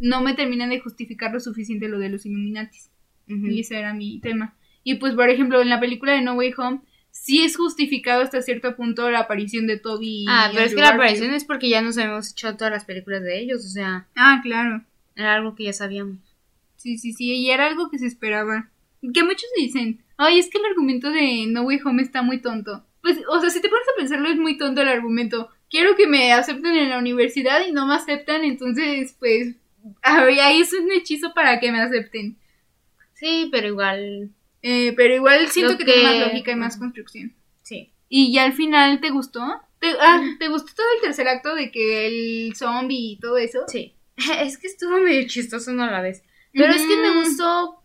no 0.00 0.20
me 0.22 0.34
terminan 0.34 0.70
de 0.70 0.80
justificar 0.80 1.32
lo 1.32 1.40
suficiente 1.40 1.88
lo 1.88 1.98
de 1.98 2.08
los 2.08 2.26
Illuminatis. 2.26 2.90
Y 3.28 3.60
ese 3.60 3.78
era 3.78 3.92
mi 3.94 4.18
tema. 4.20 4.54
Y 4.84 4.94
pues, 4.96 5.14
por 5.14 5.28
ejemplo, 5.28 5.60
en 5.60 5.68
la 5.68 5.80
película 5.80 6.12
de 6.12 6.22
No 6.22 6.34
Way 6.34 6.54
Home 6.58 6.80
sí 7.10 7.42
es 7.42 7.56
justificado 7.56 8.22
hasta 8.22 8.40
cierto 8.40 8.76
punto 8.76 9.10
la 9.10 9.20
aparición 9.20 9.66
de 9.66 9.78
Toby. 9.78 10.22
y 10.22 10.26
Ah, 10.28 10.48
pero 10.52 10.64
es 10.64 10.74
que 10.74 10.80
la 10.80 10.90
aparición 10.90 11.32
es 11.34 11.44
porque 11.44 11.68
ya 11.68 11.82
nos 11.82 11.98
habíamos 11.98 12.30
echado 12.32 12.56
todas 12.56 12.72
las 12.72 12.84
películas 12.84 13.22
de 13.22 13.40
ellos. 13.40 13.64
O 13.64 13.68
sea, 13.68 14.06
Ah, 14.14 14.40
claro. 14.42 14.84
era 15.16 15.34
algo 15.34 15.54
que 15.54 15.64
ya 15.64 15.72
sabíamos. 15.72 16.18
Sí, 16.76 16.98
sí, 16.98 17.12
sí. 17.12 17.32
Y 17.34 17.50
era 17.50 17.66
algo 17.66 17.90
que 17.90 17.98
se 17.98 18.06
esperaba. 18.06 18.68
Que 19.14 19.22
muchos 19.22 19.48
dicen, 19.56 20.04
ay, 20.16 20.38
es 20.38 20.48
que 20.48 20.58
el 20.58 20.64
argumento 20.66 21.10
de 21.10 21.46
No 21.48 21.62
Way 21.62 21.80
Home 21.84 22.02
está 22.02 22.22
muy 22.22 22.40
tonto. 22.40 22.84
Pues, 23.02 23.18
o 23.28 23.40
sea, 23.40 23.50
si 23.50 23.60
te 23.60 23.68
pones 23.68 23.86
a 23.88 23.98
pensarlo, 23.98 24.28
es 24.28 24.36
muy 24.36 24.58
tonto 24.58 24.82
el 24.82 24.88
argumento. 24.88 25.48
quiero 25.70 25.94
que 25.96 26.06
me 26.06 26.32
acepten 26.32 26.76
en 26.76 26.90
la 26.90 26.98
universidad 26.98 27.66
y 27.66 27.72
no 27.72 27.86
me 27.86 27.94
aceptan, 27.94 28.44
entonces 28.44 29.14
pues 29.18 29.54
ahí 30.02 30.60
es 30.60 30.72
un 30.72 30.90
hechizo 30.92 31.32
para 31.34 31.60
que 31.60 31.72
me 31.72 31.80
acepten. 31.80 32.36
Sí, 33.14 33.48
pero 33.50 33.68
igual. 33.68 34.30
Eh, 34.62 34.92
pero 34.96 35.14
igual 35.14 35.48
siento 35.48 35.78
que, 35.78 35.84
tiene 35.84 36.02
más 36.02 36.26
lógica 36.26 36.52
y 36.52 36.56
más 36.56 36.76
construcción. 36.76 37.34
Sí. 37.62 37.92
Y 38.08 38.32
ya 38.32 38.44
al 38.44 38.52
final, 38.52 39.00
¿te 39.00 39.10
gustó? 39.10 39.40
¿Te, 39.80 39.88
ah, 40.00 40.22
¿te 40.38 40.48
gustó 40.48 40.72
todo 40.74 40.86
el 40.96 41.02
tercer 41.02 41.28
acto 41.28 41.54
de 41.54 41.70
que 41.70 42.06
el 42.06 42.54
zombie 42.56 43.12
y 43.12 43.18
todo 43.18 43.38
eso? 43.38 43.60
Sí. 43.68 43.94
Es 44.40 44.58
que 44.58 44.66
estuvo 44.66 44.98
medio 44.98 45.26
chistoso 45.28 45.72
no 45.72 45.84
a 45.84 45.90
la 45.90 46.00
vez. 46.00 46.22
Pero 46.52 46.72
es 46.72 46.82
que 46.82 46.96
me 46.96 47.22
gustó. 47.22 47.82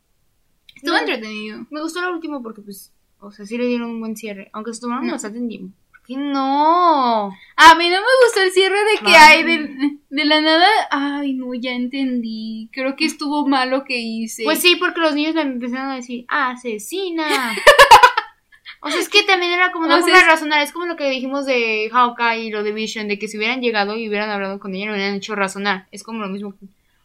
Estuvo 0.82 0.98
entretenido. 0.98 1.68
Me 1.70 1.80
gustó 1.80 2.02
lo 2.02 2.12
último 2.12 2.42
porque, 2.42 2.62
pues, 2.62 2.92
o 3.20 3.32
sea, 3.32 3.46
sí 3.46 3.56
le 3.56 3.68
dieron 3.68 3.92
un 3.92 4.00
buen 4.00 4.16
cierre. 4.16 4.50
Aunque 4.52 4.74
se 4.74 4.82
tomaron 4.82 5.12
bastante 5.12 5.40
tiempo. 5.48 5.76
¿Por 5.92 6.02
qué 6.02 6.18
no? 6.18 7.28
A 7.28 7.76
mí 7.76 7.90
no 7.90 7.98
me 7.98 8.26
gustó 8.26 8.42
el 8.42 8.52
cierre 8.52 8.80
de 8.80 9.06
que 9.06 9.16
hay 9.16 9.44
de, 9.44 9.98
de, 10.10 10.26
la 10.26 10.42
nada. 10.42 10.68
Ay, 10.90 11.34
no, 11.34 11.54
ya 11.54 11.74
entendí. 11.74 12.70
Creo 12.74 12.96
que 12.96 13.06
estuvo 13.06 13.48
mal 13.48 13.70
lo 13.70 13.84
que 13.84 14.00
hice. 14.00 14.44
Pues 14.44 14.60
sí, 14.60 14.76
porque 14.78 15.02
los 15.02 15.14
niños 15.14 15.36
me 15.36 15.42
empezaron 15.42 15.92
a 15.92 15.96
decir, 15.98 16.26
¡asesina! 16.28 17.28
o 18.82 18.90
sea, 18.90 19.00
es 19.00 19.08
que 19.10 19.22
también 19.22 19.52
era 19.52 19.72
como 19.72 19.86
una 19.86 20.00
forma 20.00 20.18
de 20.18 20.26
razonar. 20.26 20.64
Es 20.64 20.72
como 20.72 20.88
lo 20.88 20.96
que 20.96 21.12
dijimos 21.12 21.46
de 21.46 21.92
Hawkeye 21.92 22.46
y 22.46 22.50
lo 22.50 22.64
de 22.64 22.72
Vision, 22.72 23.08
de 23.08 23.20
que 23.20 23.28
si 23.28 23.38
hubieran 23.38 23.62
llegado 23.62 23.96
y 23.96 24.10
hubieran 24.10 24.32
hablado 24.32 24.60
con 24.60 24.74
ella, 24.74 24.88
lo 24.88 24.94
hubieran 24.94 25.14
hecho 25.14 25.36
razonar. 25.36 25.88
Es 25.92 26.02
como 26.02 26.22
lo 26.22 26.30
mismo. 26.30 26.56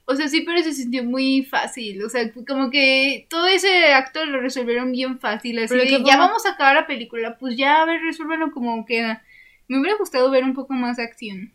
O 0.08 0.14
sea, 0.14 0.28
sí, 0.28 0.42
pero 0.42 0.62
se 0.62 0.72
sintió 0.72 1.02
muy 1.02 1.42
fácil. 1.42 2.04
O 2.04 2.08
sea, 2.08 2.30
como 2.46 2.70
que 2.70 3.26
todo 3.28 3.46
ese 3.48 3.92
acto 3.92 4.24
lo 4.24 4.40
resolvieron 4.40 4.92
bien 4.92 5.18
fácil. 5.18 5.58
Así 5.58 5.74
de, 5.76 6.02
ya 6.04 6.16
vamos 6.16 6.46
a 6.46 6.50
acabar 6.50 6.76
la 6.76 6.86
película. 6.86 7.36
Pues 7.38 7.56
ya, 7.56 7.82
a 7.82 7.86
ver, 7.86 8.00
resuélvelo 8.00 8.52
como 8.52 8.86
queda. 8.86 9.24
Me 9.66 9.80
hubiera 9.80 9.98
gustado 9.98 10.30
ver 10.30 10.44
un 10.44 10.54
poco 10.54 10.74
más 10.74 10.96
de 10.96 11.02
acción. 11.02 11.52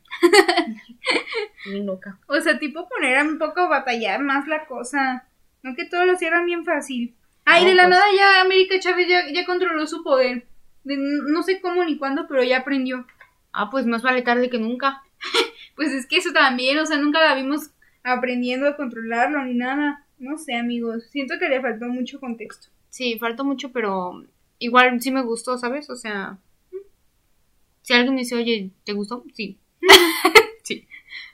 Muy 1.65 1.83
loca. 1.83 2.19
O 2.27 2.41
sea, 2.41 2.59
tipo 2.59 2.89
poner 2.89 3.25
un 3.25 3.39
poco 3.39 3.69
batallar 3.69 4.21
más 4.21 4.45
la 4.49 4.65
cosa. 4.65 5.25
No 5.63 5.73
que 5.73 5.85
todo 5.85 6.05
lo 6.05 6.13
hicieran 6.13 6.45
bien 6.45 6.65
fácil. 6.65 7.15
Ay, 7.45 7.63
de 7.65 7.73
la 7.73 7.83
pues. 7.83 7.91
nada 7.91 8.05
ya 8.15 8.41
América 8.41 8.79
Chávez 8.79 9.07
ya, 9.07 9.31
ya 9.31 9.45
controló 9.45 9.87
su 9.87 10.03
poder. 10.03 10.45
no 10.83 11.41
sé 11.43 11.61
cómo 11.61 11.85
ni 11.85 11.97
cuándo, 11.97 12.27
pero 12.27 12.43
ya 12.43 12.57
aprendió. 12.59 13.07
Ah, 13.53 13.69
pues 13.69 13.85
más 13.85 14.01
vale 14.01 14.23
tarde 14.23 14.49
que 14.49 14.59
nunca. 14.59 15.03
pues 15.77 15.93
es 15.93 16.05
que 16.05 16.17
eso 16.17 16.33
también, 16.33 16.77
o 16.79 16.85
sea, 16.85 16.97
nunca 16.97 17.21
la 17.21 17.35
vimos 17.35 17.71
aprendiendo 18.03 18.67
a 18.67 18.75
controlarlo 18.75 19.43
ni 19.45 19.53
nada. 19.53 20.05
No 20.19 20.37
sé, 20.37 20.55
amigos. 20.55 21.05
Siento 21.09 21.39
que 21.39 21.49
le 21.49 21.61
faltó 21.61 21.87
mucho 21.87 22.19
contexto. 22.19 22.67
Sí, 22.89 23.17
faltó 23.19 23.43
mucho, 23.43 23.71
pero 23.71 24.25
igual 24.59 25.01
sí 25.01 25.11
me 25.11 25.21
gustó, 25.21 25.57
¿sabes? 25.57 25.89
O 25.89 25.95
sea, 25.95 26.37
si 27.81 27.93
alguien 27.93 28.15
me 28.15 28.21
dice, 28.21 28.35
oye, 28.35 28.71
¿te 28.83 28.93
gustó? 28.93 29.23
Sí. 29.33 29.57
sí. 30.63 30.87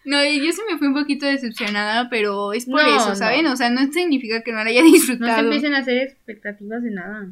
No, 0.05 0.23
yo 0.23 0.51
sí 0.51 0.61
me 0.69 0.77
fui 0.77 0.87
un 0.87 0.93
poquito 0.93 1.25
decepcionada, 1.25 2.09
pero 2.09 2.53
es 2.53 2.65
por 2.65 2.79
eso, 2.81 3.15
¿saben? 3.15 3.45
O 3.47 3.57
sea, 3.57 3.69
no 3.69 3.91
significa 3.91 4.41
que 4.41 4.51
no 4.51 4.63
la 4.63 4.69
haya 4.69 4.83
disfrutado. 4.83 5.31
No 5.31 5.37
se 5.37 5.43
empiecen 5.43 5.73
a 5.73 5.79
hacer 5.79 5.97
expectativas 5.97 6.81
de 6.81 6.91
nada. 6.91 7.31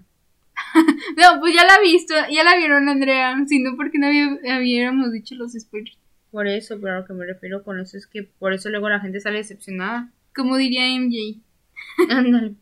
no, 1.18 1.40
pues 1.40 1.54
ya 1.54 1.64
la 1.64 1.76
he 1.76 1.84
visto, 1.84 2.14
ya 2.32 2.44
la 2.44 2.58
vieron, 2.58 2.90
Andrea. 2.90 3.36
Si 3.48 3.60
no, 3.60 3.76
porque 3.78 3.98
no 3.98 4.08
habíamos 4.08 5.12
dicho 5.12 5.36
los 5.36 5.54
spoilers. 5.54 5.98
Por 6.36 6.48
eso, 6.48 6.78
pero 6.82 6.96
a 6.96 7.00
lo 7.00 7.06
que 7.06 7.14
me 7.14 7.26
refiero 7.26 7.64
con 7.64 7.80
eso 7.80 7.96
es 7.96 8.08
que 8.08 8.24
por 8.24 8.52
eso 8.52 8.70
luego 8.70 8.90
la 8.90 9.00
gente 9.00 9.22
sale 9.22 9.38
decepcionada. 9.38 10.12
Como 10.36 10.58
diría 10.58 10.86
MJ. 11.00 11.40
Ándale. 12.10 12.56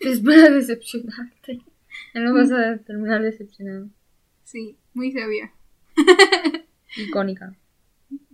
Espera 0.00 0.48
decepcionarte. 0.48 1.60
Ya 2.14 2.20
no 2.22 2.32
vas 2.32 2.50
a 2.50 2.78
terminar 2.78 3.20
decepcionado. 3.20 3.90
Sí, 4.42 4.78
muy 4.94 5.12
sabia. 5.12 5.52
Icónica. 6.96 7.54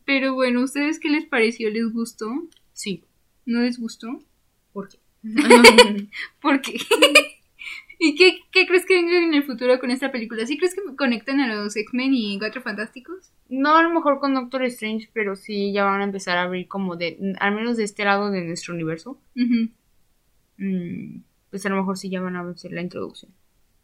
Pero 0.05 0.35
bueno, 0.35 0.63
¿ustedes 0.63 1.01
qué 1.01 1.09
les 1.09 1.27
pareció? 1.27 1.69
¿Les 1.69 1.93
gustó? 1.93 2.29
Sí. 2.73 3.03
¿No 3.45 3.63
les 3.63 3.81
gustó? 3.81 4.23
¿Por 4.73 4.89
qué? 4.89 4.99
¿Por 6.41 6.61
qué? 6.61 6.79
¿Y 7.99 8.15
qué, 8.15 8.41
qué, 8.53 8.67
crees 8.67 8.85
que 8.85 8.95
venga 8.95 9.17
en 9.19 9.35
el 9.35 9.45
futuro 9.45 9.79
con 9.79 9.91
esta 9.91 10.13
película? 10.13 10.47
¿Sí 10.47 10.59
crees 10.59 10.75
que 10.75 10.83
conectan 10.97 11.41
a 11.41 11.55
los 11.55 11.77
X-Men 11.77 12.13
y 12.15 12.39
Cuatro 12.39 12.61
Fantásticos? 12.61 13.33
No, 13.49 13.77
a 13.77 13.83
lo 13.83 13.91
mejor 13.91 14.21
con 14.21 14.35
Doctor 14.35 14.65
Strange, 14.65 15.09
pero 15.13 15.35
sí 15.37 15.73
ya 15.73 15.85
van 15.85 16.01
a 16.01 16.05
empezar 16.05 16.37
a 16.37 16.43
abrir 16.43 16.69
como 16.69 16.97
de, 16.97 17.35
al 17.41 17.55
menos 17.55 17.77
de 17.77 17.85
este 17.85 18.05
lado 18.05 18.31
de 18.31 18.43
nuestro 18.43 18.75
universo. 18.75 19.19
Mm, 20.59 21.21
pues 21.51 21.65
a 21.65 21.69
lo 21.71 21.77
mejor 21.77 21.97
sí 21.97 22.11
ya 22.11 22.21
van 22.21 22.37
a 22.37 22.49
hacer 22.49 22.73
la 22.73 22.83
introducción. 22.83 23.33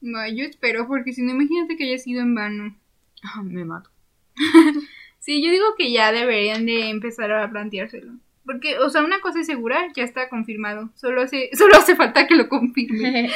No, 0.01 0.19
yo 0.29 0.45
espero, 0.45 0.87
porque 0.89 1.13
si 1.13 1.23
no, 1.23 1.33
imagínate 1.33 1.77
que 1.77 1.85
haya 1.85 1.99
sido 1.99 2.23
en 2.23 2.35
vano. 2.35 2.77
Ah, 3.23 3.43
me 3.43 3.65
mato. 3.65 3.91
sí, 5.21 5.43
yo 5.45 5.51
digo 5.51 5.65
que 5.79 5.93
ya 5.93 6.13
deberían 6.13 6.67
de 6.67 6.91
empezar 6.91 7.31
a 7.33 7.51
planteárselo. 7.51 8.15
Porque, 8.45 8.79
o 8.79 8.91
sea, 8.91 9.05
una 9.05 9.21
cosa 9.21 9.41
es 9.41 9.47
segura, 9.47 9.87
ya 9.95 10.03
está 10.03 10.29
confirmado. 10.29 10.91
Solo 10.95 11.23
hace, 11.23 11.51
solo 11.57 11.77
hace 11.77 11.95
falta 11.97 12.27
que 12.27 12.35
lo 12.35 12.49
confirme. 12.49 13.31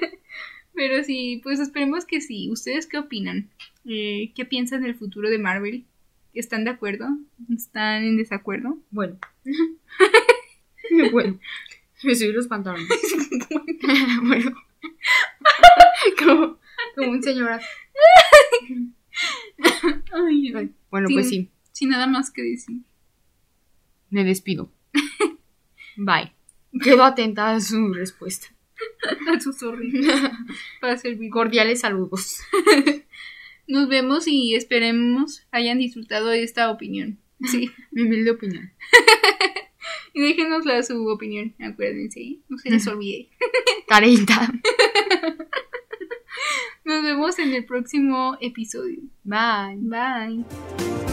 Pero 0.74 1.02
sí, 1.02 1.40
pues 1.42 1.58
esperemos 1.60 2.04
que 2.04 2.20
sí. 2.20 2.48
¿Ustedes 2.50 2.86
qué 2.86 2.98
opinan? 2.98 3.50
Eh, 3.84 4.32
¿Qué 4.34 4.44
piensan 4.44 4.82
del 4.82 4.94
futuro 4.94 5.28
de 5.28 5.38
Marvel? 5.38 5.84
¿Están 6.34 6.64
de 6.64 6.70
acuerdo? 6.70 7.08
¿Están 7.54 8.04
en 8.04 8.16
desacuerdo? 8.16 8.78
Bueno. 8.90 9.18
bueno. 11.12 11.38
Me 12.02 12.14
subí 12.14 12.32
los 12.32 12.46
pantalones. 12.46 12.88
bueno. 14.22 14.52
como, 16.18 16.58
como 16.96 17.10
un 17.10 17.22
señor. 17.22 17.60
bueno, 20.90 21.08
pues 21.12 21.28
sí. 21.28 21.50
Sin 21.72 21.90
nada 21.90 22.06
más 22.06 22.30
que 22.30 22.42
decir. 22.42 22.82
Me 24.10 24.24
despido. 24.24 24.70
Bye. 25.96 26.32
Quedo 26.82 27.04
atenta 27.04 27.54
a 27.54 27.60
su 27.60 27.92
respuesta. 27.92 28.48
a 29.34 29.40
su 29.40 29.52
Para 30.80 30.96
servir. 30.96 31.30
Cordiales 31.30 31.80
saludos. 31.80 32.40
Nos 33.66 33.88
vemos 33.88 34.26
y 34.26 34.54
esperemos 34.54 35.42
hayan 35.50 35.78
disfrutado 35.78 36.28
de 36.28 36.42
esta 36.42 36.70
opinión. 36.70 37.18
Sí. 37.44 37.70
Mi 37.92 38.02
humilde 38.02 38.30
opinión. 38.30 38.72
y 40.14 40.20
déjenosla 40.20 40.82
su 40.82 41.06
opinión, 41.06 41.54
acuérdense. 41.60 42.38
No 42.48 42.58
se 42.58 42.70
les 42.70 42.86
olvide. 42.86 43.28
Carita. 43.86 44.52
Nos 46.84 47.02
vemos 47.02 47.38
en 47.38 47.52
el 47.52 47.66
próximo 47.66 48.38
episodio. 48.40 49.00
Bye. 49.22 49.76
Bye. 49.76 51.07